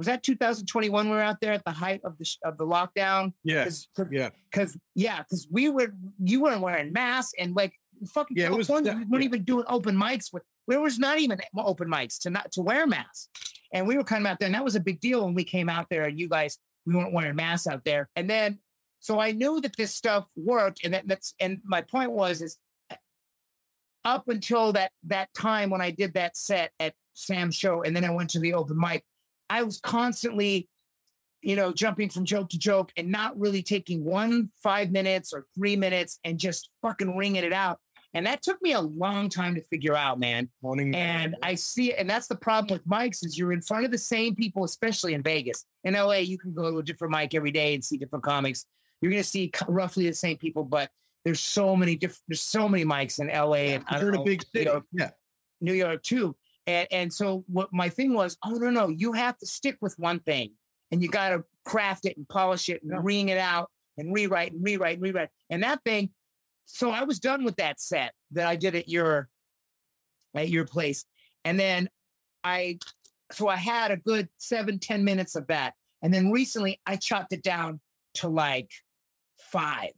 Was 0.00 0.06
that 0.06 0.22
2021? 0.22 1.10
We 1.10 1.14
were 1.14 1.20
out 1.20 1.42
there 1.42 1.52
at 1.52 1.62
the 1.66 1.72
height 1.72 2.00
of 2.04 2.16
the 2.16 2.24
sh- 2.24 2.38
of 2.42 2.56
the 2.56 2.64
lockdown. 2.64 3.34
Yeah. 3.44 3.64
Cause, 3.64 3.86
Yeah. 4.10 4.30
Cause 4.50 4.74
yeah, 4.94 5.18
because 5.18 5.46
we 5.50 5.68
were 5.68 5.92
you 6.24 6.40
weren't 6.40 6.62
wearing 6.62 6.90
masks 6.90 7.34
and 7.38 7.54
like 7.54 7.74
fucking 8.14 8.34
Yeah, 8.34 8.46
it 8.46 8.52
was- 8.52 8.68
California, 8.68 8.94
we 8.94 9.04
weren't 9.10 9.22
yeah. 9.24 9.28
even 9.28 9.44
doing 9.44 9.64
open 9.68 9.94
mics 9.94 10.32
with 10.32 10.42
there 10.68 10.80
was 10.80 10.98
not 10.98 11.18
even 11.18 11.38
open 11.58 11.86
mics 11.86 12.18
to 12.22 12.30
not 12.30 12.50
to 12.52 12.62
wear 12.62 12.86
masks. 12.86 13.28
And 13.74 13.86
we 13.86 13.98
were 13.98 14.04
kind 14.04 14.24
of 14.24 14.30
out 14.32 14.38
there, 14.40 14.46
and 14.46 14.54
that 14.54 14.64
was 14.64 14.74
a 14.74 14.80
big 14.80 15.00
deal 15.00 15.22
when 15.26 15.34
we 15.34 15.44
came 15.44 15.68
out 15.68 15.86
there 15.90 16.04
and 16.04 16.18
you 16.18 16.30
guys 16.30 16.56
we 16.86 16.94
weren't 16.94 17.12
wearing 17.12 17.36
masks 17.36 17.66
out 17.66 17.84
there. 17.84 18.08
And 18.16 18.30
then 18.30 18.58
so 19.00 19.20
I 19.20 19.32
knew 19.32 19.60
that 19.60 19.76
this 19.76 19.94
stuff 19.94 20.24
worked, 20.34 20.82
and 20.82 20.94
that, 20.94 21.06
that's 21.06 21.34
and 21.40 21.58
my 21.64 21.82
point 21.82 22.12
was 22.12 22.40
is 22.40 22.56
uh, 22.90 22.96
up 24.06 24.28
until 24.28 24.72
that 24.72 24.92
that 25.08 25.28
time 25.34 25.68
when 25.68 25.82
I 25.82 25.90
did 25.90 26.14
that 26.14 26.38
set 26.38 26.70
at 26.80 26.94
Sam's 27.12 27.54
show, 27.54 27.82
and 27.82 27.94
then 27.94 28.04
I 28.06 28.10
went 28.10 28.30
to 28.30 28.38
the 28.40 28.54
open 28.54 28.78
mic, 28.78 29.04
I 29.50 29.64
was 29.64 29.80
constantly, 29.80 30.68
you 31.42 31.56
know, 31.56 31.72
jumping 31.72 32.08
from 32.08 32.24
joke 32.24 32.48
to 32.50 32.58
joke 32.58 32.92
and 32.96 33.10
not 33.10 33.38
really 33.38 33.62
taking 33.62 34.04
one 34.04 34.50
five 34.62 34.90
minutes 34.90 35.32
or 35.32 35.46
three 35.54 35.76
minutes 35.76 36.18
and 36.24 36.38
just 36.38 36.70
fucking 36.80 37.16
ringing 37.16 37.44
it 37.44 37.52
out. 37.52 37.78
And 38.14 38.26
that 38.26 38.42
took 38.42 38.60
me 38.60 38.72
a 38.72 38.80
long 38.80 39.28
time 39.28 39.54
to 39.54 39.62
figure 39.62 39.94
out, 39.94 40.18
man. 40.18 40.48
Morning. 40.62 40.94
And 40.94 41.36
I 41.42 41.54
see, 41.54 41.92
it, 41.92 41.98
and 41.98 42.10
that's 42.10 42.26
the 42.26 42.34
problem 42.34 42.76
with 42.76 42.88
mics 42.88 43.24
is 43.24 43.38
you're 43.38 43.52
in 43.52 43.60
front 43.60 43.84
of 43.84 43.92
the 43.92 43.98
same 43.98 44.34
people, 44.34 44.64
especially 44.64 45.14
in 45.14 45.22
Vegas. 45.22 45.64
In 45.84 45.94
LA, 45.94 46.14
you 46.14 46.36
can 46.36 46.52
go 46.52 46.70
to 46.70 46.78
a 46.78 46.82
different 46.82 47.14
mic 47.14 47.34
every 47.34 47.52
day 47.52 47.74
and 47.74 47.84
see 47.84 47.96
different 47.96 48.24
comics. 48.24 48.66
You're 49.00 49.12
going 49.12 49.22
to 49.22 49.28
see 49.28 49.52
roughly 49.68 50.08
the 50.08 50.14
same 50.14 50.38
people, 50.38 50.64
but 50.64 50.90
there's 51.24 51.40
so 51.40 51.76
many 51.76 51.94
different, 51.94 52.22
there's 52.28 52.42
so 52.42 52.68
many 52.68 52.84
mics 52.84 53.20
in 53.20 53.28
LA 53.28 53.76
and 53.76 53.84
I 53.86 54.00
in 54.00 54.14
a 54.14 54.24
big 54.24 54.42
city. 54.42 54.64
know, 54.64 54.82
Yeah. 54.92 55.10
New 55.60 55.74
York 55.74 56.02
too. 56.02 56.34
And 56.70 56.88
and 56.92 57.12
so 57.12 57.44
what 57.48 57.68
my 57.72 57.88
thing 57.88 58.14
was, 58.14 58.36
oh 58.44 58.50
no, 58.50 58.70
no, 58.70 58.88
you 58.88 59.12
have 59.12 59.36
to 59.38 59.46
stick 59.46 59.76
with 59.80 59.98
one 59.98 60.20
thing 60.20 60.52
and 60.92 61.02
you 61.02 61.08
gotta 61.08 61.42
craft 61.64 62.04
it 62.04 62.16
and 62.16 62.28
polish 62.28 62.68
it 62.68 62.80
and 62.82 62.92
Yeah. 62.92 63.00
ring 63.02 63.28
it 63.28 63.38
out 63.38 63.70
and 63.98 64.14
rewrite 64.14 64.52
and 64.52 64.62
rewrite 64.64 64.94
and 64.94 65.02
rewrite. 65.02 65.30
And 65.50 65.62
that 65.64 65.82
thing, 65.84 66.10
so 66.66 66.90
I 66.90 67.02
was 67.02 67.18
done 67.18 67.42
with 67.44 67.56
that 67.56 67.80
set 67.80 68.14
that 68.30 68.46
I 68.46 68.54
did 68.56 68.76
at 68.76 68.88
your 68.88 69.28
at 70.34 70.48
your 70.48 70.64
place. 70.64 71.04
And 71.44 71.58
then 71.58 71.88
I 72.44 72.78
so 73.32 73.48
I 73.48 73.56
had 73.56 73.90
a 73.90 73.96
good 73.96 74.28
seven, 74.38 74.78
ten 74.78 75.04
minutes 75.04 75.34
of 75.34 75.48
that. 75.48 75.74
And 76.02 76.14
then 76.14 76.30
recently 76.30 76.80
I 76.86 76.96
chopped 76.96 77.32
it 77.32 77.42
down 77.42 77.80
to 78.14 78.28
like 78.28 78.70
five. 79.38 79.92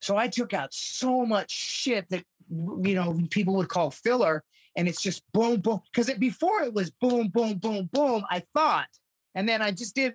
So 0.00 0.16
I 0.16 0.28
took 0.28 0.54
out 0.54 0.72
so 0.72 1.26
much 1.26 1.50
shit 1.50 2.08
that 2.10 2.24
you 2.50 2.94
know 2.94 3.18
people 3.30 3.54
would 3.54 3.68
call 3.68 3.90
filler, 3.90 4.44
and 4.76 4.88
it's 4.88 5.00
just 5.00 5.22
boom, 5.32 5.60
boom. 5.60 5.80
Because 5.92 6.08
it, 6.08 6.18
before 6.18 6.62
it 6.62 6.72
was 6.72 6.90
boom, 6.90 7.28
boom, 7.28 7.58
boom, 7.58 7.88
boom. 7.92 8.24
I 8.30 8.42
thought, 8.54 8.88
and 9.34 9.48
then 9.48 9.62
I 9.62 9.70
just 9.70 9.94
did 9.94 10.14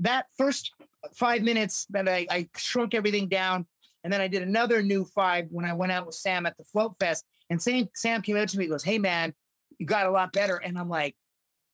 that 0.00 0.26
first 0.36 0.72
five 1.14 1.42
minutes 1.42 1.86
that 1.90 2.08
I, 2.08 2.26
I 2.30 2.48
shrunk 2.56 2.94
everything 2.94 3.28
down, 3.28 3.66
and 4.02 4.12
then 4.12 4.20
I 4.20 4.28
did 4.28 4.42
another 4.42 4.82
new 4.82 5.04
five 5.04 5.46
when 5.50 5.64
I 5.64 5.72
went 5.72 5.92
out 5.92 6.06
with 6.06 6.14
Sam 6.14 6.46
at 6.46 6.56
the 6.56 6.64
Float 6.64 6.96
Fest. 7.00 7.24
And 7.50 7.60
Sam, 7.60 7.88
Sam 7.94 8.22
came 8.22 8.36
up 8.36 8.48
to 8.48 8.58
me, 8.58 8.64
and 8.64 8.72
goes, 8.72 8.84
"Hey 8.84 8.98
man, 8.98 9.34
you 9.78 9.86
got 9.86 10.06
a 10.06 10.10
lot 10.10 10.32
better." 10.32 10.56
And 10.56 10.78
I'm 10.78 10.88
like, 10.88 11.16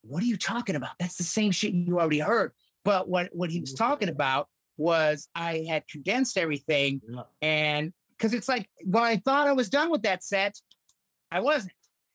"What 0.03 0.23
are 0.23 0.27
you 0.27 0.37
talking 0.37 0.77
about? 0.77 0.93
That's 0.99 1.17
the 1.17 1.25
same 1.25 1.51
shit 1.51 1.73
you 1.73 1.99
already 2.01 2.21
heard." 2.21 2.53
But 2.85 3.09
what 3.09 3.31
what 3.33 3.51
he 3.51 3.61
was 3.61 3.75
talking 3.75 4.09
about 4.09 4.49
was 4.77 5.29
I 5.35 5.65
had 5.69 5.87
condensed 5.89 6.39
everything, 6.39 7.03
and 7.43 7.93
because 8.17 8.35
it's 8.35 8.49
like 8.49 8.69
when 8.85 9.03
I 9.03 9.17
thought 9.17 9.49
I 9.49 9.53
was 9.53 9.69
done 9.71 9.91
with 9.91 10.03
that 10.03 10.23
set, 10.23 10.59
I 11.31 11.41
wasn't 11.41 11.73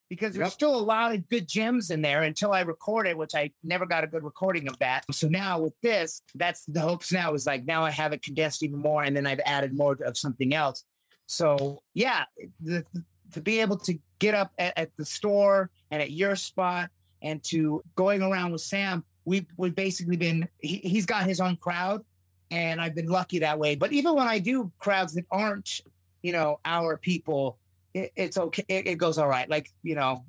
because 0.10 0.34
there's 0.34 0.48
Yep. 0.48 0.54
still 0.54 0.76
a 0.76 0.82
lot 0.82 1.14
of 1.14 1.28
good 1.30 1.48
gems 1.48 1.90
in 1.90 2.02
there 2.02 2.24
until 2.24 2.54
I 2.54 2.62
recorded, 2.62 3.18
which 3.18 3.34
I 3.36 3.52
never 3.64 3.86
got 3.86 4.04
a 4.04 4.08
good 4.08 4.24
recording 4.24 4.68
of 4.68 4.78
that. 4.80 5.04
So 5.12 5.28
now 5.28 5.60
with 5.60 5.74
this, 5.82 6.22
that's 6.36 6.66
the 6.66 6.82
hopes 6.82 7.12
now 7.12 7.34
is 7.34 7.46
like 7.46 7.66
now 7.66 7.84
I 7.84 7.92
have 7.92 8.14
it 8.14 8.22
condensed 8.22 8.64
even 8.64 8.80
more, 8.80 9.04
and 9.04 9.16
then 9.16 9.26
I've 9.26 9.42
added 9.46 9.76
more 9.76 9.98
of 10.06 10.18
something 10.18 10.54
else. 10.54 10.84
So 11.28 11.82
yeah, 11.94 12.26
the, 12.62 12.86
to 13.34 13.42
be 13.42 13.60
able 13.60 13.78
to 13.80 13.98
get 14.20 14.36
up 14.36 14.52
at, 14.60 14.78
at 14.78 14.92
the 14.98 15.06
store 15.06 15.70
and 15.92 16.02
at 16.02 16.12
your 16.12 16.36
spot 16.36 16.90
and 17.22 17.44
to 17.46 17.84
going 17.96 18.22
around 18.22 18.52
with 18.52 18.62
Sam, 18.62 19.04
we've 19.26 19.48
we've 19.58 19.76
basically 19.76 20.18
been 20.18 20.48
he, 20.60 20.78
he's 20.78 21.06
got 21.08 21.26
his 21.26 21.40
own 21.42 21.56
crowd, 21.56 22.04
and 22.52 22.80
I've 22.80 22.94
been 22.94 23.08
lucky 23.08 23.40
that 23.40 23.58
way. 23.58 23.76
But 23.76 23.92
even 23.92 24.14
when 24.14 24.28
I 24.28 24.38
do 24.38 24.72
crowds 24.78 25.16
that 25.16 25.26
aren't, 25.32 25.82
you 26.22 26.32
know, 26.32 26.60
our 26.64 26.98
people, 26.98 27.58
it, 27.96 28.12
it's 28.16 28.38
okay. 28.38 28.66
It, 28.68 28.88
it 28.88 28.96
goes 28.98 29.18
all 29.18 29.28
right. 29.28 29.50
Like 29.50 29.72
you 29.82 29.96
know, 29.96 30.26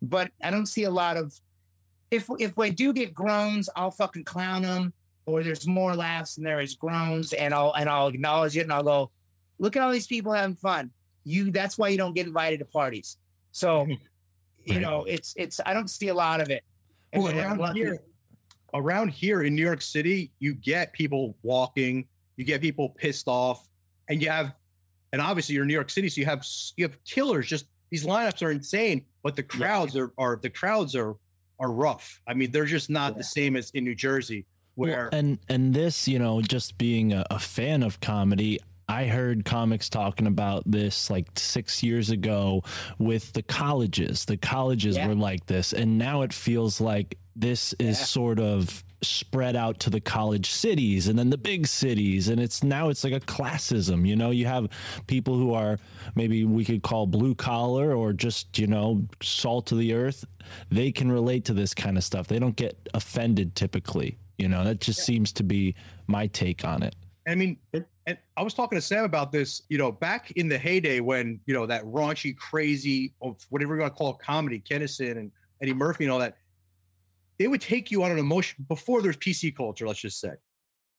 but 0.00 0.32
I 0.42 0.50
don't 0.50 0.66
see 0.66 0.84
a 0.84 0.90
lot 0.90 1.16
of. 1.16 1.38
If 2.10 2.28
if 2.38 2.56
we 2.56 2.70
do 2.70 2.92
get 2.92 3.14
groans, 3.14 3.68
I'll 3.76 3.90
fucking 3.90 4.24
clown 4.24 4.62
them. 4.62 4.92
Or 5.24 5.44
there's 5.44 5.68
more 5.68 5.94
laughs 5.94 6.34
than 6.34 6.42
there 6.44 6.60
is 6.60 6.74
groans, 6.74 7.32
and 7.32 7.54
I'll 7.54 7.72
and 7.74 7.88
I'll 7.88 8.08
acknowledge 8.08 8.56
it, 8.56 8.62
and 8.62 8.72
I'll 8.72 8.82
go, 8.82 9.10
look 9.58 9.76
at 9.76 9.82
all 9.82 9.92
these 9.92 10.08
people 10.08 10.32
having 10.32 10.56
fun. 10.56 10.90
You 11.24 11.52
that's 11.52 11.78
why 11.78 11.88
you 11.90 11.98
don't 11.98 12.14
get 12.14 12.26
invited 12.26 12.58
to 12.58 12.64
parties. 12.64 13.18
So, 13.52 13.86
you 14.64 14.80
know, 14.80 15.04
it's 15.04 15.34
it's 15.36 15.60
I 15.64 15.74
don't 15.74 15.88
see 15.88 16.08
a 16.08 16.14
lot 16.14 16.40
of 16.40 16.50
it. 16.50 16.64
Well, 17.14 17.28
And- 17.28 17.60
around 17.60 17.76
here, 17.76 18.02
around 18.74 19.10
here 19.10 19.42
in 19.42 19.54
New 19.54 19.62
York 19.62 19.82
City, 19.82 20.32
you 20.40 20.54
get 20.54 20.92
people 20.94 21.36
walking, 21.42 22.08
you 22.36 22.44
get 22.44 22.62
people 22.62 22.88
pissed 22.88 23.28
off, 23.28 23.68
and 24.08 24.20
you 24.22 24.30
have, 24.30 24.54
and 25.12 25.20
obviously 25.22 25.54
you're 25.54 25.62
in 25.64 25.68
New 25.68 25.74
York 25.74 25.90
City, 25.90 26.08
so 26.08 26.20
you 26.20 26.24
have 26.26 26.44
you 26.76 26.84
have 26.84 27.02
killers. 27.04 27.46
Just 27.46 27.66
these 27.90 28.04
lineups 28.04 28.42
are 28.42 28.50
insane, 28.50 29.04
but 29.22 29.36
the 29.36 29.42
crowds 29.42 29.96
are 29.96 30.12
are 30.18 30.36
the 30.40 30.50
crowds 30.50 30.94
are 30.96 31.14
are 31.60 31.70
rough. 31.70 32.20
I 32.26 32.34
mean, 32.34 32.50
they're 32.50 32.64
just 32.64 32.90
not 32.90 33.16
the 33.16 33.24
same 33.24 33.56
as 33.56 33.70
in 33.70 33.84
New 33.84 33.94
Jersey, 33.94 34.46
Well, 34.76 34.90
where 34.90 35.08
and 35.12 35.38
and 35.48 35.74
this, 35.74 36.08
you 36.08 36.18
know, 36.18 36.40
just 36.40 36.78
being 36.78 37.12
a, 37.12 37.24
a 37.30 37.38
fan 37.38 37.82
of 37.82 38.00
comedy, 38.00 38.58
I 38.88 39.04
heard 39.04 39.44
comics 39.44 39.88
talking 39.88 40.26
about 40.26 40.62
this 40.66 41.08
like 41.10 41.28
six 41.36 41.82
years 41.82 42.10
ago 42.10 42.62
with 42.98 43.32
the 43.34 43.42
colleges. 43.42 44.24
The 44.24 44.36
colleges 44.38 44.96
Yeah. 44.96 45.08
were 45.08 45.14
like 45.14 45.46
this, 45.46 45.72
and 45.72 45.98
now 45.98 46.22
it 46.22 46.32
feels 46.32 46.80
like 46.80 47.16
this 47.36 47.74
is 47.78 47.98
Yeah. 47.98 48.04
sort 48.06 48.40
of 48.40 48.82
spread 49.02 49.56
out 49.56 49.78
to 49.80 49.90
the 49.90 50.00
college 50.00 50.50
cities 50.50 51.08
and 51.08 51.18
then 51.18 51.30
the 51.30 51.38
big 51.38 51.66
cities. 51.66 52.28
And 52.28 52.40
it's 52.40 52.62
now 52.62 52.88
it's 52.88 53.04
like 53.04 53.12
a 53.12 53.20
classism 53.20 54.06
you 54.06 54.16
know? 54.16 54.30
You 54.30 54.46
have 54.46 54.68
people 55.06 55.36
who 55.36 55.54
are 55.54 55.78
maybe 56.14 56.44
we 56.44 56.64
could 56.64 56.82
call 56.82 57.06
blue 57.06 57.34
collar 57.34 57.94
or 57.94 58.12
just 58.12 58.58
you 58.58 58.66
know 58.66 59.04
salt 59.22 59.72
of 59.72 59.78
the 59.78 59.92
earth. 59.92 60.24
They 60.70 60.92
can 60.92 61.10
relate 61.10 61.44
to 61.46 61.52
this 61.54 61.74
kind 61.74 61.96
of 61.96 62.04
stuff. 62.04 62.26
They 62.28 62.38
don't 62.38 62.56
get 62.56 62.88
offended 62.94 63.54
typically 63.54 64.18
you 64.42 64.48
know? 64.48 64.64
That 64.64 64.80
just 64.80 65.00
seems 65.00 65.32
to 65.32 65.42
be 65.42 65.74
my 66.06 66.26
take 66.26 66.64
on 66.64 66.82
it. 66.82 66.96
I 67.26 67.36
mean, 67.36 67.56
And 67.72 68.18
I 68.36 68.42
was 68.42 68.52
talking 68.52 68.76
to 68.76 68.82
Sam 68.82 69.04
about 69.04 69.30
this, 69.30 69.62
you 69.68 69.78
know, 69.78 69.92
back 69.92 70.32
in 70.32 70.48
the 70.48 70.58
heyday 70.58 70.98
when, 70.98 71.38
you 71.46 71.54
know, 71.54 71.66
that 71.66 71.84
raunchy, 71.84 72.36
crazy, 72.36 73.14
of 73.22 73.46
whatever 73.50 73.76
you 73.76 73.82
want 73.82 73.94
to 73.94 73.96
call 73.96 74.10
it, 74.10 74.18
comedy, 74.18 74.60
Kinison 74.60 75.12
and 75.12 75.30
Eddie 75.62 75.74
Murphy 75.74 76.04
and 76.04 76.12
all 76.12 76.18
that, 76.18 76.36
they 77.38 77.48
would 77.48 77.60
take 77.60 77.90
you 77.90 78.02
on 78.02 78.10
an 78.10 78.18
emotion 78.18 78.64
before 78.68 79.02
there's 79.02 79.16
PC 79.16 79.54
culture, 79.56 79.86
let's 79.86 80.00
just 80.00 80.20
say. 80.20 80.32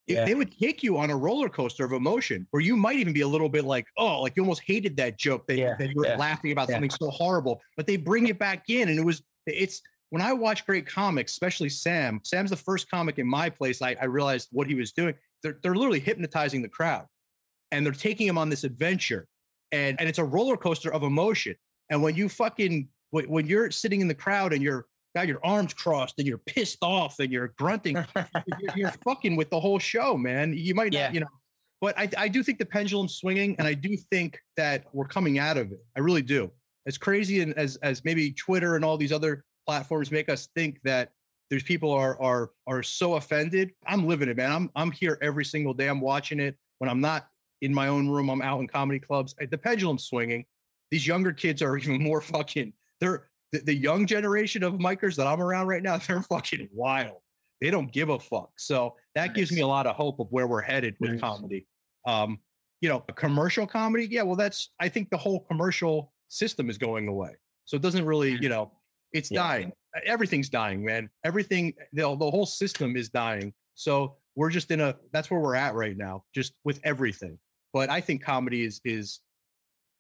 Yeah. 0.08 0.26
They 0.26 0.36
would 0.36 0.58
take 0.60 0.84
you 0.84 0.98
on 0.98 1.10
a 1.10 1.16
roller 1.16 1.48
coaster 1.48 1.86
of 1.86 1.94
emotion 1.94 2.46
where 2.52 2.62
you 2.62 2.76
might 2.76 2.98
even 2.98 3.14
be 3.14 3.22
a 3.22 3.28
little 3.28 3.48
bit 3.48 3.64
like, 3.64 3.86
oh, 3.98 4.22
like 4.22 4.34
you 4.36 4.44
almost 4.44 4.62
hated 4.66 4.98
that 4.98 5.18
joke 5.18 5.48
that, 5.48 5.58
Yeah, 5.58 5.76
that 5.80 5.88
you 5.88 5.94
were 5.96 6.08
yeah, 6.08 6.18
laughing 6.18 6.52
about 6.52 6.70
something 6.70 6.90
so 6.90 7.10
horrible, 7.10 7.62
but 7.78 7.88
they 7.88 7.96
bring 7.96 8.28
it 8.28 8.38
back 8.38 8.66
in. 8.68 8.90
And 8.90 9.00
it 9.00 9.06
was, 9.06 9.24
it's, 9.48 9.82
when 10.10 10.22
I 10.22 10.34
watch 10.34 10.66
great 10.66 10.86
comics, 10.86 11.32
especially 11.32 11.70
Sam, 11.70 12.20
Sam's 12.24 12.50
the 12.50 12.58
first 12.58 12.90
comic 12.90 13.18
in 13.18 13.28
my 13.28 13.50
place. 13.50 13.82
I, 13.82 13.96
I 14.00 14.06
realized 14.06 14.50
what 14.52 14.68
he 14.68 14.76
was 14.76 14.92
doing. 14.92 15.16
They're, 15.42 15.58
they're 15.64 15.76
literally 15.76 16.02
hypnotizing 16.02 16.62
the 16.62 16.70
crowd 16.70 17.06
and 17.72 17.86
they're 17.86 17.94
taking 17.94 18.28
him 18.28 18.38
on 18.38 18.50
this 18.50 18.66
adventure. 18.66 19.28
And, 19.72 20.00
and 20.00 20.10
it's 20.10 20.20
a 20.20 20.24
roller 20.24 20.58
coaster 20.58 20.94
of 20.94 21.04
emotion. 21.04 21.56
And 21.90 22.04
when 22.04 22.16
you 22.16 22.28
fucking, 22.30 22.90
when 23.12 23.48
you're 23.48 23.72
sitting 23.72 24.02
in 24.02 24.08
the 24.08 24.16
crowd 24.16 24.54
and 24.54 24.62
you're 24.62 24.86
got 25.16 25.28
your 25.28 25.40
arms 25.46 25.74
crossed 25.74 26.16
and 26.18 26.28
you're 26.28 26.38
pissed 26.40 26.80
off 26.82 27.20
and 27.20 27.32
you're 27.32 27.50
grunting, 27.58 27.96
you're, 28.60 28.72
you're 28.76 28.92
fucking 29.04 29.36
with 29.36 29.50
the 29.50 29.60
whole 29.60 29.80
show, 29.80 30.18
man. 30.18 30.54
You 30.54 30.74
might 30.76 30.94
Yeah. 30.94 31.06
not, 31.06 31.14
you 31.14 31.20
know, 31.22 31.28
but 31.82 31.98
I, 31.98 32.10
I 32.18 32.28
do 32.28 32.44
think 32.44 32.60
the 32.60 32.66
pendulum's 32.66 33.16
swinging 33.16 33.56
and 33.60 33.68
I 33.68 33.74
do 33.74 33.96
think 34.12 34.40
that 34.58 34.86
we're 34.94 35.06
coming 35.08 35.38
out 35.40 35.58
of 35.58 35.72
it. 35.72 35.80
I 35.96 36.00
really 36.00 36.22
do. 36.22 36.52
As 36.88 36.98
crazy 36.98 37.42
and 37.42 37.54
as, 37.54 37.76
as 37.78 38.04
maybe 38.04 38.32
Twitter 38.32 38.76
and 38.76 38.84
all 38.84 38.98
these 38.98 39.12
other 39.12 39.46
platforms 39.66 40.12
make 40.12 40.30
us 40.30 40.50
think 40.56 40.80
that 40.84 41.12
there's 41.50 41.64
people 41.64 41.92
are 41.92 42.20
are 42.22 42.52
are 42.68 42.82
so 42.82 43.14
offended. 43.16 43.72
I'm 43.86 44.08
living 44.08 44.28
it, 44.28 44.38
man. 44.38 44.52
I'm 44.52 44.72
I'm 44.76 44.92
here 44.92 45.20
every 45.22 45.46
single 45.46 45.74
day. 45.74 45.88
I'm 45.88 46.02
watching 46.02 46.40
it. 46.40 46.58
When 46.80 46.90
I'm 46.90 47.00
not 47.00 47.28
in 47.62 47.72
my 47.74 47.90
own 47.90 48.10
room, 48.10 48.30
I'm 48.30 48.42
out 48.42 48.60
in 48.60 48.68
comedy 48.68 49.00
clubs. 49.00 49.36
The 49.40 49.58
pendulum's 49.58 50.06
swinging. 50.06 50.46
These 50.90 51.06
younger 51.06 51.32
kids 51.32 51.62
are 51.62 51.78
even 51.78 52.02
more 52.02 52.22
fucking. 52.22 52.74
They're 53.00 53.28
the, 53.54 53.60
the 53.60 53.74
young 53.76 54.06
generation 54.06 54.64
of 54.64 54.74
micers 54.74 55.16
that 55.16 55.28
I'm 55.28 55.42
around 55.42 55.68
right 55.68 55.82
now. 55.82 55.98
They're 56.08 56.22
fucking 56.24 56.68
wild. 56.74 57.18
They 57.62 57.70
don't 57.72 57.92
give 57.94 58.10
a 58.10 58.20
fuck. 58.20 58.52
So 58.58 58.96
that 59.16 59.34
gives 59.34 59.52
me 59.52 59.62
a 59.62 59.68
lot 59.68 59.88
of 59.88 59.96
hope 59.96 60.20
of 60.20 60.28
where 60.32 60.48
we're 60.48 60.62
headed 60.62 60.96
with 61.00 61.12
Nice. 61.12 61.22
comedy. 61.22 61.66
Um, 62.06 62.40
you 62.82 62.90
know, 62.90 63.06
a 63.08 63.14
commercial 63.14 63.66
comedy. 63.66 64.08
Yeah, 64.12 64.24
well, 64.24 64.36
that's. 64.36 64.72
I 64.82 64.90
think 64.90 65.10
the 65.10 65.18
whole 65.18 65.40
commercial 65.46 66.12
system 66.28 66.70
is 66.70 66.78
going 66.78 67.08
away. 67.08 67.32
So 67.64 67.78
it 67.78 67.82
doesn't 67.82 68.06
really, 68.06 68.38
you 68.42 68.50
know, 68.50 68.74
it's 69.14 69.32
Yeah. 69.32 69.44
dying. 69.44 69.72
Everything's 70.06 70.50
dying, 70.50 70.84
man. 70.84 71.10
Everything, 71.24 71.74
the, 71.94 72.02
the 72.02 72.30
whole 72.32 72.46
system 72.48 72.98
is 72.98 73.08
dying. 73.10 73.54
So 73.76 74.18
we're 74.36 74.50
just 74.50 74.70
in 74.72 74.82
a. 74.82 74.96
That's 75.14 75.32
where 75.32 75.40
we're 75.40 75.56
at 75.56 75.76
right 75.76 75.96
now, 75.96 76.26
just 76.36 76.54
with 76.66 76.82
everything. 76.84 77.40
But 77.72 77.90
I 77.90 78.02
think 78.02 78.22
comedy 78.24 78.64
is 78.66 78.82
is 78.84 79.22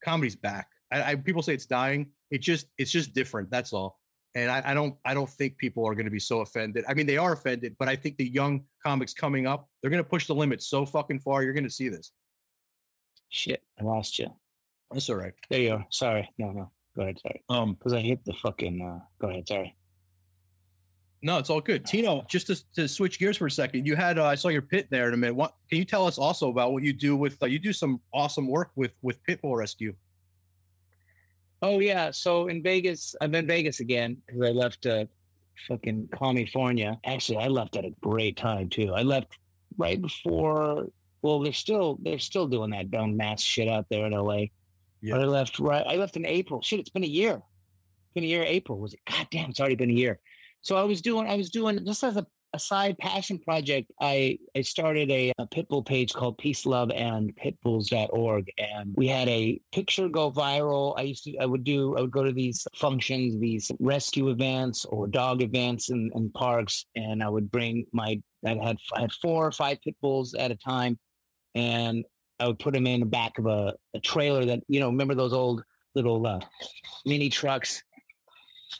comedy's 0.03 0.35
back. 0.35 0.67
I, 0.91 1.11
I 1.11 1.15
people 1.15 1.41
say 1.41 1.53
it's 1.53 1.65
dying. 1.65 2.09
It 2.33 2.41
just 2.41 2.65
it's 2.79 2.91
just 2.91 3.13
different. 3.13 3.51
That's 3.51 3.73
all. 3.73 3.99
And 4.35 4.49
I, 4.49 4.71
I 4.71 4.73
don't 4.73 4.95
I 5.05 5.13
don't 5.13 5.29
think 5.29 5.57
people 5.57 5.87
are 5.87 5.93
going 5.93 6.05
to 6.05 6.11
be 6.11 6.19
so 6.19 6.41
offended. 6.41 6.83
I 6.87 6.93
mean, 6.95 7.05
they 7.05 7.17
are 7.17 7.33
offended, 7.33 7.75
but 7.77 7.87
I 7.87 7.95
think 7.95 8.17
the 8.17 8.27
young 8.27 8.63
comics 8.83 9.13
coming 9.13 9.45
up, 9.45 9.69
they're 9.79 9.91
going 9.91 10.03
to 10.03 10.09
push 10.09 10.25
the 10.25 10.33
limits 10.33 10.67
so 10.67 10.85
fucking 10.85 11.19
far. 11.19 11.43
You're 11.43 11.53
going 11.53 11.63
to 11.63 11.69
see 11.69 11.89
this. 11.89 12.11
Shit, 13.29 13.61
I 13.79 13.83
lost 13.83 14.17
you. 14.17 14.27
That's 14.91 15.09
all 15.11 15.17
right. 15.17 15.33
There 15.49 15.59
you 15.61 15.73
are. 15.73 15.85
Sorry. 15.91 16.27
No, 16.39 16.51
no. 16.51 16.71
Go 16.95 17.03
ahead. 17.03 17.19
Sorry. 17.19 17.43
Um, 17.49 17.73
Because 17.75 17.93
I 17.93 17.99
hit 18.01 18.25
the 18.25 18.33
fucking. 18.33 18.81
Uh, 18.81 18.99
go 19.19 19.29
ahead. 19.29 19.47
Sorry. 19.47 19.75
no, 21.21 21.37
it's 21.37 21.49
all 21.49 21.61
good. 21.61 21.85
Tino, 21.85 22.23
just 22.27 22.47
to, 22.47 22.55
to 22.73 22.87
switch 22.87 23.17
gears 23.19 23.37
for 23.37 23.47
a 23.47 23.51
second, 23.51 23.85
you 23.87 23.95
had 23.95 24.17
uh, 24.19 24.25
I 24.25 24.35
saw 24.35 24.49
your 24.49 24.61
pit 24.61 24.87
there 24.91 25.07
in 25.07 25.13
a 25.13 25.17
minute. 25.17 25.35
What 25.35 25.53
can 25.69 25.77
you 25.77 25.85
tell 25.85 26.05
us 26.05 26.17
also 26.17 26.49
about 26.49 26.73
what 26.73 26.83
you 26.83 26.93
do 26.93 27.15
with? 27.15 27.41
Uh, 27.41 27.45
you 27.45 27.59
do 27.59 27.73
some 27.73 28.01
awesome 28.13 28.47
work 28.47 28.71
with 28.75 28.93
with 29.01 29.17
Pitbull 29.23 29.55
Rescue. 29.57 29.93
Oh 31.63 31.79
yeah. 31.79 32.11
So 32.11 32.47
in 32.49 32.61
Vegas, 32.61 33.15
I'm 33.21 33.33
in 33.33 33.47
Vegas 33.47 33.79
again 33.79 34.17
because 34.27 34.41
I 34.41 34.51
left 34.51 34.85
uh, 34.85 35.05
fucking 35.67 36.09
California. 36.13 36.99
Actually, 37.05 37.37
I 37.37 37.47
left 37.47 37.77
at 37.77 37.85
a 37.85 37.91
great 38.01 38.35
time 38.35 38.69
too. 38.69 38.93
I 38.93 39.03
left 39.03 39.39
right 39.77 39.99
before. 39.99 40.87
Well, 41.21 41.39
they're 41.39 41.53
still 41.53 41.97
they're 42.03 42.19
still 42.19 42.47
doing 42.47 42.71
that 42.71 42.91
dumb 42.91 43.15
mass 43.15 43.41
shit 43.41 43.69
out 43.69 43.85
there 43.89 44.05
in 44.05 44.11
LA. 44.11 44.47
Yeah. 45.01 45.15
But 45.15 45.21
I 45.21 45.23
left 45.23 45.57
right. 45.57 45.85
I 45.87 45.95
left 45.95 46.17
in 46.17 46.25
April. 46.25 46.61
Shit, 46.61 46.81
it's 46.81 46.89
been 46.89 47.05
a 47.05 47.07
year. 47.07 47.35
It's 47.35 48.13
been 48.13 48.25
a 48.25 48.27
year. 48.27 48.43
April 48.43 48.77
was 48.77 48.93
it? 48.93 48.99
God 49.09 49.27
damn, 49.31 49.49
it's 49.49 49.61
already 49.61 49.75
been 49.75 49.89
a 49.89 49.93
year. 49.93 50.19
So 50.63 50.75
I 50.75 50.83
was 50.83 51.01
doing. 51.01 51.29
I 51.29 51.35
was 51.37 51.49
doing 51.49 51.85
just 51.85 52.03
as 52.03 52.17
a, 52.17 52.27
a 52.53 52.59
side 52.59 52.97
passion 52.97 53.39
project. 53.39 53.91
I 53.99 54.37
I 54.55 54.61
started 54.61 55.09
a, 55.11 55.33
a 55.39 55.47
pitbull 55.47 55.85
page 55.85 56.13
called 56.13 56.37
Peace, 56.37 56.65
Love, 56.65 56.91
and 56.91 57.35
Pitbulls.org, 57.35 58.51
and 58.57 58.93
we 58.95 59.07
had 59.07 59.27
a 59.27 59.59
picture 59.71 60.07
go 60.07 60.31
viral. 60.31 60.93
I 60.97 61.01
used 61.01 61.23
to. 61.25 61.37
I 61.37 61.45
would 61.45 61.63
do. 61.63 61.97
I 61.97 62.01
would 62.01 62.11
go 62.11 62.23
to 62.23 62.31
these 62.31 62.67
functions, 62.75 63.39
these 63.39 63.71
rescue 63.79 64.29
events 64.29 64.85
or 64.85 65.07
dog 65.07 65.41
events 65.41 65.89
in, 65.89 66.11
in 66.15 66.29
parks, 66.29 66.85
and 66.95 67.23
I 67.23 67.29
would 67.29 67.51
bring 67.51 67.85
my. 67.91 68.21
I 68.45 68.49
had 68.49 68.77
I 68.95 69.01
had 69.01 69.11
four 69.13 69.47
or 69.47 69.51
five 69.51 69.81
pit 69.81 69.95
bulls 70.01 70.33
at 70.35 70.51
a 70.51 70.55
time, 70.55 70.99
and 71.55 72.05
I 72.39 72.47
would 72.47 72.59
put 72.59 72.73
them 72.73 72.87
in 72.87 72.99
the 72.99 73.05
back 73.05 73.39
of 73.39 73.47
a, 73.47 73.73
a 73.93 73.99
trailer 73.99 74.45
that 74.45 74.61
you 74.67 74.79
know. 74.79 74.87
Remember 74.87 75.15
those 75.15 75.33
old 75.33 75.63
little 75.95 76.25
uh, 76.25 76.39
mini 77.05 77.29
trucks 77.29 77.83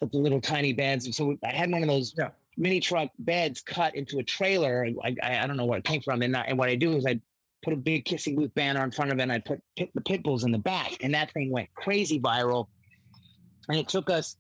with 0.02 0.12
the 0.12 0.18
little 0.18 0.42
tiny 0.42 0.74
beds. 0.74 1.06
And 1.06 1.14
so 1.14 1.38
I 1.44 1.52
had 1.52 1.72
one 1.72 1.84
of 1.84 1.88
those 1.88 2.14
Yeah. 2.18 2.30
Mini 2.58 2.80
truck 2.80 3.10
beds 3.20 3.62
cut 3.62 3.96
into 3.96 4.20
a 4.20 4.24
trailer. 4.24 4.88
I, 5.04 5.16
I, 5.24 5.44
I 5.44 5.48
don't 5.48 5.58
know 5.58 5.66
where 5.66 5.80
it 5.80 5.86
came 5.86 6.02
from. 6.02 6.22
And, 6.22 6.36
I, 6.36 6.42
and 6.42 6.58
what 6.58 6.70
I 6.70 6.76
do 6.76 6.96
is 6.96 7.06
I 7.06 7.20
put 7.64 7.74
a 7.74 7.78
big 7.78 8.06
kissing 8.06 8.36
booth 8.36 8.54
banner 8.54 8.84
in 8.84 8.92
front 8.92 9.12
of 9.12 9.20
it 9.20 9.22
and 9.22 9.32
I 9.32 9.40
put 9.40 9.62
pit, 9.78 9.90
the 9.94 10.02
pit 10.02 10.24
bulls 10.24 10.44
in 10.44 10.52
the 10.52 10.58
back. 10.60 10.98
And 11.02 11.14
that 11.14 11.32
thing 11.32 11.52
went 11.52 11.74
crazy 11.76 12.20
viral. 12.20 12.68
And 13.70 13.78
it 13.78 13.88
took 13.88 14.10
us 14.10 14.36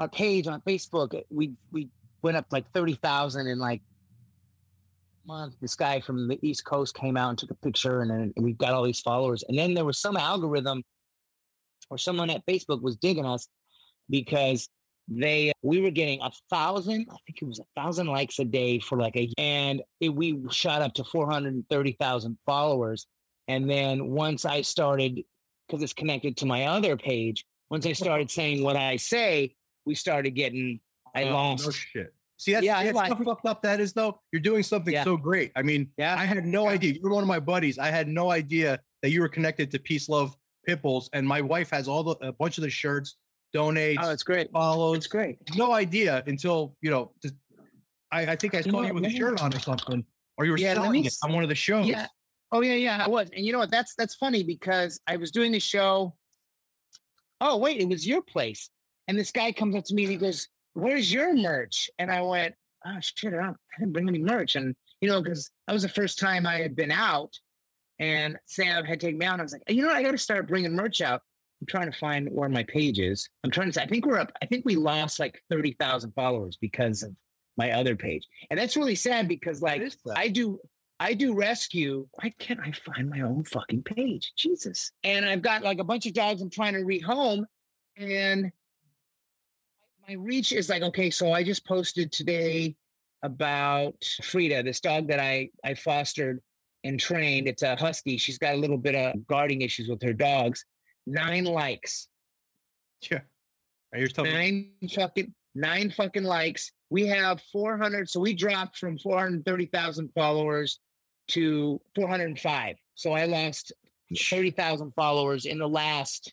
our 0.00 0.08
page 0.08 0.46
on 0.46 0.60
Facebook. 0.62 1.22
We 1.30 1.52
we 1.70 1.88
went 2.22 2.36
up 2.36 2.46
like 2.50 2.72
thirty 2.72 2.94
thousand 2.94 3.46
in 3.46 3.58
like 3.58 3.82
month. 5.26 5.54
This 5.60 5.76
guy 5.76 6.00
from 6.00 6.26
the 6.26 6.38
East 6.42 6.64
Coast 6.64 6.96
came 6.96 7.16
out 7.16 7.28
and 7.28 7.38
took 7.38 7.50
a 7.50 7.54
picture, 7.54 8.00
and 8.00 8.10
then 8.10 8.32
we 8.36 8.54
got 8.54 8.72
all 8.72 8.82
these 8.82 9.00
followers. 9.00 9.44
And 9.48 9.58
then 9.58 9.74
there 9.74 9.84
was 9.84 9.98
some 9.98 10.16
algorithm 10.16 10.82
or 11.90 11.98
someone 11.98 12.30
at 12.30 12.46
Facebook 12.46 12.82
was 12.82 12.96
digging 12.96 13.26
us 13.26 13.46
because 14.08 14.68
they 15.12 15.50
we 15.62 15.80
were 15.80 15.90
getting 15.90 16.20
a 16.22 16.30
thousand 16.50 17.04
i 17.10 17.16
think 17.26 17.42
it 17.42 17.44
was 17.44 17.58
a 17.58 17.64
thousand 17.80 18.06
likes 18.06 18.38
a 18.38 18.44
day 18.44 18.78
for 18.78 18.96
like 18.96 19.16
a 19.16 19.28
and 19.38 19.82
it, 20.00 20.08
we 20.08 20.38
shot 20.50 20.80
up 20.82 20.94
to 20.94 21.02
430000 21.04 22.38
followers 22.46 23.06
and 23.48 23.68
then 23.68 24.10
once 24.10 24.44
i 24.44 24.62
started 24.62 25.20
because 25.66 25.82
it's 25.82 25.92
connected 25.92 26.36
to 26.36 26.46
my 26.46 26.66
other 26.66 26.96
page 26.96 27.44
once 27.70 27.84
i 27.86 27.92
started 27.92 28.30
saying 28.38 28.62
what 28.62 28.76
i 28.76 28.96
say 28.96 29.52
we 29.84 29.94
started 29.94 30.30
getting 30.30 30.78
i 31.14 31.24
Oh, 31.24 31.30
lost 31.32 31.64
No 31.66 31.70
shit. 31.72 32.14
See, 32.36 32.52
that's, 32.54 32.64
Yeah, 32.64 32.82
that's 32.84 32.94
like- 32.96 33.12
how 33.12 33.22
fucked 33.22 33.44
up 33.44 33.60
that 33.64 33.80
is, 33.80 33.92
though. 33.92 34.18
You're 34.32 34.40
doing 34.40 34.62
something 34.62 34.94
Yeah. 34.94 35.04
so 35.04 35.18
great. 35.18 35.52
I 35.56 35.60
mean, 35.62 35.90
yeah 35.98 36.16
I 36.18 36.24
had 36.24 36.46
no 36.46 36.68
idea. 36.68 36.94
You 36.94 37.00
were 37.02 37.10
one 37.12 37.22
of 37.22 37.28
my 37.28 37.38
buddies. 37.38 37.78
I 37.78 37.88
had 37.88 38.08
no 38.08 38.30
idea 38.30 38.80
that 39.02 39.10
you 39.10 39.20
were 39.20 39.28
connected 39.28 39.70
to 39.72 39.78
Peace 39.78 40.08
Love 40.08 40.34
Pitbulls, 40.66 41.10
and 41.12 41.26
my 41.28 41.42
wife 41.42 41.68
has 41.68 41.86
all 41.86 42.02
the 42.02 42.16
a 42.26 42.32
bunch 42.32 42.56
of 42.56 42.62
the 42.62 42.70
shirts, 42.70 43.16
donates, 43.54 43.98
oh 44.00 44.10
it's 44.10 44.22
great 44.22 44.50
follows. 44.52 44.96
it's 44.96 45.06
great 45.06 45.38
No 45.56 45.72
idea 45.72 46.22
until 46.26 46.76
you 46.80 46.90
know. 46.90 47.12
Just, 47.22 47.34
I, 48.12 48.22
I 48.32 48.36
think 48.36 48.54
I 48.54 48.58
You 48.60 48.72
know 48.72 48.82
saw 48.82 48.86
you 48.86 48.94
with 48.94 49.04
a 49.04 49.10
shirt 49.10 49.40
on 49.40 49.54
or 49.54 49.58
something, 49.60 50.04
or 50.36 50.44
you 50.44 50.52
were 50.52 50.58
Yeah, 50.58 50.74
selling 50.74 50.92
me 50.92 51.06
it 51.06 51.14
on 51.22 51.32
one 51.32 51.42
of 51.42 51.48
the 51.48 51.54
shows. 51.54 51.86
Yeah. 51.86 52.06
Oh 52.52 52.62
yeah, 52.62 52.74
yeah, 52.74 53.04
I 53.04 53.08
was. 53.08 53.30
And 53.34 53.44
you 53.46 53.52
know 53.52 53.58
what? 53.58 53.70
That's 53.70 53.94
that's 53.94 54.16
funny 54.16 54.42
because 54.42 55.00
I 55.06 55.16
was 55.16 55.30
doing 55.30 55.52
the 55.52 55.60
show. 55.60 56.16
Oh 57.40 57.56
wait, 57.56 57.80
it 57.80 57.88
was 57.88 58.06
your 58.06 58.22
place. 58.22 58.70
And 59.06 59.18
this 59.18 59.30
guy 59.30 59.52
comes 59.52 59.76
up 59.76 59.84
to 59.84 59.94
me 59.94 60.04
and 60.04 60.12
he 60.12 60.18
goes, 60.18 60.48
"Where's 60.74 61.12
your 61.12 61.34
merch?" 61.34 61.88
And 61.98 62.10
I 62.10 62.22
went, 62.22 62.54
"Oh 62.84 62.98
shit, 63.00 63.32
I, 63.32 63.36
don't, 63.36 63.56
I 63.76 63.80
didn't 63.80 63.92
bring 63.92 64.08
any 64.08 64.18
merch." 64.18 64.56
And 64.56 64.74
you 65.00 65.08
know, 65.08 65.22
because 65.22 65.50
that 65.66 65.72
was 65.72 65.82
the 65.82 65.88
first 65.88 66.18
time 66.18 66.46
I 66.46 66.56
had 66.56 66.74
been 66.74 66.90
out, 66.90 67.32
and 68.00 68.36
Sam 68.46 68.84
had 68.84 69.00
taken 69.00 69.18
me 69.18 69.26
out. 69.26 69.34
And 69.34 69.42
I 69.42 69.44
was 69.44 69.52
like, 69.52 69.62
"You 69.68 69.82
know, 69.82 69.88
what? 69.88 69.96
I 69.96 70.02
got 70.02 70.12
to 70.12 70.18
start 70.18 70.48
bringing 70.48 70.74
merch 70.74 71.00
out." 71.00 71.22
I'm 71.60 71.66
trying 71.66 71.90
to 71.90 71.98
find 71.98 72.28
where 72.30 72.48
my 72.48 72.62
page 72.64 72.98
is. 72.98 73.28
I'm 73.44 73.50
trying 73.50 73.68
to. 73.68 73.72
say, 73.72 73.82
I 73.82 73.86
think 73.86 74.06
we're 74.06 74.18
up. 74.18 74.32
I 74.42 74.46
think 74.46 74.64
we 74.64 74.76
lost 74.76 75.20
like 75.20 75.42
thirty 75.50 75.76
thousand 75.78 76.12
followers 76.12 76.56
because 76.60 77.02
of 77.02 77.14
my 77.56 77.72
other 77.72 77.96
page, 77.96 78.26
and 78.50 78.58
that's 78.58 78.76
really 78.76 78.94
sad 78.94 79.28
because 79.28 79.60
like 79.60 79.78
What 79.78 79.86
is 79.86 79.96
that? 80.06 80.18
I 80.18 80.28
do 80.28 80.58
I 81.00 81.14
do 81.14 81.34
rescue. 81.34 82.06
Why 82.12 82.32
can't 82.38 82.60
I 82.60 82.72
find 82.72 83.08
my 83.08 83.22
own 83.22 83.44
fucking 83.44 83.84
page? 83.84 84.34
Jesus. 84.36 84.92
And 85.02 85.24
I've 85.24 85.40
got 85.40 85.62
like 85.62 85.78
a 85.78 85.84
bunch 85.84 86.04
of 86.04 86.12
dogs 86.12 86.42
I'm 86.42 86.50
trying 86.50 86.74
to 86.74 86.80
rehome. 86.80 87.44
And 87.96 88.52
my 90.06 90.14
reach 90.14 90.52
is 90.52 90.68
like, 90.68 90.82
okay, 90.82 91.08
so 91.08 91.32
I 91.32 91.42
just 91.42 91.66
posted 91.66 92.12
today 92.12 92.76
about 93.22 93.94
Frida, 94.22 94.62
this 94.62 94.80
dog 94.80 95.08
that 95.08 95.20
I, 95.20 95.48
I 95.64 95.72
fostered 95.72 96.40
and 96.84 97.00
trained. 97.00 97.48
It's 97.48 97.62
a 97.62 97.76
husky. 97.76 98.18
She's 98.18 98.38
got 98.38 98.54
a 98.54 98.58
little 98.58 98.78
bit 98.78 98.94
of 98.94 99.26
guarding 99.26 99.62
issues 99.62 99.88
with 99.88 100.02
her 100.02 100.12
dogs. 100.12 100.66
Nine 101.06 101.44
likes. 101.44 102.08
yeah. 103.10 103.20
You're 103.94 104.08
telling 104.08 104.32
me 104.32 104.72
Nine 104.80 104.90
fucking 104.90 105.34
nine 105.54 105.90
fucking 105.90 106.24
likes. 106.24 106.72
We 106.90 107.06
have 107.06 107.40
400. 107.52 108.08
So 108.08 108.20
we 108.20 108.34
dropped 108.34 108.78
from 108.78 108.98
430,000 108.98 110.10
followers 110.14 110.78
to 111.28 111.80
405. 111.94 112.76
So 112.94 113.12
I 113.12 113.24
lost 113.26 113.72
30,000 114.16 114.92
followers 114.94 115.46
in 115.46 115.58
the 115.58 115.68
last, 115.68 116.32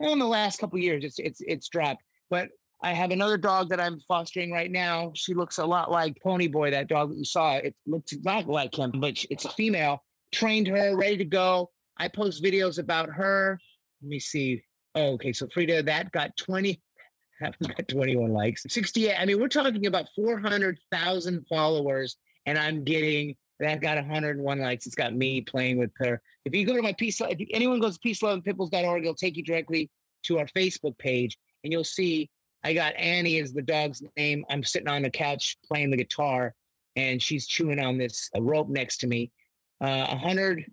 well, 0.00 0.12
in 0.12 0.18
the 0.18 0.26
last 0.26 0.58
couple 0.58 0.78
years. 0.78 1.04
It's 1.04 1.18
it's 1.18 1.40
it's 1.46 1.68
dropped. 1.68 2.02
But 2.30 2.48
I 2.82 2.92
have 2.92 3.10
another 3.10 3.38
dog 3.38 3.70
that 3.70 3.80
I'm 3.80 3.98
fostering 4.00 4.52
right 4.52 4.70
now. 4.70 5.12
She 5.14 5.34
looks 5.34 5.58
a 5.58 5.64
lot 5.64 5.90
like 5.90 6.20
Pony 6.22 6.46
Boy, 6.46 6.70
that 6.70 6.88
dog 6.88 7.10
that 7.10 7.18
you 7.18 7.24
saw. 7.24 7.54
It 7.56 7.74
looks 7.86 8.14
not 8.22 8.46
like 8.46 8.74
him, 8.78 8.92
but 8.96 9.24
it's 9.30 9.46
a 9.46 9.50
female. 9.50 10.04
Trained 10.32 10.68
her, 10.68 10.96
ready 10.96 11.16
to 11.16 11.24
go. 11.24 11.70
I 11.96 12.08
post 12.08 12.44
videos 12.44 12.78
about 12.78 13.08
her. 13.08 13.58
Let 14.06 14.10
me 14.10 14.20
see. 14.20 14.62
Oh, 14.94 15.14
okay. 15.14 15.32
So 15.32 15.48
Frida, 15.52 15.82
that 15.82 16.12
got 16.12 16.36
20, 16.36 16.80
got 17.40 17.88
21 17.88 18.32
likes. 18.32 18.64
68. 18.68 19.16
I 19.20 19.24
mean, 19.24 19.40
we're 19.40 19.48
talking 19.48 19.86
about 19.86 20.06
400,000 20.14 21.44
followers, 21.48 22.16
and 22.46 22.56
I'm 22.56 22.84
getting 22.84 23.34
that 23.58 23.80
got 23.80 23.96
101 23.96 24.60
likes. 24.60 24.86
It's 24.86 24.94
got 24.94 25.12
me 25.12 25.40
playing 25.40 25.78
with 25.78 25.90
her. 25.96 26.22
If 26.44 26.54
you 26.54 26.64
go 26.64 26.76
to 26.76 26.82
my 26.82 26.92
peace, 26.92 27.20
if 27.20 27.48
anyone 27.50 27.80
goes 27.80 27.98
to 27.98 28.08
peaceloveandpitbulls.org, 28.08 29.02
it'll 29.02 29.14
take 29.14 29.36
you 29.36 29.42
directly 29.42 29.90
to 30.26 30.38
our 30.38 30.46
Facebook 30.46 30.96
page, 30.98 31.36
and 31.64 31.72
you'll 31.72 31.82
see 31.82 32.30
I 32.62 32.74
got 32.74 32.94
Annie 32.94 33.40
as 33.40 33.52
the 33.52 33.62
dog's 33.62 34.04
name. 34.16 34.44
I'm 34.50 34.62
sitting 34.62 34.88
on 34.88 35.02
the 35.02 35.10
couch 35.10 35.56
playing 35.66 35.90
the 35.90 35.96
guitar, 35.96 36.54
and 36.94 37.20
she's 37.20 37.48
chewing 37.48 37.80
on 37.80 37.98
this 37.98 38.30
rope 38.38 38.68
next 38.68 38.98
to 38.98 39.08
me. 39.08 39.32
Uh, 39.80 40.06
100 40.06 40.64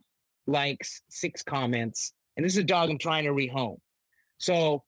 likes, 0.46 1.02
six 1.10 1.42
comments, 1.42 2.14
and 2.36 2.46
this 2.46 2.54
is 2.54 2.60
a 2.60 2.64
dog 2.64 2.90
I'm 2.90 2.98
trying 2.98 3.26
to 3.26 3.32
rehome. 3.32 3.78
So, 4.38 4.84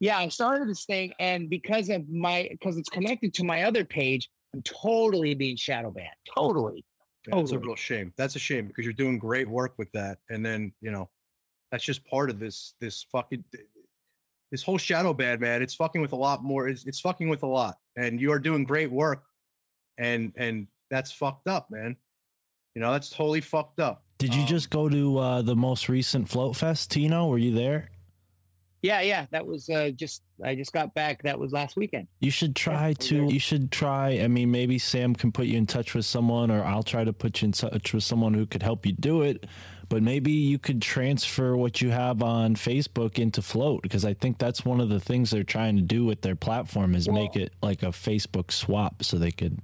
yeah, 0.00 0.18
I 0.18 0.28
started 0.28 0.68
this 0.68 0.84
thing, 0.84 1.12
and 1.18 1.48
because 1.50 1.88
of 1.88 2.08
my 2.08 2.48
because 2.50 2.76
it's 2.76 2.88
connected 2.88 3.34
to 3.34 3.44
my 3.44 3.64
other 3.64 3.84
page, 3.84 4.28
I'm 4.54 4.62
totally 4.62 5.34
being 5.34 5.56
shadow 5.56 5.90
banned. 5.90 6.08
Totally. 6.34 6.84
That's 7.26 7.52
a 7.52 7.58
real 7.58 7.76
shame. 7.76 8.12
That's 8.16 8.36
a 8.36 8.38
shame 8.38 8.68
because 8.68 8.84
you're 8.84 8.94
doing 8.94 9.18
great 9.18 9.48
work 9.48 9.74
with 9.76 9.90
that, 9.92 10.18
and 10.30 10.44
then 10.44 10.72
you 10.80 10.90
know, 10.90 11.10
that's 11.70 11.84
just 11.84 12.06
part 12.06 12.30
of 12.30 12.38
this 12.38 12.74
this 12.80 13.06
fucking 13.10 13.44
this 14.50 14.62
whole 14.62 14.78
shadow 14.78 15.12
ban, 15.12 15.40
man. 15.40 15.62
It's 15.62 15.74
fucking 15.74 16.00
with 16.00 16.12
a 16.12 16.16
lot 16.16 16.42
more. 16.42 16.68
It's, 16.68 16.86
it's 16.86 17.00
fucking 17.00 17.28
with 17.28 17.42
a 17.42 17.46
lot, 17.46 17.76
and 17.96 18.20
you 18.20 18.32
are 18.32 18.38
doing 18.38 18.64
great 18.64 18.90
work, 18.90 19.24
and 19.98 20.32
and 20.36 20.68
that's 20.90 21.12
fucked 21.12 21.48
up, 21.48 21.70
man. 21.70 21.96
You 22.74 22.82
know, 22.82 22.92
that's 22.92 23.10
totally 23.10 23.40
fucked 23.40 23.80
up. 23.80 24.04
Did 24.18 24.34
you 24.34 24.42
Um, 24.42 24.46
just 24.46 24.70
go 24.70 24.88
to 24.88 25.18
uh, 25.18 25.42
the 25.42 25.56
most 25.56 25.88
recent 25.88 26.28
Float 26.28 26.56
Fest, 26.56 26.90
Tino? 26.90 27.28
Were 27.28 27.38
you 27.38 27.54
there? 27.54 27.88
Yeah, 28.82 29.00
yeah. 29.00 29.26
That 29.30 29.46
was 29.46 29.68
uh, 29.68 29.90
just 29.90 30.22
I 30.44 30.54
just 30.54 30.72
got 30.72 30.94
back. 30.94 31.22
That 31.22 31.38
was 31.38 31.52
last 31.52 31.76
weekend. 31.76 32.06
You 32.20 32.30
should 32.30 32.54
try 32.54 32.88
we're 32.88 32.94
to. 32.94 33.26
You 33.32 33.40
should 33.40 33.72
try. 33.72 34.20
I 34.20 34.28
mean, 34.28 34.50
maybe 34.50 34.78
Sam 34.78 35.14
can 35.14 35.32
put 35.32 35.46
you 35.46 35.58
in 35.58 35.66
touch 35.66 35.94
with 35.94 36.04
someone, 36.04 36.50
or 36.50 36.62
I'll 36.62 36.84
try 36.84 37.02
to 37.02 37.12
put 37.12 37.42
you 37.42 37.46
in 37.46 37.52
touch 37.52 37.92
with 37.92 38.04
someone 38.04 38.34
who 38.34 38.46
could 38.46 38.62
help 38.62 38.86
you 38.86 38.92
do 38.92 39.22
it. 39.22 39.46
But 39.88 40.02
maybe 40.02 40.32
you 40.32 40.58
could 40.58 40.82
transfer 40.82 41.56
what 41.56 41.80
you 41.80 41.90
have 41.90 42.22
on 42.22 42.56
Facebook 42.56 43.18
into 43.18 43.40
Float, 43.40 43.82
because 43.82 44.04
I 44.04 44.14
think 44.14 44.38
that's 44.38 44.64
one 44.64 44.80
of 44.80 44.90
the 44.90 45.00
things 45.00 45.30
they're 45.30 45.44
trying 45.44 45.76
to 45.76 45.82
do 45.82 46.04
with 46.04 46.20
their 46.20 46.36
platform 46.36 46.94
is 46.94 47.08
make 47.08 47.36
it 47.36 47.54
like 47.62 47.82
a 47.82 47.86
Facebook 47.86 48.52
swap, 48.52 49.02
so 49.02 49.16
they 49.16 49.30
could. 49.30 49.60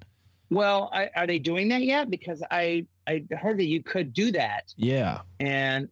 Well, 0.55 0.91
I, 0.93 1.11
are 1.17 1.27
they 1.27 1.39
doing 1.39 1.69
that 1.69 1.83
yet? 1.83 2.11
Because 2.11 2.43
I 2.51 2.87
I 3.07 3.25
heard 3.33 3.59
that 3.59 3.67
you 3.67 3.83
could 3.83 4.15
do 4.15 4.33
that, 4.33 4.73
Yeah, 4.77 5.21
and 5.41 5.89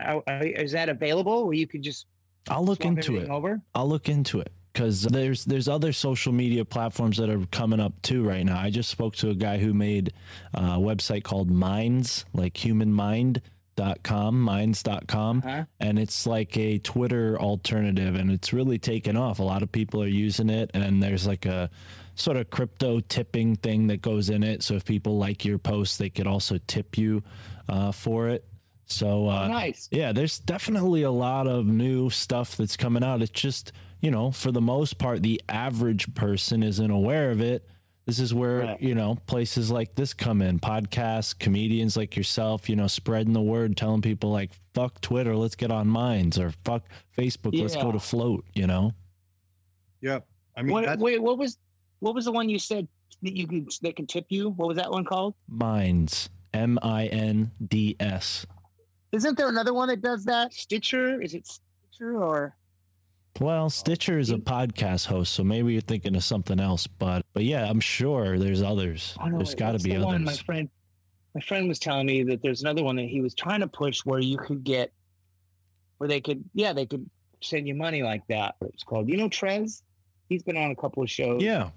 I, 0.00 0.20
I, 0.26 0.40
is 0.56 0.72
that 0.72 0.88
available 0.88 1.44
where 1.44 1.54
you 1.54 1.66
could 1.66 1.82
just 1.82 2.06
I'll 2.48 2.64
look 2.64 2.84
into 2.84 3.16
it. 3.18 3.28
over? 3.28 3.60
I'll 3.74 3.88
look 3.88 4.08
into 4.08 4.40
it 4.40 4.50
because 4.72 5.02
there's 5.02 5.44
there's 5.44 5.68
other 5.68 5.92
social 5.92 6.32
media 6.32 6.64
platforms 6.64 7.18
that 7.18 7.28
are 7.28 7.44
coming 7.52 7.78
up 7.80 7.92
too 8.02 8.24
right 8.24 8.44
now. 8.44 8.58
I 8.58 8.70
just 8.70 8.88
spoke 8.90 9.14
to 9.16 9.30
a 9.30 9.34
guy 9.34 9.58
who 9.58 9.74
made 9.74 10.12
uh, 10.54 10.76
a 10.76 10.78
website 10.78 11.22
called 11.22 11.50
Minds, 11.50 12.24
like 12.32 12.56
humanmind.com, 12.56 14.40
minds.com, 14.40 15.42
Huh? 15.42 15.64
and 15.80 15.98
it's 15.98 16.26
like 16.26 16.56
a 16.56 16.78
Twitter 16.78 17.38
alternative 17.38 18.14
and 18.14 18.30
it's 18.30 18.52
really 18.52 18.78
taken 18.78 19.16
off. 19.16 19.38
A 19.38 19.42
lot 19.44 19.62
of 19.62 19.70
people 19.70 20.02
are 20.02 20.06
using 20.06 20.50
it 20.50 20.70
and 20.74 21.02
there's 21.02 21.26
like 21.26 21.46
a 21.46 21.70
sort 22.20 22.36
of 22.36 22.50
crypto 22.50 23.00
tipping 23.00 23.56
thing 23.56 23.86
that 23.86 24.02
goes 24.02 24.28
in 24.30 24.42
it. 24.42 24.62
So 24.62 24.74
if 24.74 24.84
people 24.84 25.16
like 25.18 25.44
your 25.44 25.58
post, 25.58 25.98
they 25.98 26.10
could 26.10 26.26
also 26.26 26.58
tip 26.66 26.98
you 26.98 27.22
uh, 27.68 27.92
for 27.92 28.28
it. 28.28 28.44
So 28.86 29.28
uh, 29.28 29.44
oh, 29.46 29.48
nice. 29.48 29.88
yeah, 29.90 30.12
there's 30.12 30.38
definitely 30.40 31.02
a 31.02 31.10
lot 31.10 31.46
of 31.46 31.66
new 31.66 32.10
stuff 32.10 32.56
that's 32.56 32.76
coming 32.76 33.02
out. 33.02 33.22
It's 33.22 33.30
just, 33.30 33.72
you 34.00 34.10
know, 34.10 34.30
for 34.32 34.52
the 34.52 34.60
most 34.60 34.98
part, 34.98 35.22
the 35.22 35.40
average 35.48 36.12
person 36.14 36.62
isn't 36.62 36.90
aware 36.90 37.30
of 37.30 37.40
it. 37.40 37.66
This 38.06 38.18
is 38.18 38.34
where, 38.34 38.60
Right. 38.60 38.82
you 38.82 38.94
know, 38.94 39.16
places 39.26 39.70
like 39.70 39.94
this 39.94 40.12
come 40.12 40.42
in 40.42 40.58
podcasts, 40.58 41.38
comedians 41.38 41.96
like 41.96 42.16
yourself, 42.16 42.68
you 42.68 42.74
know, 42.74 42.88
spreading 42.88 43.32
the 43.32 43.40
word, 43.40 43.76
telling 43.76 44.02
people 44.02 44.30
like, 44.30 44.50
fuck 44.74 45.00
Twitter, 45.00 45.36
let's 45.36 45.54
get 45.54 45.70
on 45.70 45.86
Minds, 45.86 46.38
or 46.38 46.50
fuck 46.64 46.82
Facebook, 47.16 47.58
let's 47.60 47.76
go 47.76 47.92
to 47.92 48.00
Float, 48.00 48.44
you 48.54 48.66
know? 48.66 48.92
Yeah, 50.00 50.20
I 50.56 50.62
mean, 50.62 50.72
What, 50.72 50.98
wait, 50.98 51.22
what 51.22 51.38
was 51.38 51.56
what 52.00 52.14
was 52.14 52.24
the 52.24 52.32
one 52.32 52.48
you 52.48 52.58
said 52.58 52.88
that 53.22 53.36
you 53.36 53.46
could 53.46 53.70
they 53.82 53.92
can 53.92 54.06
tip 54.06 54.26
you? 54.28 54.50
What 54.50 54.68
was 54.68 54.76
that 54.76 54.90
one 54.90 55.04
called? 55.04 55.34
Minds, 55.48 56.28
M 56.52 56.78
I 56.82 57.06
N 57.06 57.50
D 57.68 57.96
S. 58.00 58.46
Isn't 59.12 59.36
there 59.36 59.48
another 59.48 59.74
one 59.74 59.88
that 59.88 60.02
does 60.02 60.24
that? 60.24 60.52
Stitcher? 60.52 61.20
Is 61.20 61.34
it 61.34 61.46
Stitcher 61.46 62.22
or? 62.22 62.56
Well, 63.38 63.70
Stitcher 63.70 64.18
is 64.18 64.30
a 64.30 64.36
podcast 64.36 65.06
host, 65.06 65.32
so 65.32 65.44
maybe 65.44 65.72
you're 65.72 65.80
thinking 65.82 66.16
of 66.16 66.24
something 66.24 66.58
else, 66.58 66.86
but 66.86 67.24
but 67.32 67.44
yeah, 67.44 67.64
I'm 67.68 67.80
sure 67.80 68.38
there's 68.38 68.62
others. 68.62 69.16
Oh, 69.20 69.26
no, 69.26 69.38
there's 69.38 69.50
wait, 69.50 69.58
got 69.58 69.72
to 69.72 69.78
be 69.78 69.96
the 69.96 70.04
one 70.04 70.24
My 70.24 70.34
friend, 70.34 70.68
my 71.34 71.40
friend 71.40 71.68
was 71.68 71.78
telling 71.78 72.06
me 72.06 72.24
that 72.24 72.42
there's 72.42 72.62
another 72.62 72.82
one 72.82 72.96
that 72.96 73.08
he 73.08 73.20
was 73.20 73.34
trying 73.34 73.60
to 73.60 73.68
push 73.68 74.00
where 74.00 74.18
you 74.18 74.36
could 74.36 74.64
get, 74.64 74.92
where 75.98 76.08
they 76.08 76.20
could, 76.20 76.44
yeah, 76.54 76.72
they 76.72 76.86
could 76.86 77.08
send 77.40 77.68
you 77.68 77.74
money 77.74 78.02
like 78.02 78.26
that. 78.28 78.56
It's 78.62 78.82
called, 78.82 79.08
you 79.08 79.16
know, 79.16 79.28
Trez. 79.28 79.82
He's 80.28 80.42
been 80.42 80.56
on 80.56 80.70
a 80.70 80.76
couple 80.76 81.02
of 81.02 81.10
shows. 81.10 81.42
Yeah, 81.42 81.70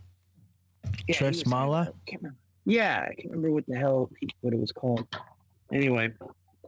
Yeah, 1.00 1.02
he 1.08 1.14
Tres 1.14 1.46
Mala? 1.46 1.82
I 1.82 2.10
can't 2.10 2.22
remember. 2.22 2.38
Yeah, 2.66 3.02
I 3.10 3.14
can't 3.16 3.30
remember 3.32 3.52
what 3.52 3.66
the 3.68 3.76
hell 3.78 4.10
he- 4.20 4.30
what 4.42 4.54
it 4.54 4.60
was 4.60 4.72
called. 4.72 5.06
Anyway, 5.72 6.14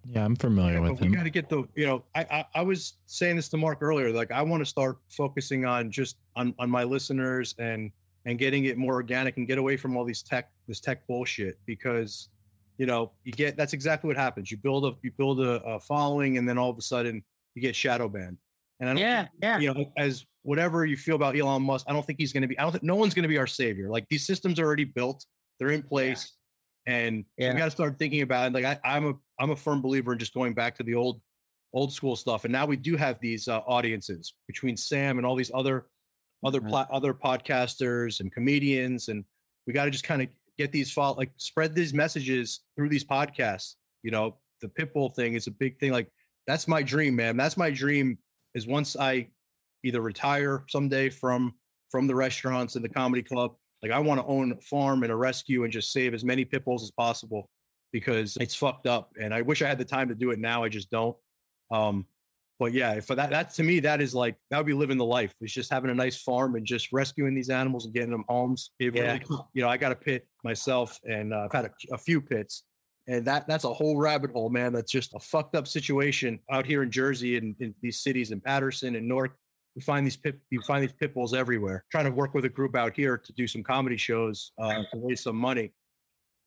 yeah, 0.08 0.26
I'm 0.26 0.36
familiar 0.36 0.74
Yeah, 0.76 0.80
with 0.90 1.00
him. 1.00 1.12
we 1.12 1.16
got 1.18 1.24
to 1.24 1.30
get 1.30 1.50
the 1.50 1.64
you 1.76 1.86
know 1.86 2.04
I, 2.16 2.22
I 2.32 2.46
I 2.56 2.62
was 2.62 2.98
saying 3.06 3.36
this 3.36 3.50
to 3.50 3.58
Mark 3.58 3.80
earlier 3.82 4.12
like 4.12 4.32
I 4.32 4.42
want 4.42 4.62
to 4.62 4.66
start 4.66 4.98
focusing 5.10 5.66
on 5.66 5.92
just 5.92 6.18
on 6.36 6.54
on 6.60 6.70
my 6.70 6.84
listeners 6.84 7.56
and 7.60 7.92
and 8.26 8.40
getting 8.40 8.66
it 8.66 8.78
more 8.78 8.94
organic 8.94 9.38
and 9.38 9.46
get 9.48 9.58
away 9.58 9.78
from 9.78 9.96
all 9.96 10.04
these 10.04 10.22
tech 10.24 10.50
this 10.68 10.80
tech 10.80 11.06
bullshit 11.08 11.60
because 11.66 12.30
you 12.78 12.86
know 12.86 13.12
you 13.24 13.32
get 13.32 13.56
that's 13.56 13.74
exactly 13.74 14.08
what 14.08 14.18
happens 14.18 14.50
you 14.52 14.58
build 14.58 14.86
a 14.86 14.92
you 15.04 15.12
build 15.18 15.40
a, 15.40 15.62
a 15.64 15.80
following 15.80 16.38
and 16.38 16.50
then 16.50 16.58
all 16.58 16.70
of 16.70 16.78
a 16.78 16.82
sudden 16.82 17.24
you 17.54 17.62
get 17.62 17.76
shadow 17.76 18.08
banned 18.10 18.38
and 18.80 18.90
I 18.90 18.94
don't 18.94 19.02
yeah, 19.02 19.28
yeah, 19.42 19.60
you 19.60 19.74
know, 19.74 19.92
as 19.98 20.26
whatever 20.46 20.86
you 20.86 20.96
feel 20.96 21.16
about 21.16 21.36
Elon 21.36 21.64
Musk, 21.64 21.86
I 21.90 21.94
don't 21.94 22.06
think 22.06 22.20
he's 22.20 22.32
going 22.32 22.44
to 22.44 22.48
be. 22.48 22.58
I 22.60 22.64
don't 22.64 22.72
think 22.72 22.84
no 22.84 22.96
one's 22.96 23.14
going 23.16 23.24
to 23.24 23.30
be 23.30 23.38
our 23.40 23.48
savior. 23.48 23.90
Like 23.90 24.08
these 24.10 24.26
systems 24.26 24.60
are 24.60 24.66
already 24.66 24.86
built, 24.86 25.26
they're 25.60 25.72
in 25.72 25.82
place, 25.82 26.34
and 26.86 27.26
Yeah. 27.38 27.54
we 27.54 27.58
got 27.58 27.66
to 27.66 27.72
start 27.72 27.98
thinking 27.98 28.22
about 28.22 28.48
it. 28.48 28.54
Like 28.54 28.66
I, 28.66 28.80
I'm 28.86 29.08
a 29.08 29.14
I'm 29.40 29.50
a 29.52 29.56
firm 29.56 29.82
believer 29.82 30.14
in 30.14 30.20
just 30.20 30.34
going 30.34 30.54
back 30.54 30.76
to 30.78 30.84
the 30.84 30.94
old 30.96 31.20
old 31.74 31.92
school 31.92 32.16
stuff. 32.16 32.46
And 32.46 32.52
now 32.54 32.66
we 32.66 32.78
do 32.78 32.96
have 32.96 33.20
these 33.20 33.48
uh, 33.48 33.60
audiences 33.68 34.34
between 34.48 34.78
Sam 34.78 35.18
and 35.18 35.26
all 35.26 35.36
these 35.36 35.52
other 35.54 35.88
other 36.46 36.62
pla- 36.62 36.88
other 36.92 37.14
podcasters 37.14 38.20
and 38.20 38.32
comedians, 38.32 39.10
and 39.10 39.26
we 39.66 39.74
got 39.74 39.86
to 39.86 39.92
just 39.92 40.04
kind 40.06 40.22
of 40.22 40.28
get 40.58 40.72
these 40.72 40.92
follow 40.92 41.16
like 41.18 41.32
spread 41.38 41.74
these 41.74 41.94
messages 41.94 42.62
through 42.76 42.90
these 42.90 43.04
podcasts. 43.04 43.76
You 44.04 44.12
know, 44.12 44.38
the 44.62 44.68
Pitbull 44.68 45.16
thing 45.16 45.34
is 45.34 45.48
a 45.48 45.52
big 45.52 45.80
thing. 45.80 45.92
Like 45.92 46.10
that's 46.46 46.68
my 46.68 46.84
dream, 46.84 47.16
man. 47.16 47.36
That's 47.36 47.58
my 47.58 47.72
dream. 47.72 48.20
Is 48.54 48.68
once 48.68 48.96
I 48.96 49.28
either 49.86 50.02
retire 50.02 50.64
someday 50.68 51.10
from 51.10 51.54
from 51.92 52.08
the 52.08 52.16
restaurants 52.16 52.76
and 52.76 52.84
the 52.84 52.90
comedy 52.90 53.22
club, 53.22 53.56
like 53.82 53.92
I 53.92 54.00
want 54.00 54.20
to 54.20 54.26
own 54.26 54.52
a 54.52 54.56
farm 54.58 55.04
and 55.04 55.12
a 55.12 55.16
rescue 55.16 55.64
and 55.64 55.72
just 55.72 55.92
save 55.94 56.14
as 56.14 56.26
many 56.26 56.44
pit 56.44 56.66
bulls 56.66 56.84
as 56.84 56.92
possible 56.92 57.50
because 57.94 58.36
it's 58.42 58.56
fucked 58.56 58.88
up. 58.88 59.12
And 59.22 59.34
I 59.34 59.42
wish 59.42 59.62
I 59.62 59.68
had 59.68 59.78
the 59.78 59.86
time 59.86 60.10
to 60.10 60.16
do 60.16 60.32
it 60.32 60.40
now. 60.40 60.64
I 60.64 60.70
just 60.70 60.90
don't. 60.90 61.16
Um, 61.72 62.06
but 62.60 62.74
yeah, 62.74 63.00
for 63.02 63.16
that, 63.16 63.30
that 63.32 63.54
to 63.56 63.64
me, 63.64 63.80
that 63.82 64.02
is 64.02 64.16
like 64.16 64.36
that 64.50 64.58
would 64.58 64.66
be 64.66 64.74
living 64.74 64.98
the 64.98 65.06
life. 65.06 65.34
It's 65.42 65.54
just 65.54 65.72
having 65.72 65.92
a 65.92 65.94
nice 65.94 66.22
farm 66.22 66.56
and 66.56 66.66
just 66.66 66.92
rescuing 66.92 67.36
these 67.36 67.50
animals 67.50 67.86
and 67.86 67.94
getting 67.94 68.12
them 68.12 68.26
homes. 68.28 68.72
It 68.80 68.96
Yeah. 68.96 69.14
really, 69.14 69.26
you 69.54 69.62
know, 69.62 69.70
I 69.70 69.78
got 69.78 69.92
a 69.92 69.96
pit 69.96 70.28
myself, 70.44 71.00
and 71.04 71.34
uh, 71.34 71.46
I've 71.46 71.52
had 71.54 71.66
a, 71.66 71.94
a 71.94 71.98
few 71.98 72.22
pits, 72.22 72.64
and 73.08 73.26
that 73.26 73.48
that's 73.48 73.66
a 73.66 73.74
whole 73.74 73.98
rabbit 73.98 74.32
hole, 74.32 74.50
man. 74.50 74.72
That's 74.74 74.92
just 74.92 75.14
a 75.16 75.20
fucked 75.20 75.56
up 75.56 75.68
situation 75.68 76.40
out 76.50 76.66
here 76.66 76.82
in 76.82 76.92
Jersey 76.92 77.38
and 77.38 77.56
in 77.60 77.76
these 77.82 78.02
cities 78.02 78.32
in 78.32 78.40
Paterson 78.40 78.96
and 78.96 79.08
North. 79.08 79.32
You 79.76 79.82
find 79.82 80.06
these 80.06 80.16
pit, 80.16 80.40
you 80.50 80.62
find 80.62 80.82
these 80.82 80.94
pit 80.94 81.14
bulls 81.14 81.34
everywhere. 81.34 81.84
Trying 81.92 82.06
to 82.06 82.12
work 82.12 82.34
with 82.34 82.46
a 82.46 82.50
group 82.50 82.76
out 82.76 82.96
here 82.96 83.18
to 83.18 83.34
do 83.34 83.46
some 83.48 83.62
comedy 83.62 83.98
shows 83.98 84.52
uh, 84.58 84.74
to 84.74 84.86
raise 84.96 85.22
some 85.22 85.36
money 85.36 85.74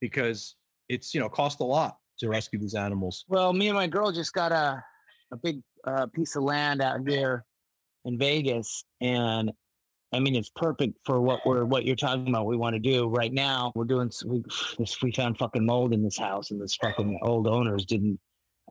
because 0.01 0.55
it's 0.89 1.13
you 1.13 1.19
know 1.19 1.29
cost 1.29 1.59
a 1.59 1.63
lot 1.63 1.97
to 2.19 2.27
rescue 2.27 2.59
these 2.59 2.75
animals. 2.75 3.25
Well, 3.27 3.53
me 3.53 3.67
and 3.67 3.75
my 3.75 3.87
girl 3.87 4.11
just 4.11 4.33
got 4.33 4.51
a 4.51 4.83
a 5.31 5.37
big 5.37 5.61
uh, 5.85 6.07
piece 6.07 6.35
of 6.35 6.43
land 6.43 6.81
out 6.81 7.01
here 7.07 7.45
in 8.05 8.17
Vegas, 8.17 8.83
and 8.99 9.51
I 10.11 10.19
mean, 10.19 10.35
it's 10.35 10.49
perfect 10.49 10.97
for 11.05 11.21
what 11.21 11.45
we're 11.45 11.65
what 11.65 11.85
you're 11.85 11.95
talking 11.95 12.27
about. 12.27 12.47
We 12.47 12.57
want 12.57 12.73
to 12.73 12.79
do 12.79 13.07
right 13.07 13.31
now. 13.31 13.71
We're 13.75 13.85
doing 13.85 14.11
we. 14.25 14.43
We 15.03 15.11
found 15.11 15.37
fucking 15.37 15.65
mold 15.65 15.93
in 15.93 16.03
this 16.03 16.17
house, 16.17 16.51
and 16.51 16.59
this 16.59 16.75
fucking 16.75 17.19
old 17.21 17.47
owners 17.47 17.85
didn't. 17.85 18.19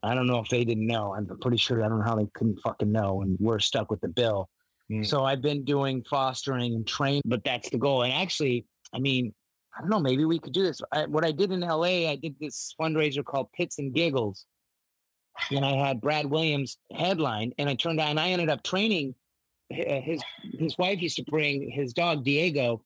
I 0.03 0.15
don't 0.15 0.27
know 0.27 0.39
if 0.39 0.49
they 0.49 0.65
didn't 0.65 0.87
know. 0.87 1.15
I'm 1.15 1.27
pretty 1.41 1.57
sure 1.57 1.85
I 1.85 1.89
don't 1.89 1.99
know 1.99 2.05
how 2.05 2.17
they 2.17 2.29
couldn't 2.35 2.61
fucking 2.61 2.91
know, 2.91 3.23
and 3.23 3.37
we're 3.41 3.59
stuck 3.59 3.91
with 3.91 4.01
the 4.01 4.09
bill. 4.09 4.49
Mm. 4.91 5.07
So 5.07 5.25
I've 5.25 5.43
been 5.43 5.65
doing 5.65 6.05
fostering 6.09 6.75
and 6.75 6.87
training, 6.87 7.23
but 7.25 7.45
that's 7.45 7.71
the 7.71 7.79
goal. 7.79 8.03
And 8.03 8.13
actually, 8.13 8.67
I 8.95 8.99
mean, 8.99 9.35
I 9.77 9.81
don't 9.81 9.91
know. 9.91 10.01
Maybe 10.01 10.25
we 10.25 10.39
could 10.39 10.53
do 10.53 10.63
this. 10.63 10.81
I, 10.93 11.07
what 11.07 11.25
I 11.25 11.33
did 11.33 11.53
in 11.53 11.61
LA, 11.61 12.11
I 12.11 12.19
did 12.21 12.37
this 12.41 12.75
fundraiser 12.81 13.25
called 13.25 13.53
Pits 13.53 13.79
and 13.79 13.95
Giggles, 13.95 14.47
and 15.51 15.65
I 15.65 15.73
had 15.73 16.01
Brad 16.01 16.27
Williams 16.27 16.79
headline, 16.93 17.53
and 17.59 17.69
I 17.69 17.75
turned 17.75 18.01
out, 18.01 18.11
and 18.11 18.21
I 18.21 18.31
ended 18.31 18.51
up 18.51 18.63
training 18.63 19.15
uh, 19.71 20.01
his 20.01 20.23
his 20.59 20.77
wife 20.79 21.03
used 21.03 21.17
to 21.17 21.25
bring 21.25 21.71
his 21.71 21.93
dog 21.93 22.25
Diego 22.25 22.83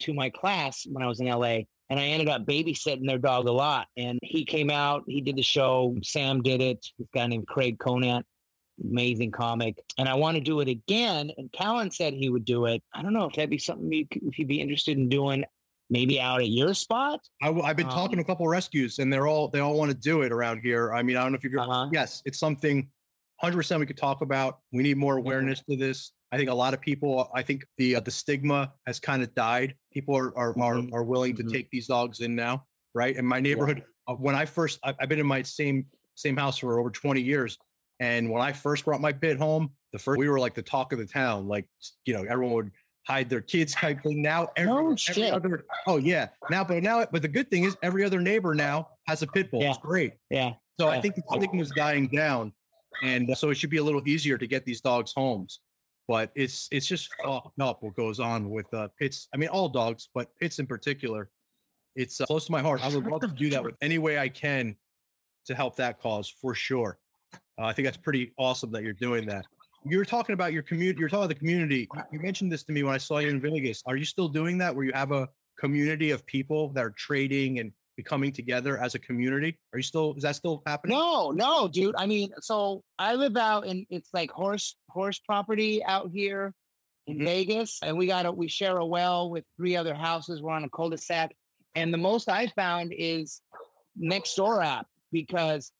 to 0.00 0.14
my 0.14 0.30
class 0.30 0.86
when 0.88 1.02
I 1.02 1.06
was 1.06 1.20
in 1.20 1.26
LA, 1.26 1.60
and 1.90 1.98
I 1.98 2.04
ended 2.04 2.28
up 2.28 2.46
babysitting 2.46 3.06
their 3.06 3.18
dog 3.18 3.48
a 3.48 3.52
lot. 3.52 3.88
And 3.96 4.18
he 4.22 4.44
came 4.44 4.70
out, 4.70 5.02
he 5.06 5.20
did 5.20 5.36
the 5.36 5.42
show. 5.42 5.96
Sam 6.02 6.40
did 6.40 6.62
it. 6.62 6.86
This 6.98 7.08
guy 7.12 7.26
named 7.26 7.48
Craig 7.48 7.78
Conant, 7.78 8.24
amazing 8.82 9.32
comic. 9.32 9.78
And 9.98 10.08
I 10.08 10.14
want 10.14 10.36
to 10.36 10.40
do 10.40 10.60
it 10.60 10.68
again. 10.68 11.30
And 11.36 11.50
Callan 11.52 11.90
said 11.90 12.14
he 12.14 12.30
would 12.30 12.44
do 12.44 12.66
it. 12.66 12.82
I 12.94 13.02
don't 13.02 13.12
know 13.12 13.24
if 13.24 13.34
that'd 13.34 13.50
be 13.50 13.58
something 13.58 13.92
you 13.92 14.06
could, 14.06 14.22
if 14.22 14.38
you'd 14.38 14.48
be 14.48 14.60
interested 14.60 14.96
in 14.96 15.08
doing. 15.08 15.44
Maybe 15.92 16.20
out 16.20 16.40
at 16.40 16.48
your 16.48 16.72
spot. 16.72 17.18
I, 17.42 17.50
have 17.50 17.76
been 17.76 17.88
talking 17.88 18.14
to 18.14 18.18
a 18.18 18.20
Um, 18.20 18.24
couple 18.24 18.46
rescues, 18.46 19.00
and 19.00 19.12
they're 19.12 19.26
all 19.26 19.48
they 19.48 19.58
all 19.58 19.76
want 19.76 19.90
to 19.90 19.96
do 19.96 20.22
it 20.22 20.30
around 20.30 20.60
here. 20.60 20.94
I 20.94 21.02
mean, 21.02 21.16
I 21.16 21.22
don't 21.24 21.32
know 21.32 21.36
if 21.36 21.42
you're. 21.42 21.58
Uh-huh. 21.58 21.88
Yes, 21.92 22.22
it's 22.24 22.38
something. 22.38 22.88
Hundred 23.40 23.56
percent, 23.56 23.80
we 23.80 23.86
could 23.86 23.96
talk 23.96 24.20
about. 24.20 24.60
We 24.72 24.84
need 24.84 24.98
more 24.98 25.16
awareness 25.16 25.64
to 25.68 25.76
this. 25.76 26.12
I 26.32 26.36
think 26.36 26.48
a 26.50 26.54
lot 26.54 26.74
of 26.74 26.80
people. 26.80 27.28
I 27.34 27.42
think 27.42 27.64
the 27.76 27.96
uh, 27.96 28.00
the 28.00 28.10
stigma 28.10 28.72
has 28.86 29.00
kind 29.00 29.22
of 29.22 29.34
died. 29.34 29.74
People 29.92 30.16
are 30.16 30.36
are 30.38 30.50
are, 30.60 30.74
Mhm. 30.76 30.92
are 30.92 31.02
willing 31.02 31.36
to 31.36 31.42
Mhm. 31.44 31.52
take 31.52 31.70
these 31.70 31.86
dogs 31.88 32.20
in 32.20 32.34
now, 32.36 32.66
right? 32.94 33.16
In 33.16 33.26
my 33.26 33.40
neighborhood, 33.40 33.84
uh, 34.06 34.14
when 34.14 34.34
I 34.34 34.44
first, 34.46 34.78
I, 34.84 34.94
I've 35.00 35.08
been 35.08 35.18
in 35.20 35.26
my 35.26 35.42
same 35.42 35.86
same 36.14 36.36
house 36.36 36.58
for 36.58 36.78
over 36.78 36.90
twenty 36.90 37.20
years, 37.20 37.58
and 37.98 38.30
when 38.30 38.42
I 38.42 38.52
first 38.52 38.84
brought 38.84 39.00
my 39.00 39.12
pit 39.12 39.38
home, 39.38 39.70
the 39.92 39.98
first 39.98 40.18
we 40.18 40.28
were 40.28 40.38
like 40.38 40.54
the 40.54 40.62
talk 40.62 40.92
of 40.92 40.98
the 41.00 41.06
town. 41.06 41.48
Like 41.48 41.66
you 42.04 42.14
know, 42.14 42.22
everyone 42.22 42.54
would 42.54 42.70
hide 43.08 43.28
their 43.28 43.40
kids 43.40 43.72
type 43.74 44.00
thing. 44.04 44.22
Now 44.22 44.50
every, 44.56 44.72
No 44.72 44.78
every 44.90 44.96
shit. 44.98 45.32
other 45.32 45.64
oh 45.88 45.96
yeah 45.96 46.28
now 46.50 46.62
but 46.62 46.80
now 46.82 47.04
but 47.10 47.22
the 47.22 47.28
good 47.28 47.50
thing 47.50 47.64
is 47.64 47.76
every 47.82 48.04
other 48.04 48.20
neighbor 48.20 48.54
now 48.54 48.90
has 49.08 49.22
a 49.22 49.26
pit 49.26 49.50
bull. 49.50 49.62
It's 49.62 49.78
great. 49.78 50.12
Yeah. 50.30 50.52
So 50.78 50.88
I 50.88 51.00
think 51.00 51.16
the 51.16 51.22
stigma 51.34 51.60
is 51.60 51.70
dying 51.76 52.06
down, 52.06 52.52
and 53.02 53.36
so 53.36 53.50
it 53.50 53.56
should 53.56 53.68
be 53.70 53.78
a 53.78 53.82
little 53.82 54.06
easier 54.08 54.38
to 54.38 54.46
get 54.46 54.64
these 54.64 54.80
dogs 54.80 55.12
homes. 55.12 55.58
But 56.10 56.32
it's 56.34 56.66
it's 56.72 56.88
just 56.88 57.08
fucked 57.22 57.60
up 57.60 57.84
what 57.84 57.94
goes 57.94 58.18
on 58.18 58.50
with 58.50 58.66
uh, 58.74 58.88
pits. 58.98 59.28
I 59.32 59.36
mean, 59.36 59.48
all 59.48 59.68
dogs, 59.68 60.08
but 60.12 60.26
pits 60.40 60.58
in 60.58 60.66
particular. 60.66 61.30
It's 61.94 62.20
uh, 62.20 62.26
close 62.26 62.46
to 62.46 62.52
my 62.52 62.60
heart. 62.60 62.84
I 62.84 62.88
would 62.92 63.06
love 63.06 63.20
to 63.20 63.28
do 63.28 63.48
that 63.50 63.62
with 63.62 63.76
any 63.80 63.98
way 63.98 64.18
I 64.18 64.28
can 64.28 64.74
to 65.46 65.54
help 65.54 65.76
that 65.76 66.00
cause 66.00 66.28
for 66.28 66.52
sure. 66.52 66.98
Uh, 67.32 67.66
I 67.66 67.72
think 67.72 67.86
that's 67.86 67.96
pretty 67.96 68.32
awesome 68.38 68.72
that 68.72 68.82
you're 68.82 68.92
doing 68.92 69.24
that. 69.26 69.44
You 69.84 69.98
were 69.98 70.04
talking 70.04 70.32
about 70.34 70.52
your 70.52 70.64
community. 70.64 70.98
You're 70.98 71.08
talking 71.08 71.22
about 71.26 71.28
the 71.28 71.38
community. 71.44 71.86
You- 71.94 72.02
You 72.14 72.18
mentioned 72.20 72.50
this 72.50 72.64
to 72.64 72.72
me 72.72 72.82
when 72.82 72.92
I 72.92 72.98
saw 72.98 73.18
you 73.18 73.28
in 73.28 73.40
Vegas. 73.40 73.80
Are 73.86 73.94
you 73.96 74.04
still 74.04 74.28
doing 74.28 74.58
that, 74.58 74.74
where 74.74 74.84
you 74.84 74.92
have 74.94 75.12
a 75.12 75.28
community 75.60 76.10
of 76.10 76.26
people 76.26 76.70
that 76.70 76.84
are 76.84 76.90
trading 76.90 77.60
and 77.60 77.70
becoming 78.02 78.32
together 78.32 78.78
as 78.78 78.94
a 78.94 78.98
community? 78.98 79.58
Are 79.72 79.78
you 79.78 79.82
still? 79.82 80.14
Is 80.16 80.22
that 80.22 80.36
still 80.36 80.62
happening? 80.66 80.96
No, 80.96 81.30
no, 81.30 81.68
dude. 81.68 81.94
I 81.98 82.06
mean, 82.06 82.30
so 82.40 82.82
I 82.98 83.14
live 83.14 83.36
out 83.36 83.66
in 83.66 83.86
it's 83.90 84.08
like 84.14 84.30
horse 84.30 84.76
horse 84.88 85.18
property 85.18 85.84
out 85.84 86.10
here 86.12 86.54
in 87.06 87.18
Mhm. 87.18 87.24
Vegas, 87.24 87.78
and 87.82 87.98
we 87.98 88.06
got 88.06 88.24
a 88.26 88.32
we 88.32 88.48
share 88.48 88.78
a 88.78 88.86
well 88.86 89.30
with 89.30 89.44
three 89.56 89.76
other 89.76 89.94
houses. 89.94 90.40
We're 90.40 90.52
on 90.52 90.64
a 90.64 90.70
cul-de-sac, 90.70 91.36
and 91.74 91.92
the 91.92 91.98
most 91.98 92.28
I 92.28 92.46
found 92.48 92.94
is 92.96 93.42
Nextdoor 94.00 94.64
app 94.64 94.86
because 95.12 95.72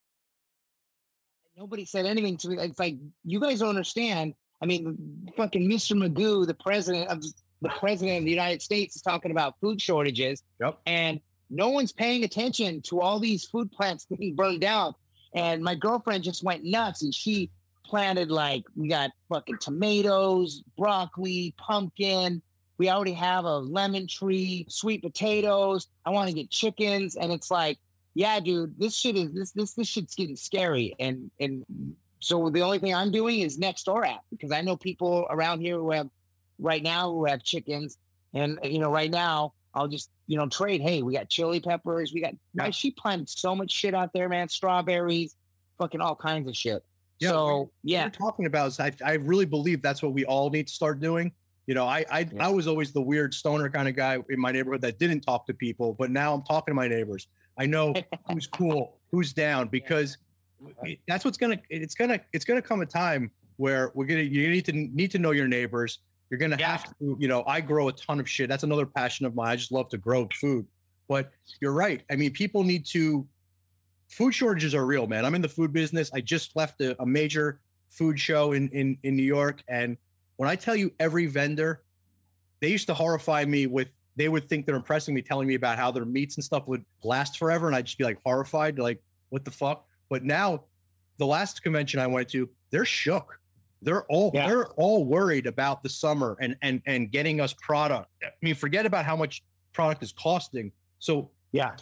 nobody 1.57 1.85
said 1.85 2.05
anything 2.07 2.37
to 2.39 2.49
me. 2.51 2.57
It's 2.59 2.79
like 2.79 2.97
you 3.25 3.41
guys 3.41 3.61
don't 3.61 3.71
understand. 3.71 4.35
I 4.63 4.67
mean, 4.67 5.27
fucking 5.39 5.67
Mr. 5.71 5.97
Magoo, 5.97 6.47
the 6.47 6.55
president 6.55 7.09
of 7.09 7.23
the 7.63 7.69
president 7.79 8.19
of 8.19 8.25
the 8.25 8.31
United 8.31 8.61
States, 8.63 8.97
is 8.97 9.03
talking 9.03 9.31
about 9.31 9.55
food 9.61 9.81
shortages 9.81 10.43
Yep. 10.61 10.81
and 10.87 11.21
no 11.51 11.69
one's 11.69 11.93
paying 11.93 12.25
attention 12.25 12.81
to 12.83 13.01
all 13.01 13.19
these 13.19 13.45
food 13.45 13.71
plants 13.73 14.07
being 14.19 14.35
burned 14.35 14.61
down. 14.61 14.95
And 15.35 15.63
my 15.63 15.75
girlfriend 15.75 16.25
just 16.25 16.43
went 16.43 16.65
nuts 16.65 17.03
and 17.03 17.15
she 17.15 17.51
planted 17.85 18.31
like 18.31 18.65
we 18.77 18.89
got 18.89 19.11
fucking 19.29 19.59
tomatoes, 19.59 20.63
broccoli, 20.79 21.55
pumpkin. 21.59 22.41
We 22.79 22.89
already 22.89 23.13
have 23.13 23.45
a 23.45 23.59
lemon 23.59 24.07
tree, 24.07 24.65
sweet 24.69 25.03
potatoes. 25.03 25.89
I 26.07 26.11
want 26.11 26.29
to 26.29 26.35
get 26.35 26.51
chickens. 26.51 27.17
And 27.17 27.31
it's 27.31 27.51
like, 27.51 27.79
yeah, 28.15 28.41
dude, 28.41 28.79
this 28.79 28.97
shit 28.97 29.17
is 29.17 29.33
this 29.33 29.51
this 29.53 29.75
this 29.75 29.87
shit's 29.87 30.15
getting 30.15 30.37
scary. 30.37 30.95
And 30.99 31.31
and 31.39 31.65
so 32.21 32.49
the 32.51 32.63
only 32.63 32.79
thing 32.79 32.95
I'm 32.95 33.11
doing 33.11 33.41
is 33.41 33.59
Nextdoor 33.59 34.07
app 34.07 34.23
because 34.31 34.53
I 34.53 34.63
know 34.63 34.77
people 34.77 35.27
around 35.31 35.61
here 35.61 35.77
who 35.77 35.91
have 35.91 36.09
right 36.59 36.83
now 36.83 37.13
who 37.13 37.25
have 37.27 37.43
chickens. 37.43 37.99
And 38.35 38.59
you 38.63 38.79
know, 38.79 38.91
right 38.91 39.11
now 39.11 39.53
I'll 39.75 39.89
just, 39.89 40.11
you 40.27 40.37
know, 40.37 40.49
trade. 40.49 40.81
Hey, 40.81 41.03
we 41.03 41.15
got 41.15 41.29
chili 41.29 41.61
peppers. 41.61 42.13
We 42.13 42.21
got 42.21 42.35
Yeah. 42.55 42.71
she 42.71 42.91
planted 42.91 43.29
so 43.29 43.55
much 43.55 43.71
shit 43.71 43.95
out 43.95 44.13
there, 44.13 44.29
man. 44.29 44.49
Strawberries, 44.49 45.37
fucking 45.79 46.01
all 46.01 46.17
kinds 46.17 46.49
of 46.49 46.57
shit. 46.57 46.83
Yeah, 47.21 47.31
so 47.31 47.59
What 47.59 47.69
yeah, 47.85 48.03
you're 48.03 48.11
talking 48.11 48.47
about 48.47 48.69
is 48.69 48.81
I, 48.81 48.93
I 49.05 49.15
really 49.15 49.45
believe 49.45 49.83
that's 49.83 50.03
what 50.03 50.13
we 50.13 50.25
all 50.25 50.51
need 50.51 50.67
to 50.69 50.73
start 50.73 51.01
doing. 51.01 51.33
You 51.67 51.75
know, 51.75 51.85
I 51.87 52.05
I, 52.11 52.21
Yeah. 52.21 52.47
I 52.47 52.49
was 52.49 52.67
always 52.67 52.93
the 52.93 53.03
weird 53.03 53.33
stoner 53.35 53.69
kind 53.69 53.87
of 53.89 53.95
guy 53.95 54.19
in 54.31 54.41
my 54.41 54.51
neighborhood 54.51 54.81
that 54.81 54.99
didn't 54.99 55.21
talk 55.21 55.47
to 55.47 55.55
people, 55.55 55.95
but 55.95 56.11
now 56.11 56.35
I'm 56.35 56.43
talking 56.43 56.73
to 56.73 56.77
my 56.77 56.89
neighbors. 56.89 57.29
I 57.59 57.67
know 57.67 57.95
who's 58.33 58.47
cool, 58.47 58.99
who's 59.13 59.33
down, 59.33 59.69
because 59.69 60.17
uh-huh. 60.65 60.73
it- 60.87 61.01
that's 61.07 61.25
what's 61.25 61.37
gonna 61.39 61.61
it's 61.69 61.95
gonna 61.95 62.19
it's 62.33 62.45
gonna 62.45 62.63
come 62.63 62.81
a 62.81 62.87
time 62.87 63.31
where 63.59 63.93
we're 63.95 64.07
gonna 64.07 64.23
you 64.23 64.49
need 64.51 64.65
to 64.65 64.73
need 64.73 65.11
to 65.13 65.19
know 65.19 65.31
your 65.31 65.47
neighbors. 65.47 66.01
You're 66.31 66.39
gonna 66.39 66.57
Yeah. 66.59 66.71
have 66.71 66.85
to, 66.99 67.17
you 67.19 67.29
know, 67.29 67.43
I 67.47 67.61
grow 67.61 67.89
a 67.89 67.93
ton 67.93 68.21
of 68.21 68.29
shit. 68.29 68.49
That's 68.49 68.63
another 68.63 68.87
passion 68.87 69.27
of 69.27 69.35
mine. 69.35 69.49
I 69.49 69.57
just 69.57 69.73
love 69.73 69.89
to 69.91 69.99
grow 69.99 70.29
food. 70.41 70.67
But 71.09 71.33
you're 71.61 71.73
right. 71.73 72.03
I 72.11 72.17
mean, 72.17 72.33
people 72.33 72.63
need 72.63 72.87
to 72.87 73.27
food 74.09 74.33
shortages 74.33 74.75
are 74.75 74.87
real, 74.87 75.07
man. 75.07 75.25
I'm 75.25 75.35
in 75.35 75.43
the 75.43 75.49
food 75.49 75.73
business. 75.73 76.11
I 76.15 76.21
just 76.21 76.55
left 76.57 76.81
a, 76.81 77.01
a 77.03 77.07
major 77.07 77.61
food 77.89 78.19
show 78.19 78.53
in, 78.53 78.69
in 78.69 78.97
in 79.03 79.17
New 79.17 79.25
York, 79.25 79.63
and 79.69 79.97
when 80.37 80.49
I 80.49 80.55
tell 80.55 80.77
you 80.77 80.93
every 81.01 81.27
vendor, 81.27 81.83
they 82.61 82.69
used 82.69 82.87
to 82.87 82.95
horrify 82.95 83.45
me 83.45 83.67
with. 83.67 83.89
They 84.17 84.29
would 84.29 84.49
think 84.49 84.67
they're 84.67 84.77
impressing 84.77 85.15
me, 85.15 85.23
telling 85.23 85.49
me 85.49 85.55
about 85.55 85.79
how 85.79 85.91
their 85.91 86.05
meats 86.05 86.37
and 86.37 86.45
stuff 86.45 86.69
would 86.69 86.85
last 87.03 87.39
forever, 87.39 87.67
and 87.67 87.75
I'd 87.75 87.87
just 87.87 87.99
be 87.99 88.05
like 88.05 88.19
horrified, 88.25 88.79
like 88.79 89.03
what 89.31 89.45
the 89.45 89.51
fuck. 89.51 89.87
But 90.09 90.25
now, 90.25 90.65
the 91.19 91.27
last 91.27 91.63
convention 91.63 91.99
I 92.01 92.07
went 92.07 92.29
to, 92.31 92.49
they're 92.71 92.85
shook. 92.85 93.40
They're 93.83 94.05
all 94.07 94.31
Yeah. 94.35 94.47
they're 94.47 94.69
all 94.73 95.05
worried 95.05 95.47
about 95.47 95.83
the 95.83 95.89
summer 95.89 96.37
and 96.41 96.57
and 96.63 96.83
and 96.87 97.11
getting 97.11 97.41
us 97.41 97.55
product. 97.61 98.11
I 98.23 98.29
mean, 98.43 98.55
forget 98.55 98.85
about 98.87 99.05
how 99.05 99.17
much 99.17 99.43
product 99.73 100.03
is 100.03 100.13
costing. 100.13 100.71
So 100.99 101.31
yeah, 101.53 101.77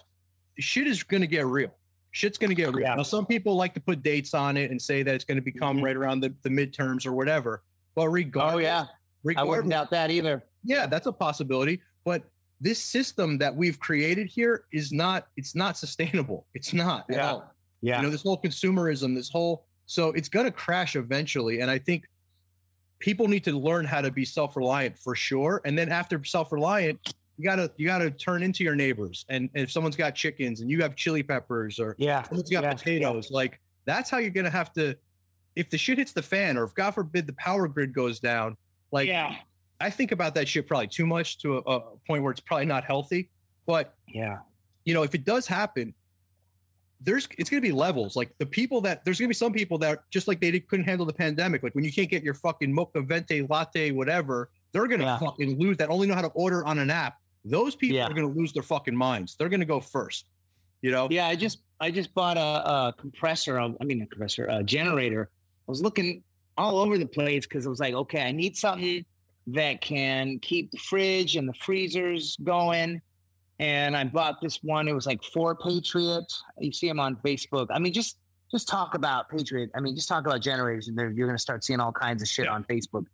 shit 0.59 0.87
is 0.87 1.03
going 1.03 1.21
to 1.23 1.27
get 1.27 1.47
real. 1.47 1.75
Shit's 2.13 2.39
going 2.39 2.51
to 2.51 2.55
get 2.55 2.73
real. 2.75 2.87
Yeah. 2.87 2.95
Now, 2.95 3.03
some 3.03 3.27
people 3.27 3.55
like 3.57 3.75
to 3.75 3.81
put 3.81 4.03
dates 4.03 4.33
on 4.33 4.57
it 4.57 4.71
and 4.71 4.81
say 4.81 5.03
that 5.03 5.15
it's 5.15 5.25
going 5.25 5.37
to 5.37 5.43
become 5.43 5.79
Mhm. 5.79 5.83
right 5.85 5.97
around 5.97 6.21
the, 6.21 6.35
the 6.43 6.49
midterms 6.49 7.05
or 7.07 7.13
whatever. 7.13 7.63
But 7.95 8.09
regardless, 8.09 8.55
oh 8.55 8.59
yeah, 8.59 8.81
I 8.83 8.87
regardless, 9.25 9.57
wouldn't 9.57 9.71
doubt 9.73 9.91
that 9.91 10.11
either. 10.11 10.43
yeah, 10.65 10.87
that's 10.87 11.07
a 11.07 11.13
possibility. 11.13 11.81
But 12.05 12.23
this 12.61 12.83
system 12.83 13.39
that 13.39 13.55
we've 13.55 13.79
created 13.79 14.29
here 14.29 14.65
is 14.73 14.93
not. 14.93 15.29
It's 15.37 15.55
not 15.55 15.77
sustainable. 15.77 16.47
It's 16.55 16.73
not. 16.73 17.09
at 17.11 17.17
Yeah. 17.17 17.31
all. 17.33 17.55
Yeah, 17.81 17.97
You 17.99 18.05
know, 18.05 18.11
this 18.11 18.23
whole 18.23 18.41
consumerism, 18.41 19.15
this 19.15 19.29
whole. 19.29 19.67
So 19.88 20.11
it's 20.11 20.29
going 20.29 20.44
to 20.44 20.53
crash 20.53 20.96
eventually, 20.96 21.61
and 21.61 21.70
I 21.70 21.79
think 21.79 22.05
people 22.98 23.27
need 23.27 23.42
to 23.44 23.53
learn 23.53 23.87
how 23.87 24.03
to 24.03 24.11
be 24.11 24.24
self-reliant 24.24 24.98
for 24.98 25.14
sure. 25.16 25.62
And 25.64 25.77
then 25.79 25.88
after 25.88 26.22
self-reliant, 26.22 27.14
you 27.38 27.44
gotta 27.44 27.70
you 27.77 27.87
gotta 27.87 28.11
turn 28.11 28.42
into 28.42 28.64
your 28.64 28.74
neighbors. 28.74 29.24
And, 29.29 29.48
and 29.55 29.62
if 29.62 29.70
someone's 29.70 29.96
got 29.96 30.14
chickens 30.14 30.61
and 30.61 30.70
you 30.70 30.83
have 30.83 30.94
chili 30.94 31.22
peppers 31.22 31.79
or 31.79 31.94
yeah, 31.96 32.23
someone's 32.25 32.50
got 32.50 32.65
Yeah. 32.65 32.75
potatoes. 32.75 33.31
Like 33.31 33.60
that's 33.87 34.10
how 34.10 34.19
you're 34.19 34.31
gonna 34.31 34.50
have 34.50 34.73
to. 34.75 34.94
If 35.56 35.71
the 35.71 35.79
shit 35.79 35.98
hits 35.98 36.13
the 36.13 36.23
fan, 36.23 36.58
or 36.58 36.65
if 36.65 36.75
God 36.75 36.90
forbid 36.90 37.27
the 37.27 37.33
power 37.35 37.67
grid 37.69 37.94
goes 37.94 38.21
down, 38.21 38.56
like 38.90 39.06
yeah, 39.08 39.37
I 39.81 39.88
think 39.88 40.13
about 40.13 40.35
that 40.35 40.48
shit 40.48 40.67
probably 40.67 40.88
too 40.88 41.06
much 41.06 41.38
to 41.38 41.58
a, 41.58 41.60
a 41.60 41.81
point 42.06 42.25
where 42.25 42.33
it's 42.33 42.40
probably 42.40 42.67
not 42.67 42.85
healthy. 42.85 43.31
But 43.67 43.94
yeah, 44.08 44.38
you 44.85 44.92
know, 44.92 45.04
if 45.04 45.15
it 45.15 45.25
does 45.25 45.46
happen, 45.46 45.94
there's 47.01 47.29
it's 47.38 47.49
gonna 47.49 47.61
be 47.61 47.73
levels. 47.73 48.17
Like 48.17 48.33
the 48.38 48.46
people 48.46 48.81
that 48.83 49.05
there's 49.05 49.19
gonna 49.19 49.29
be 49.29 49.35
some 49.35 49.53
people 49.53 49.79
that 49.79 50.01
just 50.11 50.27
like 50.29 50.40
they 50.40 50.59
couldn't 50.59 50.85
handle 50.87 51.07
the 51.07 51.13
pandemic. 51.13 51.63
Like 51.63 51.75
when 51.75 51.85
you 51.85 51.92
can't 51.92 52.11
get 52.11 52.23
your 52.23 52.35
fucking 52.35 52.73
mocha 52.73 53.01
venti 53.03 53.42
latte, 53.42 53.92
whatever, 53.92 54.51
they're 54.73 54.87
gonna 54.88 55.05
Yeah. 55.05 55.19
fucking 55.19 55.59
lose 55.59 55.77
that. 55.77 55.90
Only 55.90 56.07
know 56.09 56.15
how 56.15 56.23
to 56.23 56.29
order 56.29 56.65
on 56.67 56.79
an 56.79 56.90
app. 56.90 57.19
Those 57.44 57.77
people 57.77 57.96
Yeah. 57.96 58.07
are 58.07 58.13
gonna 58.15 58.27
lose 58.27 58.53
their 58.53 58.63
fucking 58.65 58.96
minds. 58.96 59.37
They're 59.37 59.49
gonna 59.49 59.65
go 59.65 59.81
first. 59.81 60.27
You 60.83 60.90
know? 60.92 61.09
yeah. 61.11 61.27
I 61.27 61.37
just 61.37 61.61
I 61.81 61.90
just 61.92 62.13
bought 62.15 62.37
a, 62.37 62.40
a 62.88 62.94
compressor. 62.99 63.59
Um, 63.61 63.77
I 63.81 63.85
mean, 63.85 64.03
a 64.03 64.07
compressor, 64.07 64.46
a 64.51 64.63
generator. 64.65 65.31
I 65.69 65.71
was 65.71 65.81
looking 65.83 66.23
all 66.57 66.79
over 66.79 66.99
the 66.99 67.07
place 67.07 67.46
because 67.46 67.67
I 67.67 67.71
was 67.71 67.79
like, 67.79 67.94
okay, 67.94 68.23
I 68.23 68.33
need 68.33 68.57
something 68.57 69.05
that 69.49 69.81
can 69.81 70.40
keep 70.40 70.73
the 70.73 70.79
fridge 70.79 71.37
and 71.37 71.49
the 71.49 71.55
freezers 71.55 72.37
going. 72.42 73.01
And 73.61 73.96
I 73.96 74.04
bought 74.04 74.40
this 74.40 74.63
one. 74.63 74.87
It 74.87 74.94
was 74.94 75.06
like 75.06 75.23
four 75.23 75.54
Patriot. 75.54 76.33
You 76.59 76.73
see 76.73 76.87
them 76.87 77.00
on 77.00 77.17
Facebook. 77.17 77.67
I 77.71 77.79
mean, 77.79 77.92
just 77.92 78.19
just 78.50 78.69
talk 78.69 78.94
about 78.94 79.29
Patriot. 79.29 79.71
I 79.75 79.81
mean, 79.81 79.94
just 79.94 80.09
talk 80.09 80.27
about 80.27 80.40
generators, 80.40 80.88
and 80.88 80.96
you're 80.96 81.27
going 81.27 81.37
to 81.37 81.42
start 81.42 81.65
seeing 81.65 81.81
all 81.81 81.92
kinds 81.92 82.23
of 82.23 82.29
shit 82.29 82.46
on 82.48 82.65
Facebook. 82.65 83.04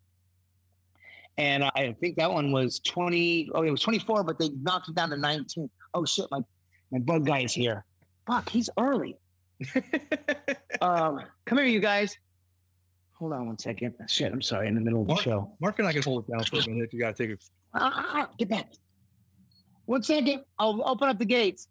And 1.37 1.65
I 1.65 1.97
think 2.01 2.17
that 2.17 2.31
one 2.31 2.53
was 2.53 2.79
20. 2.81 3.51
Oh, 3.55 3.63
it 3.63 3.71
was 3.71 3.81
24, 3.81 4.23
but 4.23 4.39
they 4.39 4.51
knocked 4.63 4.89
it 4.89 4.95
down 4.95 5.11
to 5.11 5.17
19. 5.17 5.69
Oh 5.95 6.05
shit, 6.05 6.27
my 6.31 6.41
my 6.93 6.99
bug 7.01 7.27
guy 7.27 7.41
is 7.41 7.53
here. 7.53 7.85
Fuck, 8.27 8.49
he's 8.49 8.71
early. 8.79 9.17
um, 10.81 11.21
come 11.45 11.59
here, 11.59 11.67
you 11.67 11.81
guys. 11.81 12.17
Hold 13.15 13.33
on 13.33 13.47
one 13.47 13.59
second. 13.59 13.95
Shit, 14.07 14.33
I'm 14.33 14.43
sorry, 14.43 14.69
in 14.69 14.75
the 14.75 14.81
middle 14.81 15.03
of 15.03 15.07
the 15.07 15.15
Mark, 15.15 15.25
show. 15.25 15.53
Mark 15.61 15.79
and 15.79 15.89
I 15.89 15.93
can 15.93 16.03
hold 16.03 16.25
it 16.25 16.33
down 16.33 16.45
for 16.45 16.57
a 16.57 16.69
minute 16.69 16.85
if 16.85 16.93
you 16.93 17.01
got 17.01 17.17
to 17.17 17.23
take 17.23 17.33
it. 17.33 17.45
Ah, 17.75 17.93
ah, 17.95 18.11
ah, 18.15 18.31
get 18.39 18.49
back. 18.49 18.73
One 19.87 20.03
second. 20.03 20.45
I'll 20.59 20.83
open 20.85 21.09
up 21.09 21.19
the 21.19 21.25
gates. 21.25 21.69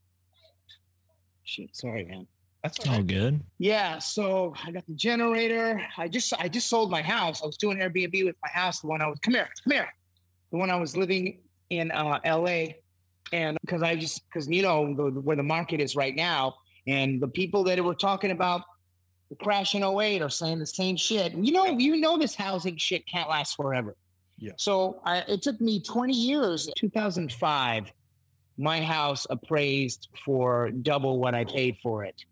Shit, 1.43 1.75
sorry, 1.75 2.05
man. 2.05 2.27
That's 2.63 2.87
all 2.87 3.03
good. 3.03 3.41
Yeah, 3.57 3.99
so 3.99 4.53
I 4.65 4.71
got 4.71 4.85
the 4.87 4.93
generator. 4.93 5.81
I 5.97 6.07
just 6.07 6.33
I 6.39 6.47
just 6.47 6.69
sold 6.69 6.89
my 6.89 7.01
house. 7.01 7.43
I 7.43 7.45
was 7.45 7.57
doing 7.57 7.77
Airbnb 7.77 8.23
with 8.23 8.37
my 8.41 8.49
house. 8.49 8.79
The 8.79 8.87
one 8.87 9.01
I 9.01 9.07
was 9.07 9.19
come 9.19 9.33
here, 9.33 9.49
come 9.63 9.73
here. 9.73 9.89
The 10.51 10.57
one 10.57 10.69
I 10.69 10.77
was 10.77 10.95
living 10.95 11.39
in 11.69 11.91
uh, 11.91 12.19
L.A. 12.23 12.77
And 13.33 13.57
because 13.61 13.83
I 13.83 13.95
just 13.95 14.23
because 14.29 14.47
you 14.47 14.61
know 14.61 14.95
the, 14.95 15.19
where 15.19 15.35
the 15.35 15.43
market 15.43 15.81
is 15.81 15.97
right 15.97 16.15
now, 16.15 16.55
and 16.87 17.21
the 17.21 17.27
people 17.27 17.65
that 17.65 17.83
were 17.83 17.95
talking 17.95 18.31
about 18.31 18.61
the 19.29 19.43
crash 19.43 19.75
in 19.75 19.83
08 19.83 20.21
are 20.21 20.29
saying 20.29 20.59
the 20.59 20.65
same 20.65 20.95
shit. 20.95 21.33
You 21.33 21.51
know, 21.51 21.65
you 21.65 21.97
know 21.97 22.17
this 22.17 22.35
housing 22.35 22.77
shit 22.77 23.05
can't 23.07 23.29
last 23.29 23.55
forever. 23.55 23.95
Yeah. 24.37 24.51
So 24.57 25.01
I, 25.05 25.19
it 25.27 25.41
took 25.41 25.59
me 25.59 25.81
20 25.81 26.13
years. 26.13 26.69
2005, 26.77 27.91
my 28.57 28.81
house 28.81 29.25
appraised 29.29 30.09
for 30.23 30.69
double 30.69 31.19
what 31.19 31.33
I 31.33 31.45
paid 31.45 31.77
for 31.81 32.03
it 32.03 32.23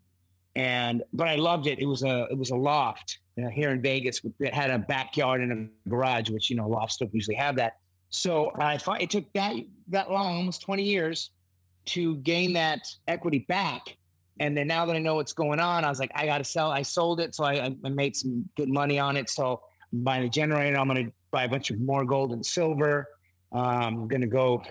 and 0.54 1.02
but 1.12 1.28
I 1.28 1.36
loved 1.36 1.66
it. 1.66 1.78
It 1.78 1.86
was 1.86 2.02
a 2.02 2.26
it 2.30 2.36
was 2.36 2.50
a 2.50 2.56
loft 2.56 3.18
uh, 3.42 3.48
here 3.48 3.70
in 3.70 3.80
Vegas. 3.80 4.20
It 4.38 4.52
had 4.52 4.70
a 4.70 4.78
backyard 4.78 5.40
and 5.40 5.70
a 5.86 5.88
garage, 5.88 6.30
which 6.30 6.50
you 6.50 6.56
know 6.56 6.68
lofts 6.68 6.98
don't 6.98 7.12
usually 7.14 7.36
have 7.36 7.56
that. 7.56 7.78
So 8.10 8.52
I 8.56 8.76
thought 8.76 9.00
it 9.00 9.10
took 9.10 9.32
that 9.32 9.54
that 9.88 10.10
long, 10.10 10.36
almost 10.36 10.62
twenty 10.62 10.82
years, 10.82 11.30
to 11.86 12.16
gain 12.16 12.52
that 12.54 12.86
equity 13.08 13.40
back. 13.48 13.96
And 14.40 14.56
then 14.56 14.66
now 14.66 14.86
that 14.86 14.96
I 14.96 14.98
know 14.98 15.16
what's 15.16 15.34
going 15.34 15.60
on, 15.60 15.84
I 15.84 15.88
was 15.88 16.00
like, 16.00 16.10
I 16.14 16.26
got 16.26 16.38
to 16.38 16.44
sell. 16.44 16.70
I 16.70 16.82
sold 16.82 17.20
it, 17.20 17.34
so 17.34 17.44
I, 17.44 17.74
I 17.84 17.88
made 17.88 18.16
some 18.16 18.48
good 18.56 18.68
money 18.68 18.98
on 18.98 19.16
it. 19.16 19.28
So 19.28 19.60
I'm 19.92 20.02
buying 20.02 20.24
a 20.24 20.28
generator. 20.28 20.78
I'm 20.78 20.88
going 20.88 21.06
to 21.06 21.12
buy 21.30 21.44
a 21.44 21.48
bunch 21.48 21.70
of 21.70 21.78
more 21.78 22.04
gold 22.04 22.32
and 22.32 22.44
silver. 22.44 23.06
Um, 23.52 23.64
I'm 23.64 24.08
going 24.08 24.22
to 24.22 24.26
go 24.26 24.62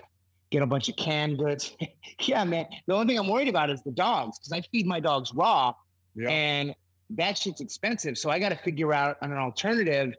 get 0.52 0.62
a 0.62 0.66
bunch 0.66 0.88
of 0.88 0.94
canned 0.96 1.38
goods. 1.38 1.74
yeah, 2.20 2.44
man. 2.44 2.66
The 2.86 2.94
only 2.94 3.06
thing 3.06 3.18
I'm 3.18 3.28
worried 3.28 3.48
about 3.48 3.70
is 3.70 3.82
the 3.82 3.90
dogs 3.90 4.38
because 4.38 4.52
I 4.52 4.60
feed 4.70 4.86
my 4.86 5.00
dogs 5.00 5.32
raw 5.34 5.72
Yeah. 6.14 6.28
and 6.28 6.74
that 7.10 7.36
shit's 7.38 7.60
expensive. 7.60 8.16
So 8.18 8.30
I 8.30 8.38
got 8.38 8.50
to 8.50 8.56
figure 8.56 8.92
out 8.92 9.16
an 9.22 9.32
alternative 9.32 10.14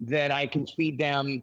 that 0.00 0.30
I 0.30 0.46
can 0.46 0.66
feed 0.66 0.98
them 0.98 1.42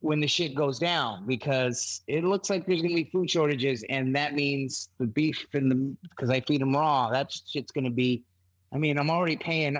when 0.00 0.18
the 0.18 0.26
shit 0.26 0.54
goes 0.54 0.78
down 0.78 1.26
because 1.26 2.00
it 2.06 2.24
looks 2.24 2.50
like 2.50 2.66
there's 2.66 2.80
going 2.82 2.96
to 2.96 3.02
be 3.04 3.10
food 3.10 3.30
shortages 3.30 3.84
and 3.88 4.14
that 4.16 4.34
means 4.34 4.88
the 4.98 5.06
beef 5.06 5.46
and 5.54 5.70
the 5.70 5.96
because 6.10 6.30
I 6.30 6.40
feed 6.40 6.60
them 6.60 6.74
raw. 6.74 7.10
That 7.10 7.32
shit's 7.32 7.70
going 7.72 7.84
to 7.84 7.90
be. 7.90 8.24
I 8.74 8.78
mean, 8.78 8.98
I'm 8.98 9.10
already 9.10 9.36
paying 9.36 9.76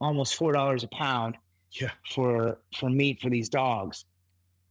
almost 0.00 0.34
four 0.36 0.52
dollars 0.52 0.82
a 0.82 0.88
pound. 0.88 1.36
Yeah. 1.72 1.90
For 2.14 2.58
for 2.78 2.88
meat 2.88 3.20
for 3.20 3.28
these 3.28 3.48
dogs. 3.50 4.04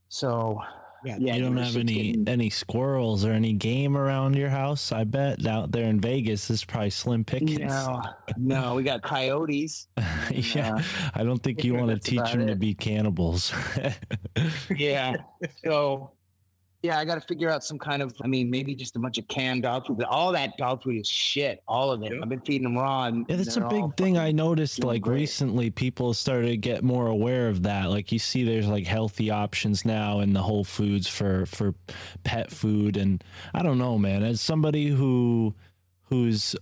So 0.08 0.60
Yeah, 1.04 1.16
yeah, 1.20 1.36
you 1.36 1.42
don't 1.42 1.56
have 1.56 1.76
any 1.76 2.12
getting- 2.12 2.28
any 2.28 2.50
squirrels 2.50 3.24
or 3.24 3.32
any 3.32 3.52
game 3.52 3.96
around 3.96 4.34
your 4.36 4.48
house. 4.48 4.90
I 4.92 5.04
bet 5.04 5.46
out 5.46 5.70
there 5.70 5.84
in 5.84 6.00
Vegas 6.00 6.48
this 6.48 6.58
is 6.60 6.64
probably 6.64 6.90
slim 6.90 7.24
pickings. 7.24 7.60
No, 7.60 8.02
no, 8.36 8.74
we 8.74 8.82
got 8.82 9.02
coyotes. 9.02 9.88
yeah, 10.30 10.76
uh, 10.76 10.82
I 11.14 11.22
don't 11.24 11.42
think 11.42 11.62
you 11.64 11.74
want 11.74 11.90
to 11.90 11.98
teach 11.98 12.32
them 12.32 12.46
to 12.46 12.56
be 12.56 12.74
cannibals. 12.74 13.52
Yeah. 14.76 15.16
So, 15.64 16.10
yeah, 16.82 16.98
I 16.98 17.04
got 17.04 17.14
to 17.14 17.20
figure 17.20 17.50
out 17.50 17.64
some 17.64 17.78
kind 17.78 18.02
of. 18.02 18.14
I 18.22 18.26
mean, 18.26 18.50
maybe 18.50 18.74
just 18.74 18.96
a 18.96 18.98
bunch 18.98 19.18
of 19.18 19.26
canned 19.28 19.62
dog 19.62 19.86
food. 19.86 19.98
But 19.98 20.06
all 20.06 20.30
that 20.32 20.56
dog 20.56 20.82
food 20.82 20.96
is 20.96 21.08
shit. 21.08 21.62
All 21.66 21.90
of 21.90 22.02
it. 22.02 22.12
Yeah. 22.12 22.20
I've 22.22 22.28
been 22.28 22.40
feeding 22.40 22.64
them 22.64 22.76
raw. 22.76 23.04
And 23.04 23.26
Yeah, 23.28 23.36
that's 23.36 23.56
a 23.56 23.68
big 23.68 23.96
thing 23.96 24.18
I 24.18 24.30
noticed. 24.32 24.84
Like 24.84 25.02
great. 25.02 25.20
recently, 25.20 25.70
people 25.70 26.14
started 26.14 26.48
to 26.48 26.56
get 26.56 26.84
more 26.84 27.06
aware 27.06 27.48
of 27.48 27.62
that. 27.64 27.90
Like 27.90 28.12
you 28.12 28.18
see, 28.18 28.44
there's 28.44 28.68
like 28.68 28.86
healthy 28.86 29.30
options 29.30 29.84
now 29.84 30.20
in 30.20 30.32
the 30.32 30.42
Whole 30.42 30.64
Foods 30.64 31.08
for 31.08 31.46
for 31.46 31.74
pet 32.24 32.50
food, 32.50 32.96
and 32.96 33.22
I 33.54 33.62
don't 33.62 33.78
know, 33.78 33.98
man. 33.98 34.22
As 34.22 34.40
somebody 34.40 34.88
who 34.88 35.54
who's 36.02 36.54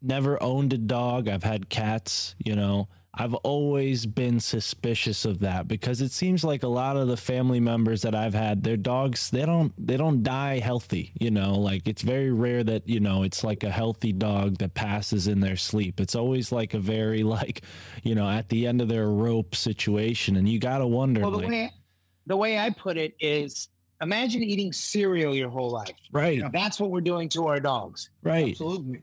never 0.00 0.42
owned 0.42 0.72
a 0.72 0.78
dog, 0.78 1.28
I've 1.28 1.44
had 1.44 1.68
cats. 1.68 2.34
You 2.44 2.56
know, 2.56 2.88
I've 3.14 3.34
always 3.34 4.06
been 4.06 4.38
suspicious 4.38 5.24
of 5.24 5.40
that 5.40 5.66
because 5.66 6.02
it 6.02 6.12
seems 6.12 6.44
like 6.44 6.62
a 6.62 6.68
lot 6.68 6.96
of 6.96 7.08
the 7.08 7.16
family 7.16 7.58
members 7.58 8.02
that 8.02 8.14
I've 8.14 8.34
had, 8.34 8.62
their 8.62 8.76
dogs, 8.76 9.30
they 9.30 9.44
don't 9.46 9.72
they 9.78 9.96
don't 9.96 10.22
die 10.22 10.58
healthy, 10.58 11.12
you 11.18 11.30
know, 11.30 11.58
like 11.58 11.88
it's 11.88 12.02
very 12.02 12.30
rare 12.30 12.62
that, 12.64 12.88
you 12.88 13.00
know, 13.00 13.22
it's 13.22 13.42
like 13.42 13.64
a 13.64 13.70
healthy 13.70 14.12
dog 14.12 14.58
that 14.58 14.74
passes 14.74 15.26
in 15.26 15.40
their 15.40 15.56
sleep. 15.56 16.00
It's 16.00 16.14
always 16.14 16.52
like 16.52 16.74
a 16.74 16.78
very 16.78 17.22
like, 17.38 17.62
you 18.04 18.14
know, 18.14 18.28
at 18.28 18.50
the 18.50 18.66
end 18.66 18.80
of 18.82 18.88
their 18.88 19.08
rope 19.08 19.54
situation 19.54 20.36
and 20.36 20.48
you 20.48 20.60
got 20.60 20.78
to 20.78 20.86
wonder 20.86 21.22
Well, 21.22 21.30
the 21.30 21.38
like, 21.38 21.48
way 21.48 21.72
the 22.26 22.36
way 22.36 22.58
I 22.58 22.70
put 22.70 22.98
it 22.98 23.14
is, 23.20 23.68
imagine 24.02 24.42
eating 24.42 24.72
cereal 24.72 25.34
your 25.34 25.48
whole 25.48 25.70
life. 25.70 25.90
right, 26.12 26.42
That's 26.52 26.78
what 26.78 26.90
we're 26.90 27.00
doing 27.00 27.28
to 27.30 27.46
our 27.46 27.58
dogs. 27.58 28.10
right. 28.22 28.50
Absolutely. 28.50 29.00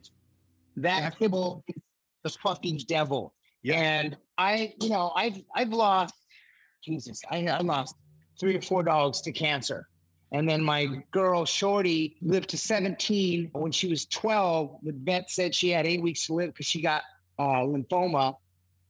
That 0.77 1.17
kibble 1.17 1.63
is 1.67 1.81
the 2.23 2.29
fucking 2.29 2.81
devil. 2.87 3.33
Yeah. 3.65 3.79
And 3.79 4.17
I, 4.37 4.75
you 4.79 4.89
know, 4.89 5.11
I've 5.15 5.41
I've 5.55 5.69
lost 5.69 6.13
Jesus, 6.83 7.19
I, 7.31 7.47
I 7.47 7.61
lost 7.61 7.95
three 8.39 8.55
or 8.55 8.61
four 8.61 8.83
dogs 8.83 9.21
to 9.21 9.31
cancer. 9.31 9.87
And 10.31 10.47
then 10.47 10.61
my 10.61 11.01
girl 11.09 11.45
Shorty 11.45 12.15
lived 12.21 12.49
to 12.51 12.59
17. 12.59 13.49
When 13.53 13.71
she 13.71 13.87
was 13.87 14.05
12, 14.05 14.77
the 14.83 14.91
vet 14.91 15.31
said 15.31 15.55
she 15.55 15.69
had 15.69 15.87
eight 15.87 16.03
weeks 16.03 16.27
to 16.27 16.33
live 16.33 16.53
because 16.53 16.67
she 16.67 16.79
got 16.79 17.01
uh, 17.39 17.63
lymphoma. 17.63 18.35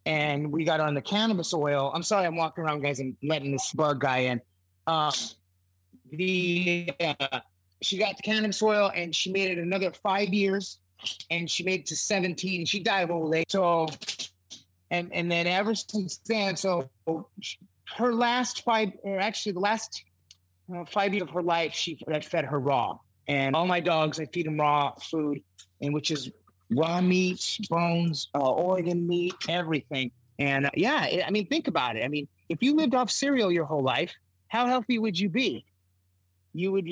And 0.06 0.52
we 0.52 0.66
got 0.66 0.82
on 0.82 0.94
the 0.94 1.02
cannabis 1.02 1.54
oil. 1.54 1.92
I'm 1.96 2.04
sorry, 2.04 2.26
I'm 2.26 2.36
walking 2.36 2.66
around, 2.66 2.82
guys, 2.82 3.00
and 3.00 3.16
letting 3.24 3.54
this 3.54 3.72
bug 3.72 4.02
guy 4.02 4.18
in. 4.20 4.42
Um, 4.88 5.14
the 6.12 6.92
uh, 7.00 7.40
she 7.82 7.98
got 7.98 8.18
the 8.18 8.24
cannabis 8.24 8.62
oil 8.62 8.92
and 8.94 9.16
she 9.16 9.32
made 9.32 9.52
it 9.52 9.58
another 9.58 9.92
five 9.92 10.34
years 10.34 10.80
and 11.30 11.50
she 11.50 11.64
made 11.64 11.82
it 11.82 11.86
to 11.88 11.96
17. 11.96 12.66
She 12.66 12.80
died 12.82 13.06
of 13.06 13.12
old 13.12 13.34
age. 13.36 13.46
So, 13.50 13.88
and 14.96 15.14
and 15.14 15.32
then 15.32 15.46
ever 15.48 15.76
since 15.76 16.20
then, 16.26 16.56
so 16.56 16.90
her 17.98 18.14
last 18.14 18.64
five, 18.64 18.90
or 19.04 19.20
actually 19.20 19.52
the 19.54 19.60
last 19.60 20.04
uh, 20.74 20.86
five 20.86 21.14
years 21.14 21.24
of 21.24 21.30
her 21.32 21.44
life, 21.44 21.74
she 21.74 22.00
I 22.12 22.20
fed 22.22 22.46
her 22.46 22.60
raw. 22.60 22.98
And 23.28 23.56
all 23.56 23.66
my 23.66 23.80
dogs, 23.80 24.20
I 24.20 24.26
feed 24.34 24.46
them 24.46 24.60
raw 24.60 24.94
food, 25.12 25.40
and 25.82 25.94
which 25.94 26.12
is 26.12 26.32
raw 26.72 27.02
meat, 27.02 27.60
bones, 27.70 28.30
uh, 28.36 28.40
organ 28.52 29.08
meat, 29.08 29.34
everything. 29.50 30.12
And 30.40 30.66
uh, 30.68 30.72
yeah, 30.76 31.06
it- 31.06 31.24
I 31.28 31.32
mean, 31.32 31.48
think 31.48 31.68
about 31.68 31.96
it. 31.98 32.04
I 32.04 32.08
mean, 32.08 32.28
if 32.50 32.62
you 32.62 32.76
lived 32.76 32.94
off 32.96 33.10
cereal 33.10 33.52
your 33.52 33.66
whole 33.66 33.84
life, 33.84 34.14
how 34.48 34.68
healthy 34.68 35.00
would 35.00 35.18
you 35.20 35.30
be? 35.30 35.66
You 36.54 36.72
would. 36.74 36.88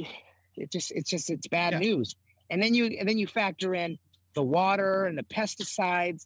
It 0.56 0.72
just, 0.72 0.91
it's 0.91 1.10
just, 1.10 1.30
it's 1.30 1.47
bad 1.47 1.74
Yeah. 1.74 1.80
news. 1.80 2.16
And 2.49 2.62
then 2.62 2.74
you, 2.74 2.86
and 2.99 3.08
then 3.10 3.18
you 3.18 3.28
factor 3.28 3.74
in 3.74 3.97
the 4.36 4.43
water 4.43 5.06
and 5.06 5.18
the 5.18 5.24
pesticides, 5.24 6.26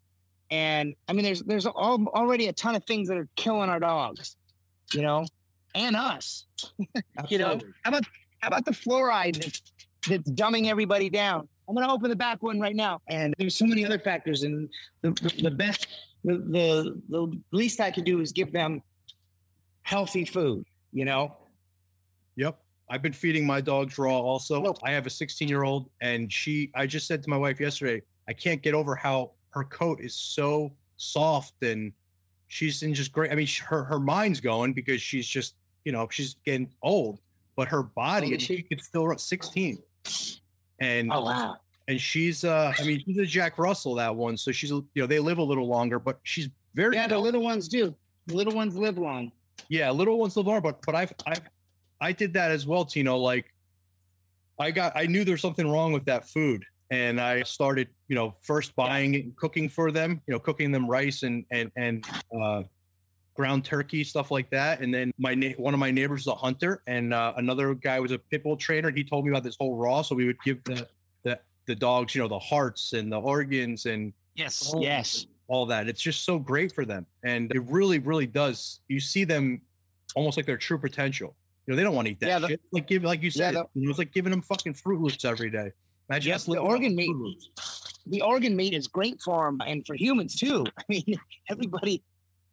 and 0.50 0.96
I 1.08 1.14
mean, 1.14 1.24
there's, 1.24 1.44
there's 1.44 1.66
all, 1.66 2.06
already 2.08 2.48
a 2.48 2.54
ton 2.54 2.76
of 2.76 2.84
things 2.86 3.08
that 3.10 3.18
are 3.18 3.28
killing 3.36 3.70
our 3.70 3.80
dogs, 3.80 4.36
you 4.94 5.02
know, 5.02 5.26
and 5.76 5.96
us. 5.96 6.46
You 7.30 7.40
know, 7.40 7.60
how 7.84 7.90
about 7.90 8.04
how 8.40 8.48
about 8.50 8.66
the 8.66 8.72
fluoride 8.72 9.42
that's, 9.42 9.62
that's 10.08 10.30
dumbing 10.32 10.68
everybody 10.68 11.10
down? 11.10 11.48
I'm 11.68 11.76
going 11.76 11.86
to 11.86 11.92
open 11.92 12.10
the 12.10 12.16
back 12.16 12.44
one 12.44 12.60
right 12.60 12.76
now, 12.76 13.02
and 13.10 13.34
there's 13.40 13.56
so 13.56 13.66
many 13.66 13.84
other 13.84 13.98
factors. 13.98 14.44
And 14.44 14.70
the, 15.02 15.10
the, 15.12 15.44
the 15.44 15.52
best, 15.52 15.88
the, 16.24 16.38
the 16.38 17.02
the 17.10 17.42
least 17.52 17.82
I 17.82 17.90
can 17.90 18.04
do 18.04 18.22
is 18.22 18.32
give 18.32 18.54
them 18.54 18.84
healthy 19.82 20.26
food. 20.26 20.64
You 20.94 21.06
know, 21.06 21.36
Yep. 22.38 22.60
I've 22.90 23.02
been 23.02 23.14
feeding 23.14 23.46
my 23.46 23.60
dogs 23.60 23.98
raw 23.98 24.18
also. 24.18 24.74
I 24.84 24.92
have 24.92 25.06
a 25.06 25.10
16 25.10 25.50
year 25.50 25.64
old 25.64 25.90
and 26.00 26.32
she, 26.32 26.72
I 26.74 26.86
just 26.88 27.06
said 27.08 27.22
to 27.24 27.30
my 27.30 27.36
wife 27.36 27.60
yesterday, 27.60 28.02
I 28.30 28.34
can't 28.34 28.62
get 28.62 28.74
over 28.74 28.96
how 28.96 29.32
her 29.52 29.64
coat 29.64 30.00
is 30.02 30.14
so 30.14 30.72
soft 30.98 31.54
and 31.62 31.92
she's 32.48 32.84
in 32.84 32.94
just 32.94 33.12
great. 33.12 33.32
I 33.32 33.36
mean, 33.36 33.48
her, 33.66 33.84
her 33.84 34.00
mind's 34.00 34.40
going 34.40 34.74
because 34.74 35.02
she's 35.02 35.28
just, 35.28 35.56
you 35.86 35.92
know, 35.92 36.08
she's 36.12 36.36
getting 36.46 36.70
old, 36.82 37.20
but 37.56 37.68
her 37.68 37.84
body, 37.84 38.34
and 38.34 38.42
she 38.42 38.58
she? 38.58 38.64
could 38.64 38.82
still 38.82 39.08
run 39.08 39.18
16. 39.18 39.82
And, 40.80 41.12
oh 41.12 41.24
wow, 41.24 41.58
and 41.88 42.00
she's, 42.00 42.44
uh, 42.44 42.74
I 42.78 42.84
mean, 42.84 43.02
she's 43.06 43.18
a 43.18 43.26
Jack 43.26 43.58
Russell, 43.58 43.96
that 43.96 44.16
one. 44.16 44.38
So 44.38 44.52
she's, 44.52 44.70
you 44.70 44.86
know, 44.96 45.08
they 45.08 45.20
live 45.20 45.38
a 45.38 45.44
little 45.44 45.68
longer, 45.68 46.00
but 46.00 46.20
she's 46.24 46.50
very, 46.76 46.96
yeah, 46.96 47.08
the 47.08 47.18
little 47.18 47.42
ones 47.42 47.68
do. 47.68 47.96
The 48.28 48.36
little 48.36 48.54
ones 48.54 48.76
live 48.76 48.98
long. 48.98 49.32
Yeah, 49.70 49.90
little 49.92 50.20
ones 50.20 50.36
live 50.38 50.48
longer, 50.48 50.62
but 50.62 50.82
but 50.86 50.96
I've 50.96 51.14
I've 51.26 51.42
I 52.00 52.12
did 52.12 52.34
that 52.34 52.52
as 52.52 52.68
well, 52.68 52.86
Tino. 52.86 53.18
Like 53.18 53.54
I 54.60 54.72
got 54.72 54.94
I 54.96 55.06
knew 55.08 55.24
there's 55.24 55.42
something 55.42 55.70
wrong 55.70 55.94
with 55.94 56.06
that 56.06 56.28
food. 56.28 56.64
And 56.90 57.20
I 57.20 57.44
started, 57.44 57.90
you 58.08 58.16
know, 58.16 58.34
first 58.42 58.76
buying 58.76 59.16
it 59.16 59.26
and 59.26 59.36
cooking 59.36 59.68
for 59.68 59.92
them, 59.92 60.22
you 60.28 60.34
know, 60.34 60.40
cooking 60.40 60.72
them 60.72 60.90
rice 60.90 61.24
and 61.24 61.46
and 61.52 61.72
and 61.76 62.06
uh 62.40 62.64
ground 63.34 63.64
turkey, 63.66 64.04
stuff 64.04 64.32
like 64.32 64.50
that. 64.50 64.80
And 64.82 64.92
then 64.94 65.12
my 65.20 65.36
na- 65.36 65.52
one 65.58 65.74
of 65.74 65.80
my 65.80 65.92
neighbors 65.92 66.22
is 66.22 66.28
a 66.28 66.34
hunter, 66.36 66.82
and 66.88 67.14
uh, 67.14 67.34
another 67.38 67.76
guy 67.76 68.00
was 68.00 68.12
a 68.12 68.18
pit 68.18 68.42
bull 68.44 68.58
trainer. 68.58 68.88
And 68.88 68.98
he 68.98 69.04
told 69.04 69.26
me 69.26 69.32
about 69.32 69.44
this 69.44 69.56
whole 69.60 69.76
raw. 69.76 70.02
So 70.02 70.16
we 70.16 70.26
would 70.26 70.42
give 70.44 70.64
the 70.64 70.88
the 71.24 71.40
the 71.66 71.76
dogs, 71.76 72.16
you 72.16 72.22
know, 72.22 72.28
the 72.30 72.40
hearts 72.40 72.94
and 72.94 73.12
the 73.12 73.20
organs 73.20 73.86
and 73.86 74.14
Yes. 74.36 74.72
Oh, 74.74 74.82
Yes. 74.82 75.26
all 75.48 75.66
that. 75.66 75.88
It's 75.88 76.02
just 76.02 76.24
so 76.24 76.38
great 76.40 76.72
for 76.72 76.86
them, 76.86 77.06
and 77.24 77.52
it 77.54 77.62
really, 77.66 78.00
really 78.00 78.28
does. 78.28 78.80
You 78.88 79.00
see 79.00 79.24
them 79.24 79.62
almost 80.16 80.38
like 80.38 80.46
their 80.46 80.58
true 80.58 80.78
potential. 80.78 81.36
You 81.66 81.74
know, 81.74 81.76
they 81.76 81.84
don't 81.84 81.96
want 81.96 82.06
to 82.06 82.12
eat 82.14 82.20
that 82.22 82.28
Yeah, 82.28 82.40
the- 82.40 82.48
shit. 82.50 82.62
Like 82.72 82.88
give, 82.88 83.04
like 83.04 83.22
you 83.22 83.28
Yeah, 83.34 83.52
said, 83.52 83.56
the- 83.56 83.66
you 83.74 83.84
know, 83.86 83.90
it's 83.90 84.00
like 84.00 84.14
giving 84.14 84.32
them 84.32 84.42
fucking 84.42 84.76
Fruit 84.76 85.02
Loops 85.02 85.26
every 85.26 85.50
day. 85.50 85.72
Imagine 86.10 86.30
Yes, 86.30 86.46
the 86.46 86.58
organ 86.58 86.96
meat. 86.96 87.12
The 88.06 88.22
organ 88.22 88.56
meat 88.56 88.74
is 88.74 88.88
great 88.88 89.20
for 89.22 89.46
them 89.46 89.62
and 89.66 89.86
for 89.86 89.94
humans 89.96 90.36
too. 90.36 90.66
I 90.78 90.84
mean, 90.88 91.20
everybody, 91.50 92.02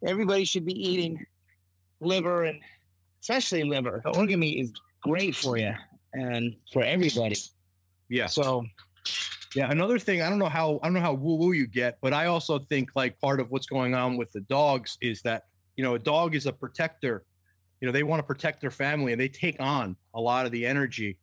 everybody 0.05 0.43
should 0.43 0.65
be 0.65 0.73
eating 0.73 1.25
liver 2.01 2.43
and 2.43 2.59
especially 3.21 3.63
liver. 3.63 4.01
The 4.03 4.17
organ 4.17 4.39
meat 4.41 4.59
is 4.59 4.73
great 5.01 5.35
for 5.35 5.57
you 5.57 5.73
and 6.13 6.55
for 6.73 6.83
everybody. 6.83 7.37
Yeah. 8.09 8.27
So 8.27 8.65
Yeah, 9.55 9.71
another 9.71 9.99
thing, 9.99 10.21
I 10.21 10.29
don't 10.29 10.39
know 10.39 10.49
how 10.49 10.79
I 10.83 10.87
don't 10.87 10.93
know 10.93 10.99
how 10.99 11.13
woo 11.13 11.35
woo 11.35 11.53
you 11.53 11.65
get, 11.67 11.97
but 12.01 12.11
I 12.11 12.25
also 12.25 12.59
think 12.59 12.89
like 12.95 13.19
part 13.21 13.39
of 13.39 13.51
what's 13.51 13.67
going 13.67 13.95
on 13.95 14.17
with 14.17 14.31
the 14.33 14.41
dogs 14.41 14.97
is 15.01 15.21
that 15.21 15.43
you 15.77 15.83
know 15.83 15.95
a 15.95 15.99
dog 15.99 16.35
is 16.35 16.45
a 16.45 16.51
protector. 16.51 17.23
You 17.79 17.87
know, 17.87 17.91
they 17.91 18.03
want 18.03 18.19
to 18.19 18.23
protect 18.23 18.61
their 18.61 18.71
family 18.71 19.11
and 19.11 19.21
they 19.21 19.27
take 19.27 19.57
on 19.59 19.95
a 20.13 20.19
lot 20.19 20.45
of 20.45 20.51
the 20.51 20.65
energy, 20.65 21.17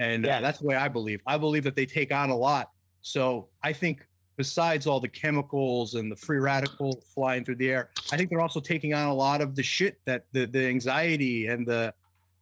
and 0.00 0.24
Yeah. 0.24 0.40
that's 0.40 0.58
the 0.58 0.66
way 0.66 0.74
I 0.74 0.88
believe. 0.88 1.20
I 1.26 1.36
believe 1.36 1.62
that 1.64 1.76
they 1.76 1.86
take 1.86 2.12
on 2.12 2.30
a 2.30 2.36
lot. 2.36 2.70
So 3.02 3.48
I 3.62 3.72
think 3.72 4.06
besides 4.36 4.86
all 4.86 4.98
the 4.98 5.08
chemicals 5.08 5.94
and 5.94 6.10
the 6.10 6.16
free 6.16 6.38
radical 6.38 7.02
flying 7.14 7.44
through 7.44 7.56
the 7.56 7.70
air, 7.70 7.90
I 8.10 8.16
think 8.16 8.30
they're 8.30 8.40
also 8.40 8.60
taking 8.60 8.94
on 8.94 9.06
a 9.08 9.14
lot 9.14 9.40
of 9.42 9.54
the 9.54 9.62
shit 9.62 10.00
that 10.06 10.24
the 10.32 10.46
the 10.46 10.66
anxiety 10.66 11.46
and 11.46 11.66
the 11.66 11.92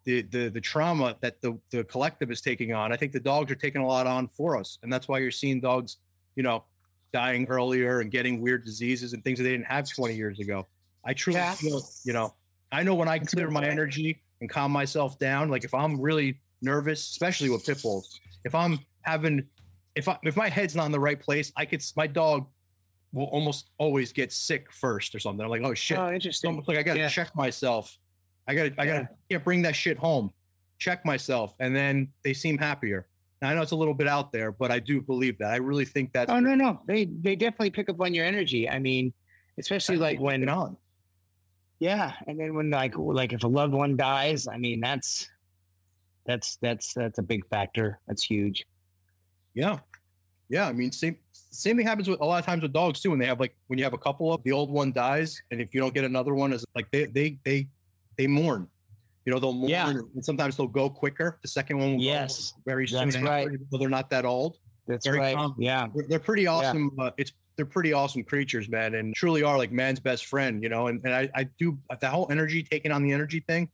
the 0.04 0.22
the, 0.22 0.48
the 0.48 0.60
trauma 0.60 1.16
that 1.20 1.40
the, 1.42 1.58
the 1.70 1.84
collective 1.84 2.30
is 2.30 2.40
taking 2.40 2.72
on. 2.72 2.92
I 2.92 2.96
think 2.96 3.12
the 3.12 3.20
dogs 3.20 3.50
are 3.52 3.56
taking 3.56 3.82
a 3.82 3.86
lot 3.86 4.06
on 4.06 4.28
for 4.28 4.56
us, 4.56 4.78
and 4.82 4.92
that's 4.92 5.08
why 5.08 5.18
you're 5.18 5.30
seeing 5.32 5.60
dogs, 5.60 5.96
you 6.36 6.42
know, 6.44 6.64
dying 7.12 7.46
earlier 7.48 8.00
and 8.00 8.10
getting 8.10 8.40
weird 8.40 8.64
diseases 8.64 9.12
and 9.12 9.22
things 9.24 9.38
that 9.38 9.44
they 9.44 9.50
didn't 9.50 9.66
have 9.66 9.88
20 9.88 10.14
years 10.14 10.38
ago. 10.40 10.66
I 11.04 11.12
truly 11.14 11.38
Yeah. 11.40 11.54
feel, 11.54 11.82
you 12.04 12.12
know, 12.12 12.34
I 12.70 12.82
know 12.84 12.94
when 12.94 13.08
I 13.08 13.18
clear 13.18 13.50
my 13.50 13.66
energy 13.66 14.22
and 14.40 14.48
calm 14.48 14.70
myself 14.72 15.18
down, 15.18 15.48
like 15.48 15.64
if 15.64 15.74
I'm 15.74 16.00
really 16.00 16.38
nervous, 16.62 17.00
especially 17.10 17.50
with 17.50 17.64
pit 17.64 17.80
bulls, 17.82 18.20
if 18.44 18.54
I'm 18.54 18.78
having, 19.02 19.46
if 19.94 20.08
I 20.08 20.18
if 20.22 20.36
my 20.36 20.48
head's 20.48 20.74
not 20.76 20.86
in 20.86 20.92
the 20.92 21.00
right 21.00 21.18
place, 21.20 21.52
I 21.56 21.64
could 21.64 21.82
my 21.96 22.06
dog 22.06 22.46
will 23.12 23.26
almost 23.26 23.70
always 23.78 24.12
get 24.12 24.32
sick 24.32 24.70
first 24.72 25.14
or 25.14 25.18
something. 25.18 25.42
I'm 25.44 25.50
like, 25.50 25.62
oh 25.64 25.74
shit, 25.74 25.98
oh, 25.98 26.06
it's 26.06 26.14
interesting. 26.14 26.48
almost 26.50 26.68
like 26.68 26.78
I 26.78 26.82
gotta 26.82 27.00
Yeah. 27.00 27.08
check 27.08 27.34
myself. 27.34 27.96
I 28.46 28.54
gotta, 28.54 28.72
I 28.78 28.86
gotta, 28.86 29.08
can't 29.30 29.44
bring 29.44 29.62
that 29.62 29.76
shit 29.76 29.98
home. 29.98 30.30
Check 30.78 31.04
myself, 31.04 31.54
and 31.60 31.74
then 31.74 32.08
they 32.24 32.32
seem 32.32 32.56
happier. 32.56 33.08
Now 33.42 33.50
I 33.50 33.54
know 33.54 33.62
it's 33.62 33.72
a 33.72 33.76
little 33.76 33.94
bit 33.94 34.08
out 34.08 34.32
there, 34.32 34.52
but 34.52 34.70
I 34.70 34.78
do 34.78 35.00
believe 35.00 35.38
that. 35.38 35.52
I 35.52 35.56
really 35.56 35.84
think 35.84 36.12
that. 36.12 36.30
Oh 36.30 36.38
no, 36.40 36.54
no, 36.54 36.80
they 36.86 37.06
they 37.06 37.36
definitely 37.36 37.70
pick 37.70 37.88
up 37.88 38.00
on 38.00 38.14
your 38.14 38.24
energy. 38.24 38.68
I 38.68 38.78
mean, 38.78 39.12
especially 39.58 39.96
like 39.96 40.18
when 40.20 40.48
on. 40.48 40.76
Yeah, 41.80 42.12
and 42.26 42.38
then 42.38 42.54
when 42.54 42.70
like 42.70 42.94
like 42.96 43.32
if 43.32 43.44
a 43.44 43.48
loved 43.48 43.74
one 43.74 43.96
dies, 43.96 44.48
I 44.48 44.56
mean 44.56 44.80
that's 44.80 45.28
that's 46.28 46.56
that's 46.62 46.94
that's 46.94 47.18
a 47.18 47.22
big 47.22 47.44
factor. 47.48 47.98
That's 48.06 48.22
huge. 48.22 48.64
Yeah, 49.54 49.78
yeah. 50.48 50.68
I 50.68 50.72
mean, 50.72 50.92
same 50.92 51.16
same 51.32 51.76
thing 51.76 51.86
happens 51.86 52.08
with 52.08 52.20
a 52.20 52.24
lot 52.24 52.38
of 52.38 52.46
times 52.46 52.62
with 52.62 52.72
dogs 52.72 53.00
too. 53.00 53.10
When 53.10 53.18
they 53.18 53.26
have 53.26 53.40
like 53.40 53.56
when 53.66 53.78
you 53.78 53.84
have 53.84 53.94
a 53.94 53.98
couple 53.98 54.32
of 54.32 54.42
the 54.44 54.52
old 54.52 54.70
one 54.70 54.92
dies, 54.92 55.40
and 55.50 55.60
if 55.60 55.74
you 55.74 55.80
don't 55.80 55.94
get 55.94 56.04
another 56.04 56.34
one, 56.34 56.52
is 56.52 56.64
like 56.76 56.88
they 56.92 57.06
they 57.06 57.38
they 57.44 57.66
they 58.16 58.26
mourn. 58.28 58.68
You 59.24 59.34
know, 59.34 59.40
they'll 59.40 59.52
mourn, 59.52 59.68
Yeah. 59.70 59.90
and 59.90 60.24
sometimes 60.24 60.56
they'll 60.56 60.66
go 60.68 60.88
quicker. 60.88 61.38
The 61.42 61.48
second 61.48 61.78
one 61.78 61.96
will 61.96 62.02
Yes, 62.02 62.52
go 62.52 62.62
very 62.66 62.86
soon 62.88 63.10
that's 63.10 63.20
right. 63.22 63.48
though 63.70 63.76
they're 63.78 63.88
not 63.90 64.08
that 64.10 64.24
old. 64.24 64.58
That's 64.86 65.06
Very 65.06 65.18
right. 65.18 65.36
common. 65.36 65.60
Yeah, 65.60 65.86
They're, 65.94 66.06
they're 66.08 66.18
pretty 66.18 66.46
awesome. 66.46 66.92
Uh, 66.98 67.10
it's 67.18 67.32
they're 67.56 67.66
pretty 67.66 67.92
awesome 67.92 68.22
creatures, 68.22 68.68
man, 68.70 68.94
and 68.94 69.14
truly 69.14 69.42
are 69.42 69.58
like 69.58 69.70
man's 69.72 70.00
best 70.00 70.24
friend, 70.26 70.62
you 70.62 70.68
know. 70.70 70.86
And 70.86 71.00
and 71.04 71.12
I, 71.14 71.28
I 71.34 71.44
do 71.58 71.76
the 72.00 72.08
whole 72.08 72.28
energy 72.30 72.62
taking 72.62 72.90
on 72.92 73.02
the 73.02 73.12
energy 73.12 73.40
thing. 73.40 73.68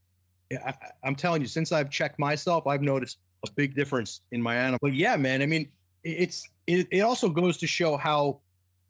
Yeah, 0.50 0.58
I, 0.66 0.74
I'm 1.02 1.14
telling 1.14 1.42
you, 1.42 1.48
since 1.48 1.72
I've 1.72 1.90
checked 1.90 2.18
myself, 2.18 2.66
I've 2.66 2.82
noticed 2.82 3.18
a 3.46 3.50
big 3.52 3.74
difference 3.74 4.20
in 4.32 4.40
my 4.40 4.56
animal. 4.56 4.78
But 4.80 4.94
yeah, 4.94 5.16
man, 5.16 5.42
I 5.42 5.46
mean, 5.46 5.68
it's 6.02 6.48
it, 6.66 6.86
it 6.90 7.00
also 7.00 7.28
goes 7.28 7.56
to 7.58 7.66
show 7.66 7.96
how 7.96 8.40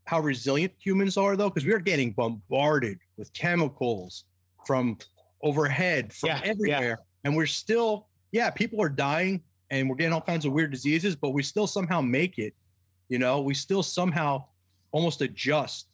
how 0.07 0.20
resilient 0.20 0.72
humans 0.78 1.16
are, 1.16 1.36
though, 1.36 1.48
because 1.48 1.64
we 1.64 1.72
are 1.72 1.78
getting 1.78 2.12
bombarded 2.12 2.98
with 3.16 3.32
chemicals 3.32 4.24
from 4.66 4.98
overhead, 5.42 6.12
from 6.12 6.28
Yeah, 6.28 6.40
yeah. 6.42 6.50
everywhere, 6.50 6.98
and 7.24 7.34
we're 7.34 7.46
still, 7.46 8.09
yeah, 8.32 8.50
people 8.50 8.82
are 8.82 8.88
dying 8.88 9.42
and 9.70 9.88
we're 9.88 9.96
getting 9.96 10.12
all 10.12 10.20
kinds 10.20 10.44
of 10.44 10.52
weird 10.52 10.70
diseases, 10.70 11.16
but 11.16 11.30
we 11.30 11.42
still 11.42 11.66
somehow 11.66 12.00
make 12.00 12.38
it. 12.38 12.55
You 13.09 13.18
know, 13.18 13.40
we 13.40 13.55
still 13.55 13.82
somehow 13.82 14.44
almost 14.92 15.22
adjust. 15.22 15.88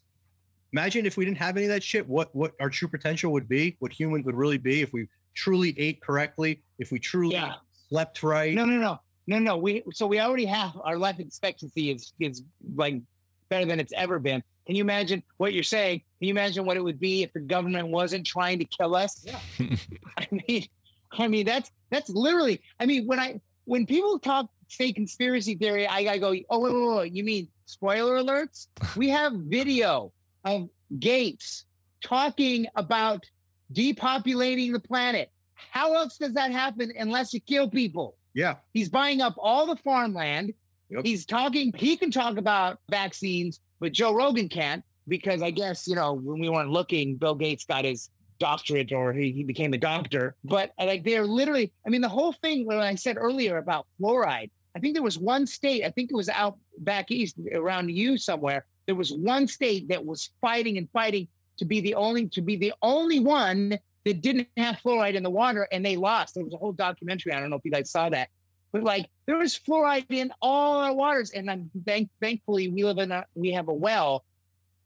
Imagine 0.73 1.07
if 1.07 1.17
we 1.17 1.25
didn't 1.25 1.39
have 1.39 1.57
any 1.57 1.67
of 1.67 1.73
that 1.73 1.83
shit, 1.83 2.09
what 2.09 2.35
what 2.35 2.53
our 2.61 2.71
true 2.71 2.89
potential 2.89 3.33
would 3.33 3.49
be, 3.49 3.77
what 3.79 3.93
humans 3.93 4.25
would 4.27 4.37
really 4.37 4.59
be 4.59 4.83
if 4.83 4.93
we 4.93 5.09
truly 5.35 5.79
ate 5.79 6.01
correctly, 6.01 6.63
if 6.79 6.93
we 6.93 6.99
truly 6.99 7.35
yeah. 7.35 7.55
slept 7.89 8.23
right. 8.23 8.55
No, 8.55 8.65
no, 8.65 8.79
no, 8.79 9.01
no, 9.27 9.39
no. 9.39 9.57
We 9.57 9.83
so 9.93 10.07
we 10.07 10.21
already 10.21 10.47
have 10.47 10.73
our 10.83 10.97
life 10.97 11.19
expectancy 11.19 11.91
is 11.91 12.13
is 12.21 12.43
like 12.75 13.01
better 13.49 13.67
than 13.67 13.81
it's 13.81 13.93
ever 13.95 14.19
been. 14.19 14.43
Can 14.67 14.77
you 14.77 14.83
imagine 14.83 15.23
what 15.39 15.53
you're 15.53 15.63
saying? 15.63 15.99
Can 16.19 16.29
you 16.29 16.31
imagine 16.33 16.65
what 16.65 16.77
it 16.77 16.85
would 16.85 17.01
be 17.01 17.23
if 17.23 17.33
the 17.33 17.41
government 17.41 17.89
wasn't 17.89 18.27
trying 18.27 18.59
to 18.59 18.65
kill 18.65 18.95
us? 18.95 19.25
Yeah. 19.25 19.39
I 20.19 20.29
mean, 20.31 20.67
I 21.13 21.29
mean 21.29 21.47
that's 21.47 21.71
that's 21.91 22.11
literally. 22.11 22.61
I 22.79 22.87
mean, 22.87 23.07
when 23.07 23.19
I 23.19 23.41
when 23.65 23.87
people 23.87 24.19
talk 24.19 24.49
say 24.69 24.93
conspiracy 24.93 25.55
theory, 25.55 25.87
I 25.87 26.05
gotta 26.05 26.19
go. 26.19 26.35
Oh 26.49 26.61
wait, 26.61 26.75
wait, 26.75 26.97
wait. 26.97 27.13
You 27.13 27.25
mean 27.25 27.49
spoiler 27.67 28.23
alerts? 28.23 28.69
We 28.97 29.09
have 29.11 29.33
video 29.33 30.13
of 30.45 30.69
Gates 30.99 31.67
talking 32.03 32.67
about 32.77 33.25
depopulating 33.73 34.73
the 34.73 34.81
planet. 34.81 35.31
How 35.55 35.95
else 35.95 36.17
does 36.17 36.33
that 36.35 36.53
happen 36.53 36.93
unless 36.99 37.33
you 37.35 37.41
kill 37.41 37.69
people? 37.69 38.17
Yeah. 38.35 38.57
He's 38.73 38.89
buying 38.89 39.21
up 39.21 39.35
all 39.39 39.67
the 39.67 39.77
farmland. 39.77 40.55
Yep. 40.89 41.05
He's 41.05 41.25
talking, 41.25 41.73
he 41.77 41.97
can 41.97 42.11
talk 42.11 42.37
about 42.37 42.79
vaccines, 42.91 43.61
but 43.79 43.93
Joe 43.93 44.15
Rogan 44.15 44.49
can't 44.49 44.83
because 45.07 45.43
I 45.43 45.51
guess, 45.51 45.87
you 45.87 45.95
know, 45.95 46.15
when 46.15 46.41
we 46.41 46.49
weren't 46.49 46.71
looking, 46.71 47.17
Bill 47.17 47.35
Gates 47.35 47.65
got 47.65 47.85
his 47.85 48.11
doctorate 48.39 48.93
or 48.93 49.13
he, 49.13 49.31
he 49.31 49.45
became 49.45 49.73
a 49.73 49.79
doctor. 49.79 50.35
But 50.43 50.73
uh, 50.79 50.87
like 50.87 51.05
they're 51.05 51.27
literally, 51.27 51.73
I 51.87 51.91
mean, 51.91 52.01
the 52.01 52.09
whole 52.09 52.33
thing, 52.33 52.67
when 52.67 52.79
I 52.79 52.95
said 52.97 53.17
earlier 53.19 53.59
about 53.59 53.87
fluoride, 54.01 54.51
I 54.75 54.79
think 54.81 54.95
there 54.95 55.03
was 55.03 55.19
one 55.19 55.47
state, 55.47 55.85
I 55.85 55.91
think 55.91 56.11
it 56.11 56.17
was 56.17 56.29
out 56.29 56.57
back 56.79 57.11
east 57.11 57.37
around 57.53 57.91
you 57.91 58.17
somewhere. 58.17 58.65
There 58.87 58.95
was 58.95 59.13
one 59.13 59.47
state 59.47 59.89
that 59.89 60.05
was 60.05 60.31
fighting 60.41 60.79
and 60.79 60.89
fighting 60.93 61.29
to 61.61 61.67
be 61.67 61.81
the 61.81 61.95
only, 61.95 62.27
to 62.29 62.41
be 62.41 62.57
the 62.57 62.73
only 62.83 63.21
one 63.21 63.79
that 64.07 64.23
didn't 64.23 64.49
have 64.57 64.77
fluoride 64.77 65.15
in 65.15 65.23
the 65.23 65.31
water 65.31 65.69
and 65.71 65.85
they 65.85 65.95
lost. 65.97 66.35
There 66.35 66.43
was 66.45 66.55
a 66.55 66.57
whole 66.57 66.73
documentary. 66.73 67.33
I 67.33 67.39
don't 67.39 67.51
know 67.51 67.57
if 67.57 67.65
you 67.65 67.71
guys 67.71 67.91
saw 67.91 68.09
that. 68.09 68.31
But 68.73 68.83
like 68.83 69.07
there 69.27 69.37
was 69.37 69.59
fluoride 69.59 70.07
in 70.09 70.33
all 70.41 70.79
our 70.79 70.95
waters. 70.95 71.33
And 71.33 71.51
I'm 71.51 71.71
thank 71.85 72.09
thankfully 72.21 72.69
we 72.69 72.83
live 72.83 72.99
in 72.99 73.13
a 73.13 73.27
we 73.35 73.53
have 73.53 73.69
a 73.69 73.75
well 73.75 74.25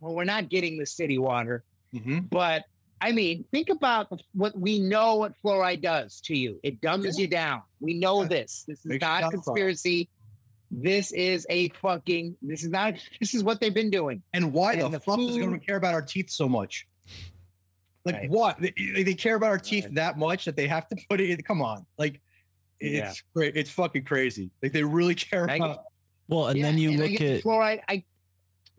where 0.01 0.13
we're 0.13 0.25
not 0.25 0.49
getting 0.49 0.79
the 0.79 0.87
city 0.87 1.17
water. 1.19 1.63
hmm 1.93 2.19
But 2.31 2.65
I 3.01 3.13
mean, 3.13 3.45
think 3.53 3.69
about 3.69 4.09
what 4.33 4.59
we 4.59 4.81
know 4.81 5.17
what 5.17 5.35
fluoride 5.45 5.83
does 5.83 6.21
to 6.23 6.37
you. 6.37 6.59
It 6.65 6.81
dumbs 6.81 7.19
you 7.19 7.29
down. 7.29 7.63
We 7.79 7.95
know 7.95 8.23
Yeah. 8.23 8.29
this. 8.29 8.65
This 8.67 8.79
is 8.81 8.87
Makes 8.87 9.03
not 9.03 9.31
conspiracy. 9.31 10.09
This 10.77 11.13
is 11.13 11.47
a 11.51 11.69
fucking 11.81 12.37
this 12.43 12.65
is 12.65 12.71
not 12.71 12.95
this 13.21 13.33
is 13.33 13.45
what 13.45 13.61
they've 13.61 13.73
been 13.75 13.91
doing. 13.91 14.23
And 14.33 14.53
why 14.53 14.73
And 14.73 14.83
the, 14.83 14.89
the 14.99 15.01
fuck 15.01 15.19
does 15.19 15.31
food- 15.31 15.39
government 15.41 15.65
care 15.67 15.77
about 15.77 15.95
our 15.95 16.03
teeth 16.03 16.31
so 16.31 16.49
much? 16.49 16.87
Like 18.05 18.17
Right. 18.17 18.31
what? 18.31 18.61
They, 18.61 18.73
they 19.03 19.15
care 19.15 19.37
about 19.37 19.51
our 19.51 19.59
teeth 19.59 19.85
Right. 19.85 19.95
that 19.95 20.19
much 20.19 20.45
that 20.47 20.57
they 20.57 20.67
have 20.67 20.89
to 20.89 20.97
put 21.09 21.21
it 21.21 21.31
in. 21.31 21.41
Come 21.43 21.63
on. 21.63 21.87
Like 21.97 22.21
it's 22.81 22.95
Yeah. 22.95 23.13
great. 23.35 23.57
It's 23.57 23.71
fucking 23.71 24.05
crazy. 24.05 24.51
Like 24.63 24.73
they 24.73 24.83
really 24.83 25.15
care 25.31 25.45
about 25.45 25.85
Well, 26.29 26.49
and 26.49 26.59
Yeah, 26.59 26.65
then 26.67 26.79
you 26.79 26.91
and 26.91 26.99
look 26.99 27.11
get 27.13 27.23
at 27.39 27.43
fluoride. 27.45 27.81
I 27.89 28.05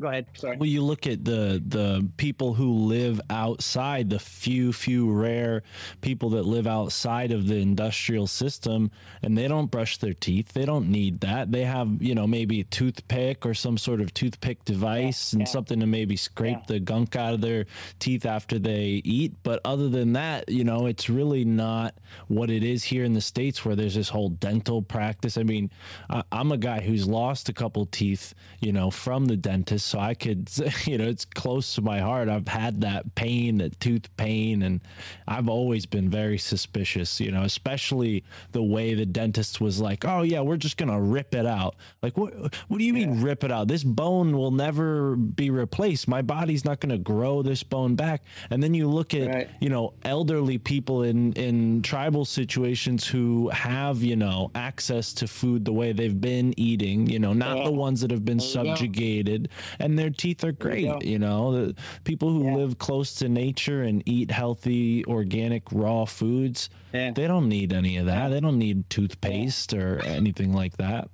Go 0.02 0.10
ahead. 0.10 0.26
Sorry. 0.36 0.58
Well, 0.58 0.68
you 0.68 0.82
look 0.84 1.08
at 1.08 1.24
the 1.24 1.64
the 1.66 2.06
people 2.18 2.54
who 2.56 2.70
live 2.74 3.22
outside, 3.30 4.10
the 4.10 4.20
few 4.20 4.74
few 4.74 5.10
rare 5.10 5.64
people 6.02 6.32
that 6.32 6.44
live 6.44 6.68
outside 6.68 7.32
of 7.32 7.48
the 7.48 7.56
industrial 7.56 8.28
system, 8.28 8.92
and 9.24 9.38
they 9.38 9.48
don't 9.48 9.72
brush 9.72 9.98
their 9.98 10.14
teeth. 10.14 10.52
They 10.52 10.66
don't 10.66 10.90
need 10.90 11.22
that. 11.22 11.54
They 11.54 11.64
have 11.64 12.02
you 12.02 12.14
know 12.14 12.28
maybe 12.28 12.60
a 12.60 12.66
toothpick 12.66 13.46
or 13.46 13.54
some 13.54 13.78
sort 13.78 14.02
of 14.02 14.14
toothpick 14.14 14.66
device 14.66 15.32
Yeah, 15.32 15.38
and 15.38 15.48
yeah. 15.48 15.52
something 15.54 15.80
to 15.80 15.86
maybe 15.86 16.18
scrape 16.18 16.58
Yeah. 16.58 16.64
the 16.68 16.80
gunk 16.82 17.16
out 17.16 17.34
of 17.34 17.40
their 17.40 17.66
teeth 18.00 18.26
after 18.26 18.60
they 18.60 19.02
eat. 19.06 19.34
But 19.44 19.62
other 19.64 19.88
than 19.88 20.12
that, 20.14 20.50
you 20.50 20.66
know, 20.66 20.88
it's 20.88 21.10
really 21.10 21.46
not 21.46 21.96
what 22.28 22.50
it 22.50 22.64
is 22.64 22.84
here 22.84 23.06
in 23.06 23.14
the 23.14 23.22
states 23.22 23.64
where 23.64 23.78
there's 23.78 23.96
this 23.96 24.10
whole 24.10 24.28
dental 24.30 24.82
practice. 24.82 25.38
I 25.38 25.44
mean, 25.44 25.70
I, 26.10 26.22
I'm 26.34 26.52
a 26.52 26.58
guy 26.58 26.82
who's 26.82 27.08
lost 27.08 27.48
a 27.48 27.54
couple 27.54 27.86
teeth, 27.86 28.34
you 28.60 28.74
know, 28.74 28.92
from 28.92 29.28
the 29.28 29.38
dentist, 29.38 29.85
so 29.86 30.00
I 30.00 30.14
could, 30.14 30.50
you 30.86 30.98
know, 30.98 31.06
it's 31.08 31.26
close 31.26 31.76
to 31.76 31.82
my 31.82 32.00
heart. 32.00 32.28
I've 32.30 32.48
had 32.48 32.82
that 32.82 33.16
pain, 33.16 33.60
that 33.60 33.80
tooth 33.80 34.08
pain, 34.18 34.64
and 34.64 34.82
I've 35.28 35.48
always 35.48 35.86
been 35.86 36.10
very 36.10 36.38
suspicious, 36.38 37.20
you 37.20 37.32
know, 37.32 37.44
especially 37.44 38.24
the 38.52 38.64
way 38.64 38.94
the 38.94 39.06
dentist 39.06 39.62
was 39.62 39.80
like, 39.80 40.06
"Oh 40.06 40.24
yeah, 40.24 40.42
we're 40.42 40.58
just 40.58 40.78
gonna 40.78 41.00
rip 41.00 41.36
it 41.36 41.46
out." 41.46 41.76
Like, 42.02 42.18
what? 42.18 42.34
What 42.68 42.78
do 42.80 42.84
you 42.84 42.94
mean 42.94 43.22
rip 43.22 43.44
it 43.44 43.52
out? 43.52 43.68
This 43.68 43.84
bone 43.84 44.36
will 44.38 44.52
never 44.52 45.16
be 45.16 45.50
replaced. 45.50 46.08
My 46.08 46.22
body's 46.22 46.66
not 46.66 46.80
gonna 46.80 46.98
grow 46.98 47.42
this 47.42 47.64
bone 47.64 47.96
back. 47.96 48.24
And 48.50 48.62
then 48.64 48.74
you 48.74 48.88
look 48.90 49.14
at, 49.14 49.28
Right. 49.28 49.50
you 49.60 49.70
know, 49.70 49.94
elderly 50.04 50.58
people 50.58 51.04
in 51.04 51.34
in 51.34 51.82
tribal 51.82 52.26
situations 52.26 53.06
who 53.08 53.50
have, 53.50 54.02
you 54.02 54.16
know, 54.16 54.52
access 54.56 55.14
to 55.14 55.28
food 55.28 55.66
the 55.66 55.74
way 55.74 55.92
they've 55.94 56.20
been 56.20 56.54
eating, 56.58 57.08
you 57.08 57.20
know, 57.20 57.34
not 57.34 57.64
the 57.66 57.72
ones 57.72 58.02
that 58.02 58.12
have 58.12 58.26
been 58.26 58.40
subjugated, 58.40 59.50
and 59.80 59.98
their 59.98 60.10
teeth 60.10 60.44
are 60.44 60.52
great. 60.52 60.86
go. 60.86 61.00
You 61.04 61.20
know, 61.20 61.52
the 61.52 61.76
people 62.04 62.30
who 62.30 62.46
Yeah. 62.46 62.56
live 62.56 62.78
close 62.78 63.14
to 63.16 63.30
nature 63.30 63.84
and 63.84 64.02
eat 64.06 64.32
healthy, 64.32 65.06
organic, 65.06 65.72
raw 65.72 66.06
foods, 66.06 66.70
Yeah. 66.94 67.12
they 67.12 67.28
don't 67.28 67.50
need 67.50 67.74
any 67.74 67.98
of 67.98 68.06
that. 68.08 68.30
They 68.30 68.40
don't 68.40 68.60
need 68.60 68.90
toothpaste 68.90 69.74
or 69.74 70.02
anything 70.04 70.54
like 70.54 70.78
that. 70.78 71.10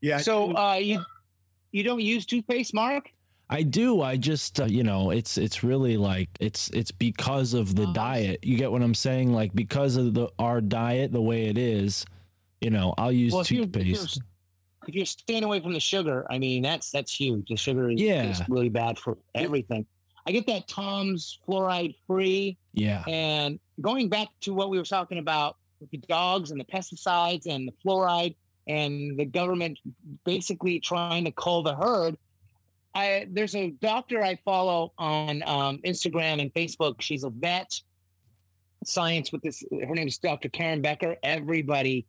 Yeah. 0.00 0.18
So 0.18 0.56
uh, 0.56 0.74
you 0.74 1.02
you 1.72 1.82
don't 1.82 2.00
use 2.00 2.26
toothpaste, 2.26 2.74
Mark? 2.74 3.10
I 3.52 3.62
do. 3.64 4.00
I 4.00 4.16
just, 4.16 4.60
uh, 4.60 4.66
you 4.66 4.84
know, 4.84 5.10
it's 5.10 5.36
it's 5.36 5.64
really 5.64 5.96
like 5.96 6.28
it's 6.38 6.70
it's 6.70 6.92
because 6.92 7.52
of 7.52 7.74
the 7.74 7.86
diet. 7.92 8.40
You 8.44 8.56
get 8.56 8.70
what 8.70 8.80
I'm 8.82 8.94
saying? 8.94 9.32
Like 9.32 9.52
because 9.54 9.96
of 9.96 10.14
the 10.14 10.28
our 10.38 10.60
diet, 10.60 11.10
the 11.12 11.20
way 11.20 11.46
it 11.46 11.58
is, 11.58 12.06
you 12.60 12.70
know, 12.70 12.94
I'll 12.96 13.10
use 13.12 13.32
Well, 13.32 13.42
if 13.42 13.50
you're, 13.50 13.64
if 13.64 13.74
you're 13.76 13.96
toothpaste. 13.96 14.20
If 14.90 14.96
you're 14.96 15.06
staying 15.06 15.44
away 15.44 15.60
from 15.60 15.72
the 15.72 15.80
sugar, 15.80 16.26
I 16.30 16.38
mean 16.38 16.62
that's 16.62 16.90
that's 16.90 17.14
huge. 17.14 17.48
The 17.48 17.56
sugar 17.56 17.90
is, 17.90 18.00
Yeah. 18.00 18.24
is 18.28 18.42
really 18.48 18.68
bad 18.68 18.98
for 18.98 19.16
everything. 19.34 19.86
I 20.26 20.32
get 20.32 20.46
that 20.48 20.66
Tom's 20.68 21.38
fluoride 21.48 21.94
free, 22.06 22.58
Yeah, 22.72 23.04
and 23.08 23.58
going 23.80 24.08
back 24.08 24.28
to 24.42 24.52
what 24.52 24.68
we 24.68 24.78
were 24.78 24.84
talking 24.84 25.18
about 25.18 25.56
with 25.80 25.90
the 25.90 25.98
dogs 25.98 26.50
and 26.50 26.60
the 26.60 26.64
pesticides 26.64 27.46
and 27.46 27.68
the 27.68 27.72
fluoride 27.84 28.34
and 28.66 29.16
the 29.18 29.24
government 29.24 29.78
basically 30.24 30.80
trying 30.80 31.24
to 31.24 31.30
cull 31.32 31.62
the 31.62 31.74
herd. 31.74 32.16
I 32.94 33.28
there's 33.30 33.54
a 33.54 33.70
doctor 33.70 34.20
I 34.22 34.36
follow 34.44 34.92
on 34.98 35.42
um, 35.46 35.78
Instagram 35.86 36.40
and 36.42 36.52
Facebook. 36.52 37.00
She's 37.00 37.22
a 37.22 37.30
vet, 37.30 37.80
science 38.84 39.30
with 39.30 39.42
this. 39.42 39.62
Her 39.70 39.94
name 39.94 40.08
is 40.08 40.18
Dr. 40.18 40.48
Karen 40.48 40.82
Becker. 40.82 41.16
Everybody, 41.22 42.06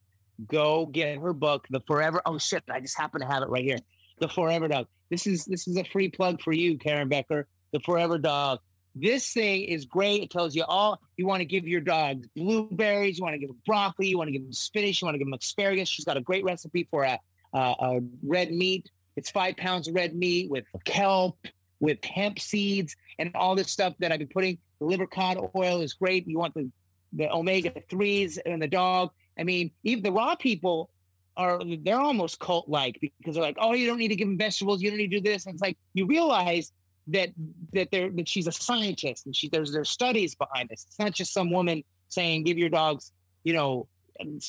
go 0.48 0.86
get 0.86 1.18
her 1.18 1.34
book, 1.34 1.68
The 1.70 1.82
Forever. 1.82 2.22
Oh 2.26 2.38
shit! 2.38 2.64
I 2.70 2.80
just 2.80 2.98
happen 2.98 3.22
to 3.22 3.28
have 3.28 3.44
it 3.44 3.50
right 3.50 3.64
here. 3.64 3.80
The 4.20 4.30
Forever 4.30 4.68
Dog. 4.68 4.88
This 5.10 5.28
is 5.28 5.46
this 5.46 5.68
is 5.68 5.78
a 5.78 5.84
free 5.84 6.10
plug 6.10 6.42
for 6.42 6.54
you, 6.54 6.78
Karen 6.78 7.10
Becker. 7.10 7.48
The 7.74 7.80
Forever 7.80 8.18
Dog. 8.18 8.60
This 8.94 9.32
thing 9.32 9.64
is 9.64 9.86
great. 9.86 10.24
It 10.24 10.30
tells 10.30 10.54
you 10.54 10.64
all 10.68 11.00
you 11.16 11.26
want 11.26 11.40
to 11.40 11.46
give 11.46 11.68
your 11.68 11.80
dog 11.80 12.26
blueberries, 12.36 13.18
you 13.18 13.24
want 13.24 13.36
to 13.36 13.40
give 13.40 13.50
him 13.50 13.62
broccoli, 13.66 14.08
you 14.08 14.18
want 14.18 14.28
to 14.28 14.32
give 14.34 14.42
him 14.42 14.52
spinach, 14.52 15.02
you 15.02 15.06
want 15.06 15.16
to 15.16 15.20
give 15.20 15.28
him 15.28 15.34
asparagus. 15.34 15.88
She's 15.88 16.06
got 16.06 16.18
a 16.18 16.22
great 16.22 16.44
recipe 16.44 16.88
for 16.92 17.04
a, 17.04 17.18
a, 17.54 17.58
a 17.58 18.00
red 18.22 18.52
meat. 18.52 18.90
It's 19.16 19.30
five 19.30 19.56
pounds 19.58 19.88
of 19.88 19.96
red 19.96 20.16
meat 20.16 20.50
with 20.50 20.66
kelp, 20.84 21.38
with 21.80 22.04
hemp 22.04 22.40
seeds, 22.40 22.96
and 23.18 23.32
all 23.36 23.56
this 23.56 23.72
stuff 23.72 23.94
that 24.00 24.12
I've 24.12 24.20
been 24.20 24.28
putting. 24.28 24.58
The 24.80 24.86
liver 24.86 25.08
cod 25.08 25.38
oil 25.56 25.82
is 25.82 25.94
great. 25.94 26.28
You 26.28 26.38
want 26.38 26.54
the, 26.54 26.70
the 27.14 27.32
omega 27.32 27.74
threes 27.90 28.38
in 28.38 28.60
the 28.60 28.68
dog. 28.68 29.12
I 29.40 29.44
mean, 29.44 29.72
even 29.84 30.04
the 30.04 30.12
raw 30.12 30.36
people 30.36 30.90
are 31.38 31.62
they're 31.84 32.00
almost 32.00 32.40
cult 32.40 32.68
like 32.68 33.00
because 33.02 33.36
they're 33.36 33.44
like, 33.44 33.58
oh, 33.60 33.74
you 33.74 33.88
don't 33.88 33.98
need 33.98 34.10
to 34.10 34.16
give 34.16 34.28
them 34.28 34.38
vegetables, 34.38 34.82
you 34.82 34.90
don't 34.90 34.98
need 34.98 35.12
to 35.12 35.20
do 35.20 35.30
this. 35.30 35.46
And 35.46 35.54
it's 35.54 35.62
like 35.62 35.78
you 35.94 36.06
realize 36.06 36.72
that 37.08 37.30
that 37.74 37.90
they're 37.92 38.10
that 38.12 38.28
she's 38.28 38.48
a 38.48 38.52
scientist 38.52 39.26
and 39.26 39.36
she 39.36 39.50
there's 39.50 39.72
there's 39.72 39.90
studies 39.90 40.36
behind 40.36 40.70
this. 40.70 40.86
It's 40.88 41.00
not 41.00 41.14
just 41.14 41.34
some 41.34 41.52
woman 41.52 41.84
saying 42.10 42.44
give 42.44 42.58
your 42.58 42.70
dogs, 42.70 43.12
you 43.44 43.54
know, 43.54 43.88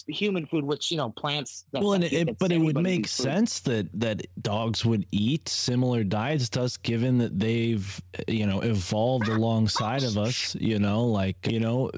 human 0.07 0.47
food, 0.47 0.64
which 0.64 0.91
you 0.91 0.97
know 0.97 1.11
plants. 1.11 1.64
that- 1.72 1.83
well, 1.83 1.95
and 1.95 2.05
it, 2.05 2.39
but 2.39 2.53
it 2.53 2.59
would 2.59 2.76
make 2.76 3.07
sense 3.07 3.61
that 3.61 3.89
that 3.95 4.26
dogs 4.43 4.85
would 4.85 5.07
eat 5.12 5.49
similar 5.49 6.05
diets 6.05 6.49
to 6.51 6.62
us, 6.62 6.76
given 6.76 7.18
that 7.18 7.39
they've 7.39 8.01
you 8.28 8.47
know 8.47 8.61
evolved 8.61 9.28
alongside 9.28 10.03
of 10.03 10.18
us. 10.18 10.55
You 10.57 10.78
know, 10.78 11.05
like 11.05 11.47
you 11.47 11.61
know. 11.61 11.91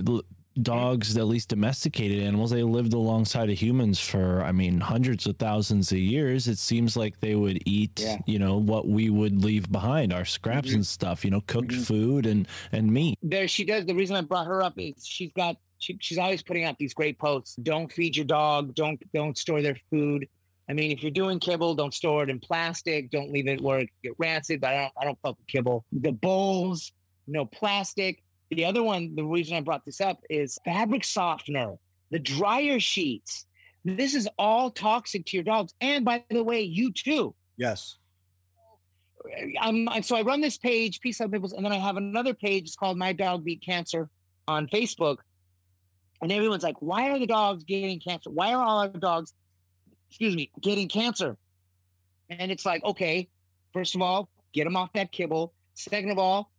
Dogs, 0.62 1.16
at 1.16 1.26
least 1.26 1.48
domesticated 1.48 2.22
animals, 2.22 2.50
they 2.52 2.62
lived 2.62 2.92
alongside 2.92 3.50
of 3.50 3.58
humans 3.60 3.98
for, 3.98 4.42
I 4.44 4.52
mean, 4.52 4.78
hundreds 4.80 5.26
of 5.26 5.36
thousands 5.36 5.90
of 5.90 5.98
years. 5.98 6.46
It 6.46 6.58
seems 6.58 6.96
like 6.96 7.18
they 7.20 7.34
would 7.34 7.60
eat, 7.66 7.98
Yeah. 8.00 8.18
you 8.26 8.38
know, 8.38 8.58
what 8.58 8.86
we 8.86 9.10
would 9.10 9.44
leave 9.44 9.70
behind, 9.72 10.12
our 10.12 10.24
scraps 10.24 10.70
Mhm. 10.70 10.74
and 10.76 10.86
stuff, 10.86 11.24
you 11.24 11.30
know, 11.32 11.40
cooked 11.42 11.72
Mhm. 11.72 11.84
food 11.86 12.26
and 12.26 12.46
and 12.72 12.92
meat. 12.92 13.18
there 13.22 13.48
she 13.48 13.64
does 13.64 13.84
the 13.86 13.94
reason 13.94 14.16
i 14.16 14.20
brought 14.20 14.46
her 14.46 14.62
up 14.62 14.74
is 14.78 15.06
she's 15.06 15.32
got 15.32 15.56
she, 15.78 15.96
she's 16.00 16.18
always 16.18 16.42
putting 16.42 16.64
out 16.64 16.76
these 16.78 16.94
great 16.94 17.18
posts 17.18 17.56
don't 17.62 17.90
feed 17.92 18.16
your 18.16 18.24
dog 18.26 18.74
don't 18.74 19.00
don't 19.12 19.36
store 19.38 19.60
their 19.62 19.76
food 19.90 20.26
i 20.68 20.72
mean 20.72 20.90
if 20.90 21.02
you're 21.02 21.10
doing 21.10 21.38
kibble 21.38 21.74
don't 21.74 21.94
store 21.94 22.22
it 22.24 22.30
in 22.30 22.38
plastic 22.40 23.10
don't 23.10 23.30
leave 23.30 23.46
it 23.48 23.60
where 23.60 23.80
it 23.80 23.88
get 24.02 24.12
rancid 24.18 24.60
but 24.60 24.70
i 24.70 24.76
don't 24.82 24.92
i 25.00 25.04
don't 25.04 25.18
fuck 25.22 25.36
with 25.38 25.46
kibble 25.46 25.84
the 25.92 26.12
bowls 26.12 26.92
no 27.26 27.44
plastic 27.46 28.22
the 28.50 28.64
other 28.64 28.82
one 28.82 29.14
the 29.14 29.24
reason 29.24 29.56
i 29.56 29.60
brought 29.60 29.84
this 29.84 30.00
up 30.00 30.20
is 30.30 30.58
fabric 30.64 31.04
softener 31.04 31.74
the 32.10 32.18
dryer 32.18 32.78
sheets 32.78 33.46
this 33.84 34.14
is 34.14 34.28
all 34.38 34.70
toxic 34.70 35.24
to 35.26 35.36
your 35.36 35.44
dogs 35.44 35.74
and 35.80 36.04
by 36.04 36.22
the 36.30 36.42
way 36.42 36.60
you 36.60 36.92
too 36.92 37.34
yes. 37.56 37.96
I'm 39.60 39.88
and 39.88 40.04
so 40.04 40.16
I 40.16 40.22
run 40.22 40.40
this 40.40 40.58
page, 40.58 41.00
Peace 41.00 41.20
Love 41.20 41.32
and 41.32 41.42
Pitbulls, 41.42 41.54
and 41.54 41.64
then 41.64 41.72
I 41.72 41.78
have 41.78 41.96
another 41.96 42.34
page. 42.34 42.64
It's 42.64 42.76
called 42.76 42.98
My 42.98 43.12
Dog 43.12 43.44
Beat 43.44 43.62
Cancer 43.62 44.10
on 44.46 44.66
Facebook, 44.68 45.18
and 46.20 46.30
everyone's 46.30 46.62
like, 46.62 46.76
"Why 46.80 47.10
are 47.10 47.18
the 47.18 47.26
dogs 47.26 47.64
getting 47.64 48.00
cancer? 48.00 48.30
Why 48.30 48.52
are 48.52 48.62
all 48.62 48.80
our 48.80 48.88
dogs, 48.88 49.32
excuse 50.10 50.36
me, 50.36 50.50
getting 50.60 50.88
cancer?" 50.88 51.36
And 52.30 52.50
it's 52.50 52.66
like, 52.66 52.84
okay, 52.84 53.28
first 53.72 53.94
of 53.94 54.02
all, 54.02 54.28
get 54.52 54.64
them 54.64 54.76
off 54.76 54.92
that 54.94 55.12
kibble. 55.12 55.52
Second 55.74 56.10
of 56.10 56.18
all, 56.18 56.50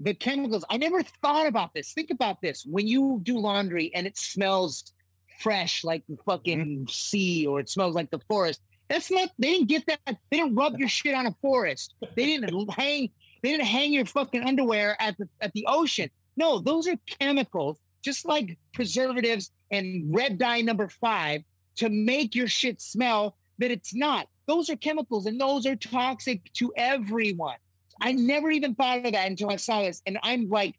the 0.00 0.14
chemicals. 0.14 0.64
I 0.70 0.76
never 0.76 1.02
thought 1.02 1.46
about 1.46 1.74
this. 1.74 1.92
Think 1.92 2.10
about 2.10 2.40
this: 2.40 2.64
when 2.64 2.86
you 2.86 3.20
do 3.22 3.38
laundry 3.38 3.90
and 3.94 4.06
it 4.06 4.16
smells 4.16 4.92
fresh 5.40 5.84
like 5.84 6.04
the 6.08 6.14
mm-hmm. 6.14 6.30
fucking 6.30 6.88
sea, 6.90 7.46
or 7.46 7.60
it 7.60 7.68
smells 7.68 7.94
like 7.94 8.10
the 8.10 8.20
forest. 8.28 8.60
That's 8.88 9.10
not. 9.10 9.30
They 9.38 9.52
didn't 9.52 9.68
get 9.68 9.86
that. 9.86 10.00
They 10.30 10.38
didn't 10.38 10.54
rub 10.54 10.78
your 10.78 10.88
shit 10.88 11.14
on 11.14 11.26
a 11.26 11.34
forest. 11.42 11.94
They 12.16 12.26
didn't 12.26 12.72
hang. 12.72 13.10
They 13.42 13.50
didn't 13.50 13.66
hang 13.66 13.92
your 13.92 14.06
fucking 14.06 14.42
underwear 14.42 14.96
at 15.00 15.16
the 15.18 15.28
at 15.40 15.52
the 15.52 15.66
ocean. 15.68 16.10
No, 16.36 16.58
those 16.58 16.86
are 16.88 16.96
chemicals, 17.20 17.78
just 18.02 18.24
like 18.24 18.56
preservatives 18.72 19.50
and 19.70 20.14
red 20.14 20.38
dye 20.38 20.60
number 20.60 20.88
five 20.88 21.42
to 21.76 21.88
make 21.88 22.34
your 22.34 22.48
shit 22.48 22.80
smell 22.80 23.36
that 23.58 23.70
it's 23.70 23.94
not. 23.94 24.28
Those 24.46 24.70
are 24.70 24.76
chemicals, 24.76 25.26
and 25.26 25.40
those 25.40 25.66
are 25.66 25.76
toxic 25.76 26.50
to 26.54 26.72
everyone. 26.76 27.56
I 28.00 28.12
never 28.12 28.50
even 28.50 28.74
thought 28.74 29.04
of 29.04 29.12
that 29.12 29.26
until 29.26 29.50
I 29.50 29.56
saw 29.56 29.82
this, 29.82 30.02
and 30.06 30.18
I'm 30.22 30.48
like, 30.48 30.74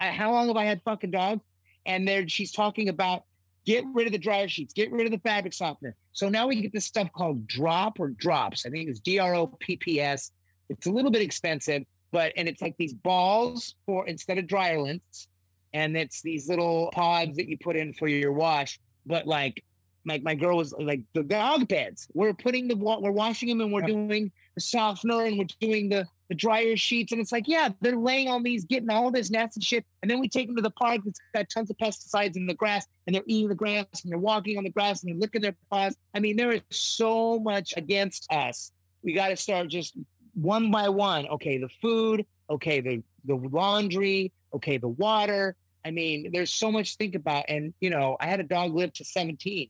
uh, 0.00 0.10
how 0.10 0.32
long 0.32 0.48
have 0.48 0.56
I 0.56 0.64
had 0.64 0.80
fucking 0.84 1.10
dogs? 1.10 1.42
And 1.86 2.06
there, 2.06 2.28
she's 2.28 2.52
talking 2.52 2.88
about 2.88 3.24
get 3.64 3.84
rid 3.92 4.06
of 4.06 4.12
the 4.12 4.18
dryer 4.18 4.48
sheets, 4.48 4.72
get 4.72 4.90
rid 4.90 5.06
of 5.06 5.12
the 5.12 5.18
fabric 5.18 5.52
softener. 5.52 5.94
So 6.12 6.28
now 6.28 6.46
we 6.46 6.60
get 6.60 6.72
this 6.72 6.84
stuff 6.84 7.08
called 7.12 7.46
drop 7.46 8.00
or 8.00 8.08
drops. 8.10 8.66
I 8.66 8.70
think 8.70 8.88
it's 8.88 9.00
D 9.00 9.18
R 9.18 9.34
O 9.34 9.46
P 9.46 9.76
P 9.76 10.00
S. 10.00 10.32
It's 10.68 10.86
a 10.86 10.90
little 10.90 11.10
bit 11.10 11.22
expensive, 11.22 11.82
but 12.12 12.32
and 12.36 12.48
it's 12.48 12.62
like 12.62 12.76
these 12.76 12.94
balls 12.94 13.74
for 13.86 14.06
instead 14.06 14.38
of 14.38 14.46
dryer 14.46 14.80
lengths, 14.80 15.28
and 15.72 15.96
it's 15.96 16.22
these 16.22 16.48
little 16.48 16.90
pods 16.92 17.36
that 17.36 17.48
you 17.48 17.58
put 17.58 17.76
in 17.76 17.94
for 17.94 18.08
your 18.08 18.32
wash. 18.32 18.78
But 19.06 19.26
like, 19.26 19.64
like 20.04 20.22
my 20.22 20.34
girl 20.34 20.56
was 20.56 20.74
like 20.78 21.02
the 21.14 21.22
dog 21.22 21.68
beds. 21.68 22.08
We're 22.14 22.34
putting 22.34 22.68
the 22.68 22.76
wa- 22.76 22.98
we're 23.00 23.12
washing 23.12 23.48
them 23.48 23.60
and 23.60 23.72
we're 23.72 23.82
doing 23.82 24.32
the 24.54 24.60
softener 24.60 25.24
and 25.24 25.38
we're 25.38 25.46
doing 25.60 25.88
the 25.88 26.06
the 26.28 26.34
dryer 26.34 26.76
sheets, 26.76 27.12
and 27.12 27.20
it's 27.20 27.30
like 27.30 27.46
yeah, 27.46 27.68
they're 27.82 27.96
laying 27.96 28.28
on 28.28 28.42
these, 28.42 28.64
getting 28.64 28.88
all 28.88 29.10
this 29.10 29.30
nasty 29.30 29.60
shit, 29.60 29.84
and 30.00 30.10
then 30.10 30.18
we 30.18 30.28
take 30.28 30.46
them 30.46 30.56
to 30.56 30.62
the 30.62 30.70
park 30.70 31.02
that's 31.04 31.20
got 31.34 31.48
tons 31.50 31.70
of 31.70 31.76
pesticides 31.76 32.36
in 32.36 32.46
the 32.46 32.54
grass, 32.54 32.86
and 33.06 33.14
they're 33.14 33.22
eating 33.26 33.48
the 33.48 33.54
grass 33.54 33.84
and 34.02 34.10
they're 34.10 34.18
walking 34.18 34.56
on 34.56 34.64
the 34.64 34.70
grass 34.70 35.02
and 35.02 35.12
they're 35.12 35.20
licking 35.20 35.42
their 35.42 35.54
paws. 35.70 35.94
I 36.14 36.20
mean, 36.20 36.36
there 36.36 36.52
is 36.52 36.62
so 36.70 37.38
much 37.38 37.74
against 37.76 38.32
us. 38.32 38.72
We 39.02 39.12
got 39.12 39.28
to 39.28 39.36
start 39.36 39.68
just 39.68 39.94
one 40.34 40.70
by 40.70 40.88
one. 40.88 41.28
Okay, 41.28 41.58
the 41.58 41.68
food. 41.80 42.24
Okay, 42.48 42.80
the 42.80 43.02
the 43.24 43.34
laundry. 43.34 44.32
Okay, 44.54 44.78
the 44.78 44.88
water. 44.88 45.54
I 45.84 45.90
mean, 45.90 46.30
there's 46.32 46.52
so 46.52 46.70
much 46.70 46.92
to 46.92 46.96
think 46.96 47.14
about. 47.14 47.44
And 47.48 47.74
you 47.80 47.90
know, 47.90 48.16
I 48.20 48.26
had 48.26 48.40
a 48.40 48.44
dog 48.44 48.74
live 48.74 48.92
to 48.94 49.04
17, 49.04 49.68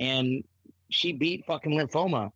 and 0.00 0.44
she 0.90 1.12
beat 1.12 1.44
fucking 1.46 1.72
lymphoma. 1.72 2.30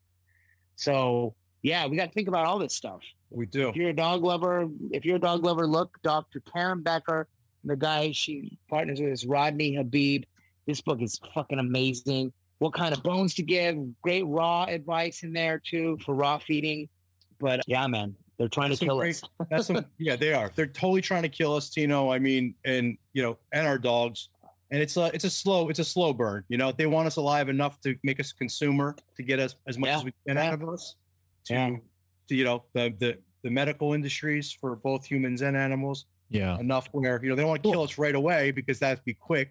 So 0.77 1.35
yeah, 1.63 1.87
we 1.87 1.97
got 1.97 2.07
to 2.07 2.13
think 2.13 2.29
about 2.29 2.47
all 2.47 2.59
this 2.59 2.75
stuff. 2.75 3.01
We 3.31 3.47
do. 3.47 3.69
If 3.69 3.77
you're 3.77 3.91
a 3.91 3.95
dog 3.95 4.25
lover, 4.25 4.69
if 4.91 5.05
you're 5.05 5.17
a 5.17 5.21
dog 5.21 5.45
lover, 5.45 5.67
look 5.67 5.97
Dr. 6.03 6.41
Karen 6.53 6.83
Becker, 6.83 7.29
the 7.65 7.77
guy 7.77 8.11
she 8.13 8.59
partners 8.69 9.01
with 9.01 9.11
is 9.11 9.27
Rodney 9.27 9.75
Habib. 9.75 10.25
This 10.67 10.81
book 10.81 11.01
is 11.01 11.21
fucking 11.35 11.59
amazing. 11.59 12.33
What 12.59 12.75
kind 12.75 12.93
of 12.95 13.03
bones 13.03 13.35
to 13.35 13.43
give? 13.43 13.77
Great 14.03 14.27
raw 14.27 14.65
advice 14.65 15.23
in 15.23 15.33
there 15.33 15.59
too 15.65 15.99
for 16.05 16.15
raw 16.15 16.39
feeding. 16.39 16.89
But 17.39 17.61
yeah, 17.67 17.87
man, 17.87 18.15
they're 18.39 18.49
trying 18.49 18.71
That's 18.71 18.81
to 18.81 18.87
kill 18.87 18.99
great- 18.99 19.23
us. 19.23 19.49
That's 19.51 19.67
some, 19.67 19.85
yeah, 19.99 20.17
they 20.17 20.33
are. 20.33 20.51
They're 20.55 20.67
totally 20.67 21.01
trying 21.01 21.23
to 21.23 21.29
kill 21.29 21.55
us, 21.55 21.71
Tino. 21.71 22.11
I 22.11 22.19
mean, 22.19 22.55
and 22.65 22.99
you 23.13 23.23
know, 23.23 23.39
and 23.53 23.67
our 23.67 23.79
dogs. 23.79 24.29
And 24.73 24.81
it's 24.81 24.97
a 24.97 25.11
it's 25.15 25.25
a 25.25 25.31
slow 25.31 25.69
it's 25.69 25.79
a 25.81 25.85
slow 25.85 26.13
burn. 26.13 26.45
You 26.49 26.57
know, 26.57 26.71
they 26.73 26.87
want 26.87 27.07
us 27.07 27.17
alive 27.17 27.49
enough 27.49 27.81
to 27.83 27.97
make 28.05 28.21
us 28.21 28.31
a 28.33 28.35
consumer 28.37 28.95
to 29.17 29.23
get 29.23 29.39
us 29.41 29.57
as 29.67 29.77
much 29.79 29.89
Yeah. 29.89 29.97
as 29.99 30.05
we 30.05 30.13
can 30.27 30.39
out 30.39 30.55
of 30.55 30.69
us. 30.69 30.95
To, 31.47 31.55
Yeah. 31.55 31.77
to 32.29 32.35
you 32.35 32.45
know 32.45 32.65
the 32.73 32.95
the 32.99 33.19
the 33.43 33.51
medical 33.51 33.95
industries 33.95 34.53
for 34.53 34.77
both 34.77 35.05
humans 35.05 35.43
and 35.43 35.57
animals 35.57 36.07
Yeah. 36.29 36.59
enough 36.61 36.89
where 36.93 37.21
you 37.23 37.31
know 37.31 37.35
they 37.35 37.43
don't 37.43 37.49
want 37.51 37.63
to 37.65 37.71
kill 37.71 37.83
us 37.83 37.99
right 37.99 38.15
away 38.15 38.51
because 38.53 38.79
that'd 38.79 39.05
be 39.05 39.15
quick, 39.15 39.51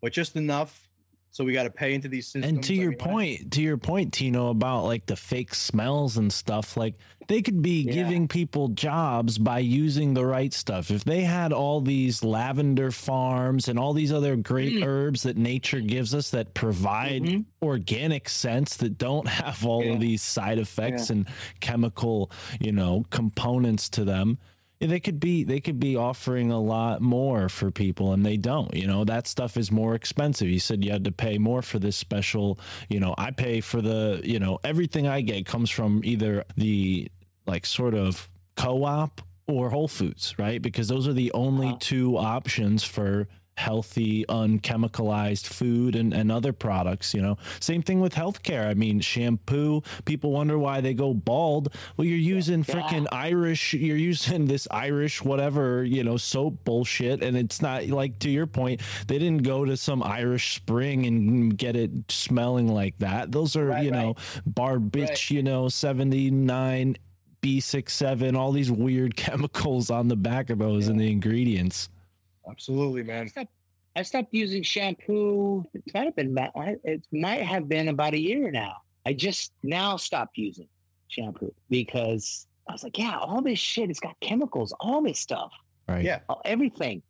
but 0.00 0.12
just 0.12 0.34
enough 0.36 0.88
so 1.34 1.42
we 1.42 1.52
got 1.52 1.64
to 1.64 1.70
pay 1.70 1.94
into 1.94 2.06
these 2.06 2.28
systems. 2.28 2.46
And 2.46 2.62
to 2.62 2.74
your 2.74 2.90
mean, 2.92 3.00
I- 3.00 3.04
point, 3.04 3.50
to 3.54 3.60
your 3.60 3.76
point, 3.76 4.12
Tino, 4.12 4.50
about 4.50 4.84
like 4.84 5.06
the 5.06 5.16
fake 5.16 5.52
smells 5.52 6.16
and 6.16 6.32
stuff, 6.32 6.76
like 6.76 6.94
they 7.26 7.42
could 7.42 7.60
be 7.60 7.82
Yeah. 7.82 7.92
giving 7.94 8.28
people 8.28 8.68
jobs 8.68 9.36
by 9.36 9.58
using 9.58 10.14
the 10.14 10.24
right 10.24 10.52
stuff. 10.54 10.92
If 10.92 11.02
they 11.02 11.22
had 11.22 11.52
all 11.52 11.80
these 11.80 12.22
lavender 12.22 12.92
farms 12.92 13.66
and 13.66 13.80
all 13.80 13.94
these 13.94 14.12
other 14.12 14.36
great 14.36 14.74
Mm. 14.74 14.84
herbs 14.86 15.24
that 15.24 15.36
nature 15.36 15.80
gives 15.80 16.14
us 16.14 16.30
that 16.30 16.54
provide 16.54 17.22
Mhm. 17.24 17.44
organic 17.62 18.28
scents 18.28 18.76
that 18.76 18.96
don't 18.96 19.26
have 19.26 19.66
all 19.66 19.82
Yeah. 19.84 19.94
of 19.94 20.00
these 20.00 20.22
side 20.22 20.60
effects 20.60 21.10
and 21.10 21.26
chemical, 21.58 22.30
you 22.60 22.70
know, 22.70 23.04
components 23.10 23.88
to 23.88 24.04
them. 24.04 24.38
They 24.86 25.00
could 25.00 25.18
be 25.20 25.44
they 25.44 25.60
could 25.60 25.80
be 25.80 25.96
offering 25.96 26.50
a 26.50 26.60
lot 26.60 27.00
more 27.00 27.48
for 27.48 27.70
people 27.70 28.12
and 28.12 28.24
they 28.24 28.36
don't. 28.36 28.74
You 28.74 28.86
know, 28.86 29.04
that 29.04 29.26
stuff 29.26 29.56
is 29.56 29.70
more 29.72 29.94
expensive. 29.94 30.48
You 30.48 30.58
said 30.60 30.84
you 30.84 30.90
had 30.92 31.04
to 31.04 31.12
pay 31.12 31.38
more 31.38 31.62
for 31.62 31.78
this 31.78 31.96
special, 31.96 32.58
you 32.88 33.00
know, 33.00 33.14
I 33.16 33.30
pay 33.30 33.60
for 33.60 33.80
the, 33.80 34.20
you 34.24 34.38
know, 34.38 34.58
everything 34.64 35.06
I 35.06 35.20
get 35.22 35.46
comes 35.46 35.70
from 35.70 36.00
either 36.04 36.44
the 36.56 37.08
like 37.46 37.66
sort 37.66 37.94
of 37.94 38.28
co-op 38.56 39.20
or 39.46 39.68
Whole 39.70 39.88
Foods, 39.88 40.34
right? 40.38 40.60
Because 40.62 40.88
those 40.88 41.06
are 41.08 41.12
the 41.12 41.32
only 41.32 41.68
Uh-huh. 41.68 41.76
two 41.80 42.16
options 42.16 42.82
for 42.84 43.28
healthy, 43.56 44.24
unchemicalized 44.28 45.46
food 45.46 45.96
and, 45.96 46.12
and 46.12 46.30
other 46.32 46.52
products, 46.52 47.14
you 47.14 47.22
know. 47.22 47.36
Same 47.60 47.82
thing 47.82 48.00
with 48.00 48.14
healthcare. 48.14 48.66
I 48.66 48.74
mean, 48.74 49.00
shampoo, 49.00 49.82
people 50.04 50.32
wonder 50.32 50.58
why 50.58 50.80
they 50.80 50.94
go 50.94 51.14
bald. 51.14 51.74
Well, 51.96 52.06
you're 52.06 52.18
using 52.18 52.64
freaking 52.64 53.06
Irish, 53.12 53.74
you're 53.74 53.96
using 53.96 54.46
this 54.46 54.66
Irish 54.70 55.22
whatever, 55.22 55.84
you 55.84 56.04
know, 56.04 56.16
soap 56.16 56.64
bullshit. 56.64 57.22
And 57.22 57.36
it's 57.36 57.62
not 57.62 57.86
like 57.86 58.18
to 58.20 58.30
your 58.30 58.46
point, 58.46 58.80
they 59.06 59.18
didn't 59.18 59.42
go 59.42 59.64
to 59.64 59.76
some 59.76 60.02
Irish 60.02 60.56
spring 60.56 61.06
and 61.06 61.56
get 61.56 61.76
it 61.76 61.90
smelling 62.08 62.68
like 62.68 62.98
that. 62.98 63.32
Those 63.32 63.56
are, 63.56 63.64
Right, 63.66 63.84
you 63.84 63.90
know, 63.90 64.16
bar 64.46 64.78
bitch, 64.78 65.30
you 65.30 65.42
know, 65.42 65.68
79 65.68 66.96
B67, 67.42 68.36
all 68.36 68.52
these 68.52 68.70
weird 68.70 69.16
chemicals 69.24 69.90
on 69.90 70.08
the 70.08 70.16
back 70.16 70.50
of 70.50 70.58
those 70.58 70.88
and 70.88 70.98
the 70.98 71.10
ingredients. 71.10 71.88
Absolutely, 72.48 73.02
man. 73.02 73.30
I 73.96 74.02
stopped 74.02 74.28
using 74.32 74.62
shampoo. 74.62 75.64
It 75.74 75.82
might 75.94 76.04
have 76.04 76.16
been 76.16 76.32
about, 76.32 76.52
it 76.84 77.06
might 77.12 77.42
have 77.42 77.68
been 77.68 77.88
about 77.88 78.14
a 78.14 78.18
year 78.20 78.50
now. 78.50 78.76
I 79.06 79.12
just 79.12 79.52
now 79.62 79.96
stopped 79.96 80.36
using 80.36 80.68
shampoo 81.08 81.54
because 81.70 82.46
I 82.68 82.72
was 82.72 82.82
like, 82.82 82.98
yeah, 82.98 83.18
all 83.18 83.40
this 83.42 83.58
shit, 83.58 83.90
it's 83.90 84.00
got 84.00 84.18
chemicals, 84.20 84.74
all 84.80 85.02
this 85.02 85.20
stuff, 85.20 85.52
Right. 85.88 86.04
Yeah. 86.04 86.20
all- 86.28 86.42
everything. 86.44 87.02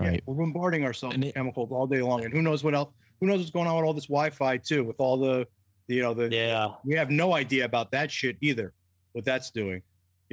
Yeah, 0.00 0.08
Right. 0.08 0.22
we're 0.26 0.34
bombarding 0.34 0.84
ourselves 0.84 1.14
And 1.14 1.22
with 1.22 1.30
it- 1.30 1.34
chemicals 1.36 1.70
all 1.70 1.86
day 1.86 2.02
long, 2.02 2.24
and 2.24 2.32
who 2.32 2.42
knows 2.42 2.64
what 2.64 2.74
else? 2.74 2.92
Who 3.20 3.26
knows 3.26 3.38
what's 3.38 3.50
going 3.50 3.68
on 3.68 3.76
with 3.76 3.84
all 3.84 3.94
this 3.94 4.06
Wi-Fi 4.06 4.56
too? 4.58 4.82
With 4.84 4.96
all 4.98 5.16
the, 5.18 5.46
you 5.86 6.02
know, 6.02 6.14
the 6.14 6.28
Yeah. 6.34 6.74
we 6.84 6.94
have 6.96 7.10
no 7.10 7.34
idea 7.34 7.64
about 7.66 7.90
that 7.92 8.10
shit 8.10 8.36
either. 8.40 8.74
What 9.12 9.24
that's 9.24 9.50
doing, 9.52 9.82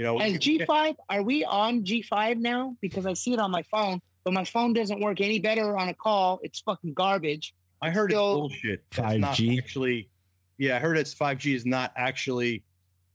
you 0.01 0.07
know? 0.07 0.19
And 0.19 0.39
G5, 0.39 0.95
are 1.11 1.21
we 1.21 1.45
on 1.45 1.83
G5 1.83 2.37
now? 2.37 2.75
Because 2.81 3.05
I 3.05 3.13
see 3.13 3.33
it 3.33 3.39
on 3.39 3.51
my 3.51 3.61
phone, 3.69 4.01
but 4.23 4.33
my 4.33 4.43
phone 4.43 4.73
doesn't 4.73 4.99
work 4.99 5.21
any 5.21 5.37
better 5.37 5.77
on 5.77 5.89
a 5.89 5.93
call. 5.93 6.39
It's 6.41 6.59
fucking 6.61 6.95
garbage. 6.95 7.53
I 7.83 7.91
heard 7.91 8.11
it's 8.11 8.17
bullshit. 8.17 8.89
5G? 8.89 9.59
actually. 9.59 10.09
Yeah, 10.57 10.77
I 10.77 10.79
heard 10.79 10.97
it's 10.97 11.13
5G 11.13 11.53
is 11.53 11.67
not 11.67 11.91
actually. 11.95 12.63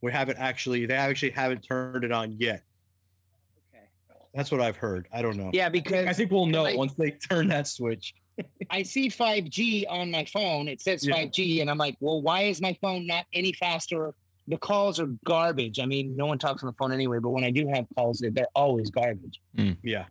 We 0.00 0.12
haven't 0.12 0.38
actually. 0.38 0.86
They 0.86 0.94
actually 0.94 1.30
haven't 1.30 1.62
turned 1.62 2.04
it 2.04 2.12
on 2.12 2.36
yet. 2.38 2.62
Okay. 3.74 3.86
That's 4.32 4.52
what 4.52 4.60
I've 4.60 4.76
heard. 4.76 5.08
I 5.12 5.22
don't 5.22 5.36
know. 5.36 5.50
Yeah, 5.52 5.68
because 5.68 6.06
I 6.06 6.12
think 6.12 6.30
we'll 6.30 6.46
know 6.46 6.62
like- 6.62 6.76
once 6.76 6.94
they 6.94 7.10
turn 7.10 7.48
that 7.48 7.66
switch. 7.66 8.14
I 8.70 8.84
see 8.84 9.08
5G 9.08 9.86
on 9.88 10.12
my 10.12 10.24
phone. 10.26 10.68
It 10.68 10.80
says 10.80 11.04
Yeah. 11.04 11.16
5G, 11.16 11.62
and 11.62 11.70
I'm 11.70 11.78
like, 11.78 11.96
well, 11.98 12.22
why 12.22 12.42
is 12.42 12.60
my 12.60 12.76
phone 12.80 13.08
not 13.08 13.24
any 13.32 13.52
faster? 13.54 14.14
The 14.48 14.56
calls 14.58 15.00
are 15.00 15.06
garbage. 15.24 15.80
I 15.80 15.86
mean, 15.86 16.16
no 16.16 16.26
one 16.26 16.38
talks 16.38 16.62
on 16.62 16.68
the 16.68 16.72
phone 16.74 16.92
anyway, 16.92 17.18
but 17.18 17.30
when 17.30 17.44
I 17.44 17.50
do 17.50 17.66
have 17.68 17.86
calls, 17.96 18.18
they're, 18.18 18.30
they're 18.30 18.46
always 18.54 18.90
garbage. 18.90 19.40
Yeah. 19.82 20.04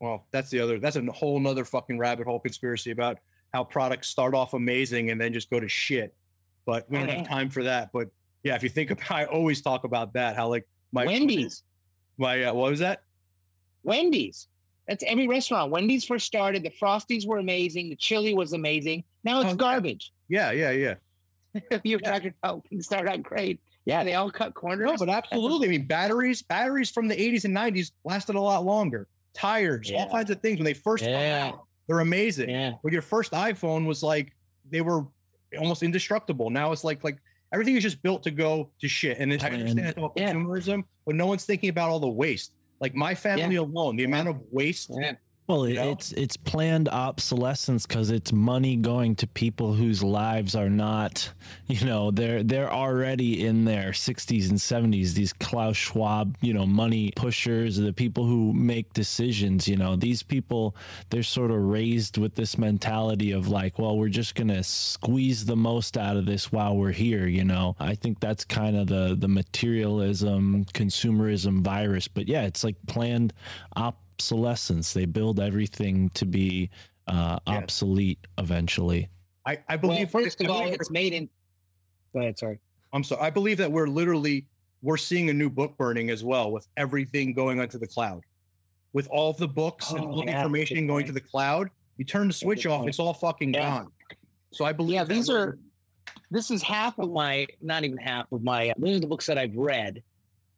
Well, 0.00 0.26
that's 0.32 0.50
the 0.50 0.60
other. 0.60 0.78
That's 0.78 0.96
a 0.96 1.02
whole 1.12 1.38
nother 1.38 1.64
fucking 1.64 1.98
rabbit 1.98 2.26
hole 2.26 2.40
conspiracy 2.40 2.90
about 2.90 3.18
how 3.52 3.62
products 3.64 4.08
start 4.08 4.34
off 4.34 4.54
amazing 4.54 5.10
and 5.10 5.20
then 5.20 5.32
just 5.32 5.50
go 5.50 5.60
to 5.60 5.68
shit. 5.68 6.14
But 6.66 6.90
we 6.90 6.98
don't 6.98 7.08
have 7.08 7.28
time 7.36 7.50
for 7.50 7.62
that. 7.64 7.90
But 7.92 8.08
yeah, 8.42 8.54
if 8.54 8.62
you 8.62 8.68
think 8.68 8.90
about, 8.90 9.10
I 9.10 9.24
always 9.26 9.60
talk 9.62 9.84
about 9.84 10.12
that. 10.14 10.36
How 10.36 10.48
like 10.48 10.66
my 10.92 11.04
Wendy's, 11.06 11.62
My 12.16 12.44
uh, 12.44 12.54
what 12.54 12.70
was 12.70 12.80
that? 12.80 13.02
Wendy's. 13.82 14.48
That's 14.88 15.04
every 15.06 15.26
restaurant. 15.28 15.70
Wendy's 15.70 16.04
first 16.04 16.26
started. 16.26 16.62
The 16.62 16.70
Frosties 16.70 17.26
were 17.26 17.38
amazing. 17.38 17.88
The 17.88 17.96
chili 17.96 18.34
was 18.34 18.52
amazing. 18.52 19.04
Now 19.24 19.38
it's 19.40 19.46
Oh, 19.46 19.50
yeah. 19.50 19.56
garbage. 19.56 20.12
Yeah, 20.28 20.50
yeah, 20.50 20.70
yeah. 20.70 20.94
you 21.84 21.96
were 21.96 22.00
talking 22.02 22.34
about 22.42 22.66
things 22.68 22.86
start 22.86 23.08
out 23.08 23.22
great. 23.22 23.60
Yeah, 23.86 24.02
they 24.04 24.14
all 24.14 24.30
cut 24.30 24.54
corners. 24.54 24.86
No, 24.90 24.96
but 24.96 25.08
absolutely. 25.10 25.68
I 25.68 25.70
mean, 25.70 25.86
batteries, 25.86 26.42
batteries 26.42 26.90
from 26.90 27.06
the 27.08 27.14
80s 27.16 27.44
and 27.44 27.54
90s 27.54 27.92
lasted 28.04 28.34
a 28.34 28.40
lot 28.40 28.64
longer. 28.64 29.08
Tires, 29.34 29.90
Yeah. 29.90 30.04
all 30.04 30.10
kinds 30.10 30.30
of 30.30 30.40
things 30.40 30.58
when 30.58 30.64
they 30.64 30.72
first 30.74 31.04
Yeah. 31.04 31.50
out, 31.52 31.64
they're 31.86 32.00
amazing. 32.00 32.48
yeah. 32.48 32.72
When 32.82 32.92
your 32.92 33.02
first 33.02 33.32
iPhone 33.32 33.86
was 33.86 34.02
like 34.02 34.32
they 34.70 34.80
were 34.80 35.04
almost 35.58 35.82
indestructible. 35.82 36.48
Now 36.50 36.72
it's 36.72 36.82
like 36.84 37.04
like 37.04 37.18
everything 37.52 37.76
is 37.76 37.82
just 37.82 38.02
built 38.02 38.22
to 38.22 38.30
go 38.30 38.70
to 38.80 38.88
shit. 38.88 39.18
And 39.18 39.32
it's, 39.32 39.44
I 39.44 39.48
And- 39.48 39.56
understand 39.60 39.88
it's 39.88 39.98
about 39.98 40.12
Yeah. 40.16 40.32
consumerism, 40.32 40.84
but 41.04 41.14
no 41.14 41.26
one's 41.26 41.44
thinking 41.44 41.68
about 41.68 41.90
all 41.90 42.00
the 42.00 42.08
waste. 42.08 42.52
Like 42.80 42.94
my 42.94 43.14
family 43.14 43.56
alone, 43.56 43.96
the 43.96 44.04
amount 44.04 44.28
of 44.28 44.40
waste. 44.50 44.90
Well, 45.46 45.64
it, 45.64 45.76
it's 45.76 46.12
it's 46.12 46.38
planned 46.38 46.88
obsolescence 46.88 47.86
because 47.86 48.10
it's 48.10 48.32
money 48.32 48.76
going 48.76 49.14
to 49.16 49.26
people 49.26 49.74
whose 49.74 50.02
lives 50.02 50.54
are 50.54 50.70
not, 50.70 51.30
you 51.66 51.84
know, 51.84 52.10
they're 52.10 52.42
they're 52.42 52.72
already 52.72 53.44
in 53.44 53.66
their 53.66 53.90
60s 53.90 54.48
and 54.48 54.58
70s. 54.58 55.12
These 55.12 55.34
Klaus 55.34 55.76
Schwab, 55.76 56.38
you 56.40 56.54
know, 56.54 56.64
money 56.64 57.12
pushers, 57.14 57.76
the 57.76 57.92
people 57.92 58.24
who 58.24 58.54
make 58.54 58.94
decisions. 58.94 59.68
You 59.68 59.76
know, 59.76 59.96
these 59.96 60.22
people 60.22 60.76
they're 61.10 61.22
sort 61.22 61.50
of 61.50 61.58
raised 61.58 62.16
with 62.16 62.36
this 62.36 62.56
mentality 62.56 63.32
of 63.32 63.46
like, 63.46 63.78
well, 63.78 63.98
we're 63.98 64.08
just 64.08 64.36
gonna 64.36 64.62
squeeze 64.62 65.44
the 65.44 65.56
most 65.56 65.98
out 65.98 66.16
of 66.16 66.24
this 66.24 66.52
while 66.52 66.74
we're 66.74 66.90
here. 66.92 67.26
You 67.26 67.44
know, 67.44 67.76
I 67.78 67.96
think 67.96 68.18
that's 68.18 68.46
kind 68.46 68.78
of 68.78 68.86
the 68.86 69.14
the 69.14 69.28
materialism, 69.28 70.64
consumerism 70.72 71.60
virus. 71.60 72.08
But 72.08 72.28
yeah, 72.28 72.44
it's 72.44 72.64
like 72.64 72.76
planned 72.86 73.34
op 73.76 74.03
obsolescence. 74.14 74.92
They 74.92 75.04
build 75.06 75.40
everything 75.40 76.10
to 76.10 76.24
be 76.24 76.70
uh, 77.08 77.38
Yeah. 77.46 77.54
obsolete 77.58 78.18
eventually. 78.38 79.08
I, 79.46 79.58
I 79.68 79.76
Well, 79.76 79.92
believe 79.92 80.10
first 80.10 80.40
I 80.40 80.44
of 80.44 80.50
all, 80.50 80.60
believe 80.60 80.74
it's 80.74 80.90
made 80.90 81.12
in. 81.12 81.28
Go 82.14 82.20
ahead. 82.20 82.38
Sorry. 82.38 82.58
I'm 82.92 83.04
sorry. 83.04 83.20
I 83.22 83.30
believe 83.30 83.58
that 83.58 83.70
we're 83.70 83.88
literally 83.88 84.46
we're 84.82 84.96
seeing 84.98 85.30
a 85.30 85.32
new 85.32 85.48
book 85.50 85.76
burning 85.78 86.10
as 86.10 86.22
well 86.22 86.52
with 86.52 86.66
everything 86.76 87.32
going 87.32 87.58
onto 87.60 87.78
the 87.78 87.86
cloud. 87.86 88.22
With 88.92 89.08
all 89.10 89.30
of 89.30 89.36
the 89.38 89.48
books 89.48 89.90
and 89.90 90.00
Oh, 90.00 90.08
all 90.10 90.16
the 90.24 90.30
information 90.30 90.76
good 90.80 90.86
going 90.88 91.06
to 91.06 91.12
the 91.12 91.20
cloud, 91.20 91.70
you 91.96 92.04
turn 92.04 92.28
the 92.28 92.34
switch 92.34 92.66
off, 92.66 92.80
point. 92.80 92.90
it's 92.90 92.98
all 92.98 93.14
fucking 93.14 93.54
Yeah. 93.54 93.78
gone. 93.80 93.92
So 94.52 94.64
I 94.64 94.72
believe 94.72 94.94
Yeah, 94.94 95.04
these 95.04 95.28
we're- 95.28 95.40
are. 95.40 95.58
This 96.30 96.50
is 96.50 96.62
half 96.62 96.98
of 96.98 97.10
my, 97.10 97.46
not 97.60 97.84
even 97.84 97.96
half 97.98 98.30
of 98.30 98.42
my. 98.42 98.72
These 98.78 98.96
are 98.98 99.00
the 99.00 99.06
books 99.06 99.26
that 99.26 99.36
I've 99.38 99.56
read, 99.56 100.02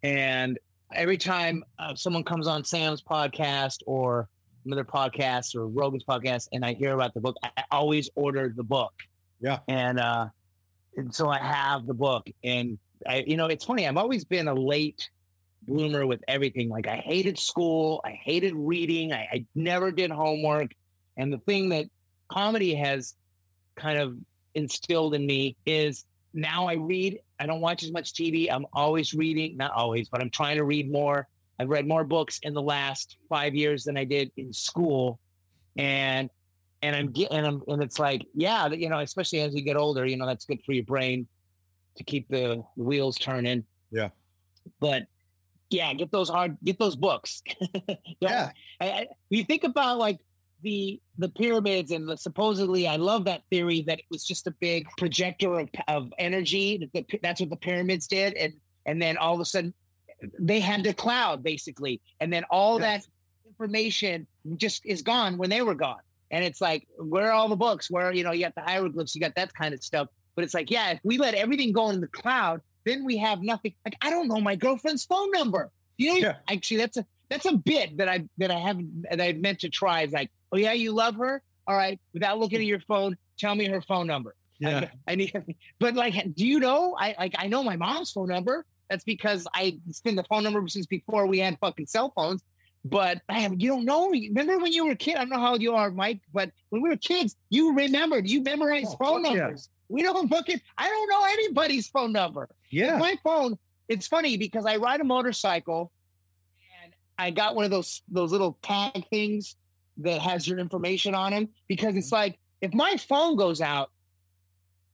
and 0.03 0.59
every 0.93 1.19
time 1.19 1.65
uh, 1.79 1.95
someone 1.95 2.25
comes 2.25 2.47
on 2.47 2.65
Sam's 2.65 3.03
podcast 3.03 3.79
or 3.87 4.29
another 4.65 4.85
podcast 4.85 5.55
or 5.55 5.67
Rogan's 5.67 6.05
podcast, 6.05 6.49
and 6.53 6.65
I 6.65 6.75
hear 6.75 6.95
about 6.95 7.15
the 7.15 7.21
book, 7.21 7.37
I 7.43 7.51
I 7.57 7.65
always 7.71 8.11
order 8.15 8.53
the 8.55 8.65
book. 8.65 8.93
Yeah. 9.41 9.59
and 9.69 10.01
uh, 10.01 10.29
and 10.97 11.15
so 11.15 11.29
I 11.29 11.39
have 11.39 11.87
the 11.87 11.95
book, 11.95 12.27
and 12.43 12.79
I, 13.07 13.25
you 13.27 13.37
know, 13.37 13.47
it's 13.47 13.65
funny. 13.65 13.87
I've 13.87 13.97
always 13.97 14.25
been 14.25 14.49
a 14.49 14.55
late 14.55 15.11
bloomer 15.67 16.07
with 16.07 16.23
everything. 16.29 16.69
Like 16.69 16.87
I 16.87 16.97
hated 16.97 17.39
school, 17.39 18.01
I 18.05 18.11
hated 18.11 18.55
reading, 18.55 19.13
I, 19.13 19.29
I 19.33 19.45
never 19.55 19.91
did 19.91 20.11
homework. 20.11 20.73
And 21.17 21.33
the 21.33 21.39
thing 21.39 21.71
that 21.71 21.87
comedy 22.29 22.75
has 22.75 23.15
kind 23.75 23.99
of 23.99 24.17
instilled 24.55 25.15
in 25.15 25.27
me 25.27 25.57
is 25.67 26.05
now 26.37 26.67
I 26.67 26.75
read. 26.75 27.19
I 27.41 27.47
don't 27.47 27.61
watch 27.61 27.83
as 27.83 27.93
much 27.93 28.13
TV. 28.13 28.49
I'm 28.51 28.67
always 28.73 29.15
reading, 29.15 29.57
not 29.57 29.73
always, 29.73 30.09
but 30.09 30.21
I'm 30.21 30.31
trying 30.31 30.57
to 30.57 30.65
read 30.65 30.91
more. 30.91 31.27
I've 31.59 31.69
read 31.69 31.89
more 31.89 32.05
books 32.05 32.39
in 32.43 32.55
the 32.55 32.63
last 32.63 33.17
five 33.29 33.55
years 33.55 33.85
than 33.85 33.97
I 33.97 34.05
did 34.05 34.31
in 34.37 34.53
school, 34.53 35.19
and 35.77 36.31
and 36.83 36.95
I'm 36.95 37.11
getting 37.11 37.39
and 37.39 37.47
I'm 37.47 37.63
and 37.67 37.83
it's 37.83 37.99
like 37.99 38.27
yeah, 38.35 38.69
you 38.69 38.89
know, 38.89 39.01
especially 39.01 39.41
as 39.41 39.55
you 39.55 39.63
get 39.63 39.77
older, 39.77 40.07
you 40.07 40.17
know, 40.17 40.27
that's 40.27 40.45
good 40.45 40.63
for 40.65 40.73
your 40.73 40.85
brain 40.85 41.27
to 41.97 42.05
keep 42.05 42.29
the 42.29 42.63
wheels 42.77 43.17
turning. 43.17 43.65
Yeah. 43.91 44.11
But 44.81 45.07
yeah, 45.71 45.93
get 45.95 46.13
those 46.13 46.29
hard, 46.29 46.57
get 46.63 46.79
those 46.79 46.97
books. 46.97 47.43
yeah. 48.21 48.51
I, 48.81 48.87
I, 48.91 49.07
you 49.31 49.45
think 49.45 49.65
about 49.65 49.99
like 49.99 50.19
the 50.63 51.01
the 51.19 51.29
pyramids 51.29 51.91
and 51.91 52.09
the, 52.09 52.17
supposedly 52.17 52.89
I 52.89 52.97
love 52.97 53.25
that 53.27 53.43
theory 53.51 53.83
that 53.87 53.99
it 53.99 54.05
was 54.11 54.25
just 54.25 54.47
a 54.47 54.51
big 54.61 54.87
projector 54.97 55.59
of, 55.59 55.69
of 55.89 56.13
energy. 56.19 56.89
That 56.95 57.05
that's 57.23 57.41
what 57.41 57.51
the 57.51 57.57
pyramids 57.57 58.07
did, 58.07 58.35
and 58.35 58.55
and 58.87 59.01
then 59.01 59.17
all 59.17 59.35
of 59.35 59.41
a 59.41 59.45
sudden 59.45 59.75
they 60.39 60.61
had 60.61 60.85
the 60.85 60.95
cloud 60.95 61.43
basically, 61.43 62.01
and 62.21 62.33
then 62.33 62.45
all 62.51 62.81
yes. 62.81 63.05
that 63.05 63.11
information 63.49 64.27
just 64.57 64.85
is 64.87 65.03
gone 65.03 65.39
when 65.39 65.51
they 65.51 65.63
were 65.63 65.75
gone. 65.75 66.01
And 66.31 66.45
it's 66.45 66.61
like, 66.61 66.87
where 66.99 67.29
are 67.29 67.33
all 67.33 67.49
the 67.49 67.57
books? 67.57 67.91
Where 67.91 68.13
you 68.13 68.25
know 68.25 68.33
you 68.33 68.45
got 68.45 68.55
the 68.55 68.63
hieroglyphs, 68.63 69.15
you 69.15 69.21
got 69.21 69.35
that 69.37 69.53
kind 69.55 69.75
of 69.75 69.83
stuff. 69.83 70.09
But 70.35 70.45
it's 70.45 70.55
like, 70.55 70.71
yeah, 70.71 70.91
if 70.91 71.01
we 71.03 71.19
let 71.19 71.35
everything 71.35 71.73
go 71.73 71.91
in 71.91 72.01
the 72.01 72.09
cloud, 72.09 72.61
then 72.85 73.05
we 73.05 73.17
have 73.19 73.43
nothing. 73.43 73.75
Like 73.85 73.97
I 74.01 74.11
don't 74.11 74.29
know 74.29 74.41
my 74.41 74.57
girlfriend's 74.57 75.05
phone 75.05 75.31
number. 75.31 75.71
You 75.99 76.13
know, 76.13 76.29
yeah. 76.29 76.35
actually, 76.49 76.79
that's 76.79 76.97
a 76.97 77.07
that's 77.29 77.47
a 77.47 77.57
bit 77.57 77.97
that 77.99 78.09
I 78.09 78.25
that 78.39 78.51
I 78.51 78.59
haven't 78.59 79.05
that 79.11 79.21
I 79.21 79.33
meant 79.35 79.61
to 79.61 79.69
try. 79.69 80.03
Is 80.03 80.13
like, 80.13 80.31
oh 80.53 80.57
yeah, 80.57 80.73
you 80.73 80.93
love 80.93 81.17
her. 81.17 81.43
All 81.67 81.77
right, 81.77 81.99
without 82.13 82.39
looking 82.39 82.59
at 82.59 82.65
mm. 82.65 82.69
your 82.69 82.81
phone, 82.81 83.17
tell 83.39 83.55
me 83.55 83.67
her 83.67 83.81
phone 83.81 84.07
number. 84.07 84.35
Yeah, 84.59 84.89
I, 85.07 85.13
I 85.13 85.15
need. 85.17 85.33
But 85.79 85.95
like, 85.95 86.35
do 86.35 86.47
you 86.47 86.61
know? 86.61 86.97
I 86.99 87.15
like 87.19 87.35
I 87.39 87.47
know 87.47 87.63
my 87.63 87.77
mom's 87.77 88.11
phone 88.11 88.29
number. 88.29 88.65
That's 88.89 89.05
because 89.05 89.47
I 89.55 89.79
it's 89.89 90.01
been 90.01 90.17
the 90.17 90.25
phone 90.25 90.45
number 90.45 90.67
since 90.69 90.87
before 90.87 91.27
we 91.27 91.39
had 91.39 91.59
fucking 91.61 91.87
cell 91.87 92.13
phones. 92.15 92.43
But 92.85 93.21
I 93.29 93.41
have, 93.41 93.61
you 93.61 93.69
don't 93.69 93.85
know. 93.85 94.11
Remember 94.11 94.59
when 94.59 94.73
you 94.73 94.87
were 94.87 94.93
a 94.93 94.97
kid? 94.97 95.17
I 95.17 95.21
don't 95.21 95.31
know 95.31 95.41
how 95.41 95.53
old 95.53 95.63
you 95.63 95.75
are, 95.75 95.91
Mike, 95.91 96.21
but 96.33 96.53
when 96.69 96.83
we 96.83 96.89
were 96.89 96.97
kids, 96.97 97.35
you 97.51 97.75
remembered. 97.75 98.31
You 98.31 98.45
memorized 98.45 98.95
oh, 99.01 99.05
phone 99.05 99.23
numbers. 99.23 99.69
Yeah. 99.69 99.95
We 99.95 100.03
don't 100.03 100.29
fucking. 100.29 100.61
I 100.79 100.89
don't 100.89 101.09
know 101.09 101.25
anybody's 101.25 101.89
phone 101.89 102.13
number. 102.13 102.49
Yeah, 102.71 102.99
my 102.99 103.17
phone. 103.25 103.59
It's 103.89 104.07
funny 104.07 104.37
because 104.37 104.67
I 104.67 104.77
ride 104.77 105.01
a 105.01 105.05
motorcycle, 105.05 105.93
and 106.85 106.93
I 107.19 107.31
got 107.31 107.57
one 107.57 107.65
of 107.65 107.73
those 107.73 108.03
those 108.09 108.31
little 108.31 108.57
tag 108.63 109.05
things 109.11 109.57
that 109.99 110.21
has 110.21 110.47
your 110.47 110.59
information 110.59 111.15
on 111.15 111.33
him 111.33 111.49
because 111.69 111.97
it's 111.97 112.09
mm-hmm. 112.09 112.17
like 112.17 112.39
if 112.61 112.75
my 112.75 112.97
phone 112.97 113.37
goes 113.37 113.61
out 113.61 113.91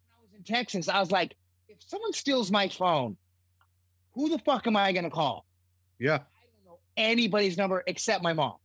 when 0.09 0.19
I 0.19 0.23
was 0.23 0.35
in 0.37 0.45
Texas, 0.45 0.89
I 0.89 1.01
was 1.01 1.11
like, 1.11 1.35
if 1.69 1.79
someone 1.87 2.13
steals 2.13 2.51
my 2.51 2.69
phone, 2.69 3.17
who 4.15 4.29
the 4.29 4.39
fuck 4.39 4.67
am 4.67 4.77
I 4.77 4.93
gonna 4.93 5.11
call? 5.11 5.47
Yeah. 5.99 6.15
I 6.15 6.17
don't 6.17 6.67
know 6.67 6.79
anybody's 6.97 7.57
number 7.57 7.83
except 7.87 8.23
my 8.23 8.33
mom. 8.33 8.57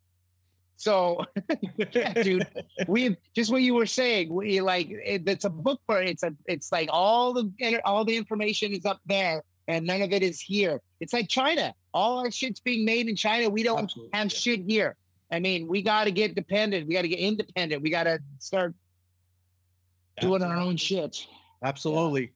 So, 0.77 1.25
yeah, 1.91 2.13
dude, 2.13 2.47
we 2.87 3.17
just 3.35 3.51
what 3.51 3.63
you 3.63 3.73
were 3.73 3.87
saying. 3.87 4.31
We 4.31 4.61
like 4.61 4.89
it, 4.89 5.23
it's 5.25 5.45
a 5.45 5.49
book 5.49 5.81
for 5.87 6.01
it's 6.01 6.21
a 6.21 6.33
it's 6.45 6.71
like 6.71 6.89
all 6.91 7.33
the 7.33 7.81
all 7.83 8.05
the 8.05 8.15
information 8.15 8.73
is 8.73 8.85
up 8.85 9.01
there, 9.07 9.43
and 9.67 9.87
none 9.87 10.03
of 10.03 10.13
it 10.13 10.21
is 10.21 10.39
here. 10.39 10.79
It's 10.99 11.13
like 11.13 11.29
China. 11.29 11.73
All 11.95 12.19
our 12.19 12.29
shit's 12.29 12.59
being 12.59 12.85
made 12.85 13.07
in 13.07 13.15
China. 13.15 13.49
We 13.49 13.63
don't 13.63 13.85
Absolutely. 13.85 14.11
have 14.13 14.31
shit 14.31 14.61
here. 14.67 14.95
I 15.31 15.39
mean, 15.39 15.67
we 15.67 15.81
got 15.81 16.05
to 16.05 16.11
get 16.11 16.35
dependent. 16.35 16.87
We 16.87 16.93
got 16.93 17.01
to 17.01 17.07
get 17.07 17.19
independent. 17.19 17.81
We 17.81 17.89
got 17.89 18.03
to 18.03 18.19
start 18.39 18.73
doing 20.21 20.41
our 20.41 20.55
own 20.55 20.77
shit. 20.77 21.25
Absolutely. 21.63 22.21
Yeah. 22.21 22.27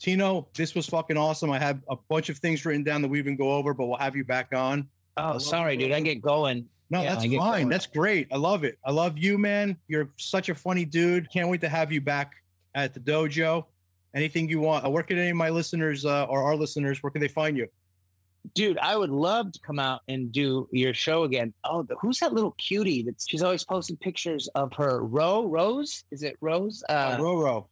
Tino, 0.00 0.48
this 0.54 0.74
was 0.74 0.86
fucking 0.86 1.16
awesome. 1.16 1.50
I 1.50 1.58
have 1.58 1.80
a 1.88 1.96
bunch 2.08 2.30
of 2.30 2.38
things 2.38 2.64
written 2.64 2.82
down 2.82 3.02
that 3.02 3.08
we 3.08 3.18
even 3.18 3.36
go 3.36 3.52
over, 3.52 3.74
but 3.74 3.86
we'll 3.86 3.98
have 3.98 4.16
you 4.16 4.24
back 4.24 4.48
on. 4.54 4.88
Oh, 5.16 5.38
sorry, 5.38 5.76
dude. 5.76 5.92
I 5.92 6.00
get 6.00 6.22
going. 6.22 6.66
No, 6.88 7.02
yeah, 7.02 7.14
that's 7.14 7.34
fine. 7.36 7.68
That's 7.68 7.86
great. 7.86 8.26
I 8.32 8.36
love 8.36 8.64
it. 8.64 8.78
I 8.84 8.90
love 8.90 9.18
you, 9.18 9.38
man. 9.38 9.76
You're 9.88 10.08
such 10.16 10.48
a 10.48 10.54
funny 10.54 10.84
dude. 10.84 11.30
Can't 11.30 11.48
wait 11.48 11.60
to 11.60 11.68
have 11.68 11.92
you 11.92 12.00
back 12.00 12.32
at 12.74 12.94
the 12.94 13.00
dojo. 13.00 13.66
Anything 14.14 14.48
you 14.48 14.58
want. 14.58 14.90
Where 14.90 15.04
can 15.04 15.18
any 15.18 15.30
of 15.30 15.36
my 15.36 15.50
listeners 15.50 16.04
uh, 16.04 16.24
or 16.24 16.42
our 16.42 16.56
listeners, 16.56 17.00
where 17.02 17.10
can 17.10 17.20
they 17.20 17.28
find 17.28 17.56
you? 17.56 17.68
Dude, 18.54 18.78
I 18.78 18.96
would 18.96 19.10
love 19.10 19.52
to 19.52 19.60
come 19.60 19.78
out 19.78 20.00
and 20.08 20.32
do 20.32 20.68
your 20.72 20.94
show 20.94 21.24
again. 21.24 21.52
Oh, 21.64 21.86
who's 22.00 22.18
that 22.20 22.32
little 22.32 22.52
cutie 22.52 23.02
that 23.02 23.22
she's 23.26 23.42
always 23.42 23.64
posting 23.64 23.96
pictures 23.96 24.48
of 24.54 24.72
her 24.74 25.04
Ro 25.04 25.46
Rose? 25.46 26.04
Is 26.10 26.22
it 26.22 26.36
Rose? 26.40 26.82
Uh, 26.88 26.92
uh, 26.92 27.18
Roro. 27.18 27.66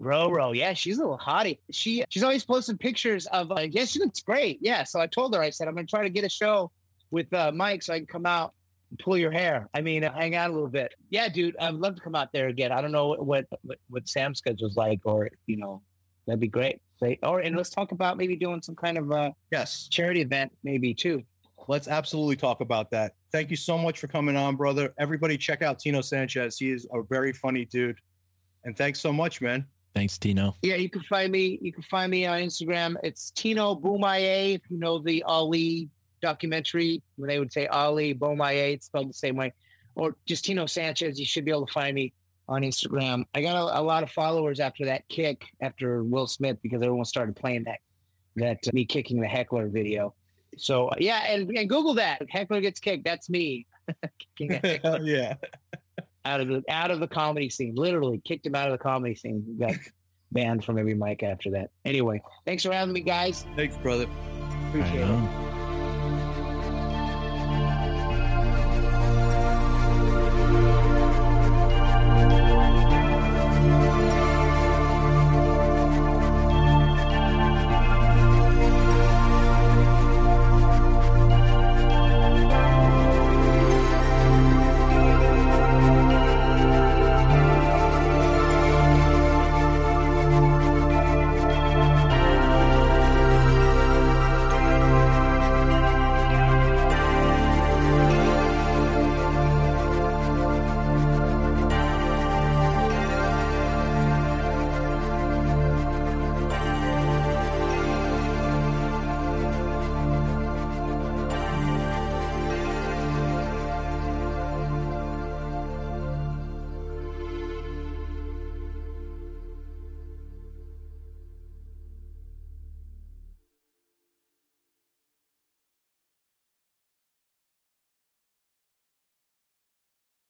Roro, 0.00 0.54
yeah, 0.54 0.72
she's 0.72 0.98
a 0.98 1.02
little 1.02 1.18
hottie. 1.18 1.58
She 1.70 2.04
she's 2.08 2.24
always 2.24 2.44
posting 2.44 2.76
pictures 2.76 3.26
of. 3.26 3.52
Uh, 3.52 3.66
yeah, 3.70 3.84
she 3.84 4.00
looks 4.00 4.20
great. 4.20 4.58
Yeah, 4.60 4.82
so 4.82 5.00
I 5.00 5.06
told 5.06 5.34
her, 5.34 5.40
I 5.40 5.50
said, 5.50 5.68
I'm 5.68 5.74
gonna 5.74 5.86
try 5.86 6.02
to 6.02 6.10
get 6.10 6.24
a 6.24 6.28
show 6.28 6.72
with 7.10 7.32
uh, 7.32 7.52
Mike 7.52 7.82
so 7.82 7.94
I 7.94 7.98
can 7.98 8.06
come 8.06 8.26
out 8.26 8.52
pull 8.98 9.16
your 9.16 9.30
hair. 9.30 9.68
I 9.74 9.80
mean, 9.80 10.04
uh, 10.04 10.12
hang 10.12 10.34
out 10.34 10.50
a 10.50 10.52
little 10.52 10.68
bit. 10.68 10.94
Yeah, 11.10 11.28
dude, 11.28 11.56
I'd 11.58 11.74
love 11.74 11.96
to 11.96 12.02
come 12.02 12.14
out 12.14 12.32
there 12.32 12.48
again. 12.48 12.72
I 12.72 12.80
don't 12.80 12.92
know 12.92 13.14
what 13.14 13.46
what 13.62 13.78
what 13.88 14.08
Sam's 14.08 14.38
schedule's 14.38 14.76
like, 14.76 15.00
or 15.04 15.30
you 15.46 15.56
know, 15.56 15.82
that'd 16.26 16.40
be 16.40 16.48
great. 16.48 16.80
Say, 17.02 17.18
or 17.22 17.40
and 17.40 17.56
let's 17.56 17.70
talk 17.70 17.90
about 17.90 18.16
maybe 18.16 18.36
doing 18.36 18.62
some 18.62 18.76
kind 18.76 18.96
of 18.96 19.10
uh 19.10 19.30
yes 19.50 19.88
charity 19.90 20.20
event 20.20 20.52
maybe 20.62 20.94
too. 20.94 21.22
Let's 21.68 21.88
absolutely 21.88 22.36
talk 22.36 22.60
about 22.60 22.90
that. 22.90 23.14
Thank 23.32 23.50
you 23.50 23.56
so 23.56 23.78
much 23.78 23.98
for 23.98 24.06
coming 24.06 24.36
on, 24.36 24.56
brother. 24.56 24.92
Everybody, 24.98 25.36
check 25.36 25.62
out 25.62 25.78
Tino 25.78 26.00
Sanchez. 26.00 26.58
He 26.58 26.70
is 26.70 26.86
a 26.92 27.02
very 27.02 27.32
funny 27.32 27.64
dude. 27.64 27.98
And 28.64 28.76
thanks 28.76 29.00
so 29.00 29.12
much, 29.12 29.40
man. 29.40 29.66
Thanks, 29.94 30.18
Tino. 30.18 30.56
Yeah, 30.62 30.76
you 30.76 30.88
can 30.88 31.02
find 31.02 31.30
me. 31.30 31.58
You 31.60 31.72
can 31.72 31.82
find 31.82 32.10
me 32.10 32.26
on 32.26 32.40
Instagram. 32.40 32.96
It's 33.02 33.30
Tino 33.32 33.74
Bomaye. 33.74 34.56
If 34.56 34.62
you 34.70 34.78
know 34.78 34.98
the 34.98 35.22
Ali 35.24 35.88
documentary, 36.20 37.02
when 37.16 37.28
they 37.28 37.38
would 37.38 37.52
say 37.52 37.66
Ali 37.66 38.14
Bomaye, 38.14 38.74
it's 38.74 38.86
spelled 38.86 39.08
the 39.08 39.14
same 39.14 39.36
way. 39.36 39.52
Or 39.94 40.16
just 40.26 40.44
Tino 40.44 40.66
Sanchez. 40.66 41.18
You 41.18 41.26
should 41.26 41.44
be 41.44 41.50
able 41.50 41.66
to 41.66 41.72
find 41.72 41.94
me 41.94 42.12
on 42.48 42.62
Instagram. 42.62 43.24
I 43.34 43.42
got 43.42 43.56
a, 43.56 43.80
a, 43.80 43.82
lot 43.82 44.02
of 44.02 44.10
followers 44.10 44.60
after 44.60 44.84
that 44.86 45.08
kick 45.08 45.46
after 45.60 46.02
Will 46.02 46.26
Smith 46.26 46.58
because 46.62 46.82
everyone 46.82 47.04
started 47.04 47.36
playing 47.36 47.64
that 47.64 47.78
that 48.36 48.58
uh, 48.66 48.70
me 48.72 48.84
kicking 48.84 49.20
the 49.20 49.28
heckler 49.28 49.68
video. 49.68 50.14
So 50.58 50.88
uh, 50.88 50.96
yeah, 50.98 51.24
and, 51.28 51.50
and 51.56 51.68
Google 51.68 51.94
that 51.94 52.22
heckler 52.28 52.60
gets 52.60 52.80
kicked. 52.80 53.04
That's 53.04 53.30
me. 53.30 53.66
yeah. 54.38 55.34
Out 56.24 56.40
of 56.40 56.48
the 56.48 56.62
out 56.68 56.90
of 56.90 57.00
the 57.00 57.08
comedy 57.08 57.50
scene, 57.50 57.74
literally 57.74 58.20
kicked 58.24 58.46
him 58.46 58.54
out 58.54 58.70
of 58.70 58.72
the 58.72 58.82
comedy 58.82 59.14
scene. 59.14 59.56
Got 59.58 59.74
banned 60.32 60.64
from 60.64 60.78
every 60.78 60.94
mic 60.94 61.22
after 61.22 61.50
that. 61.50 61.70
Anyway, 61.84 62.22
thanks 62.46 62.62
for 62.62 62.72
having 62.72 62.94
me, 62.94 63.00
guys. 63.00 63.44
Thanks, 63.56 63.76
brother. 63.78 64.06
Appreciate 64.68 65.00
it. 65.00 65.51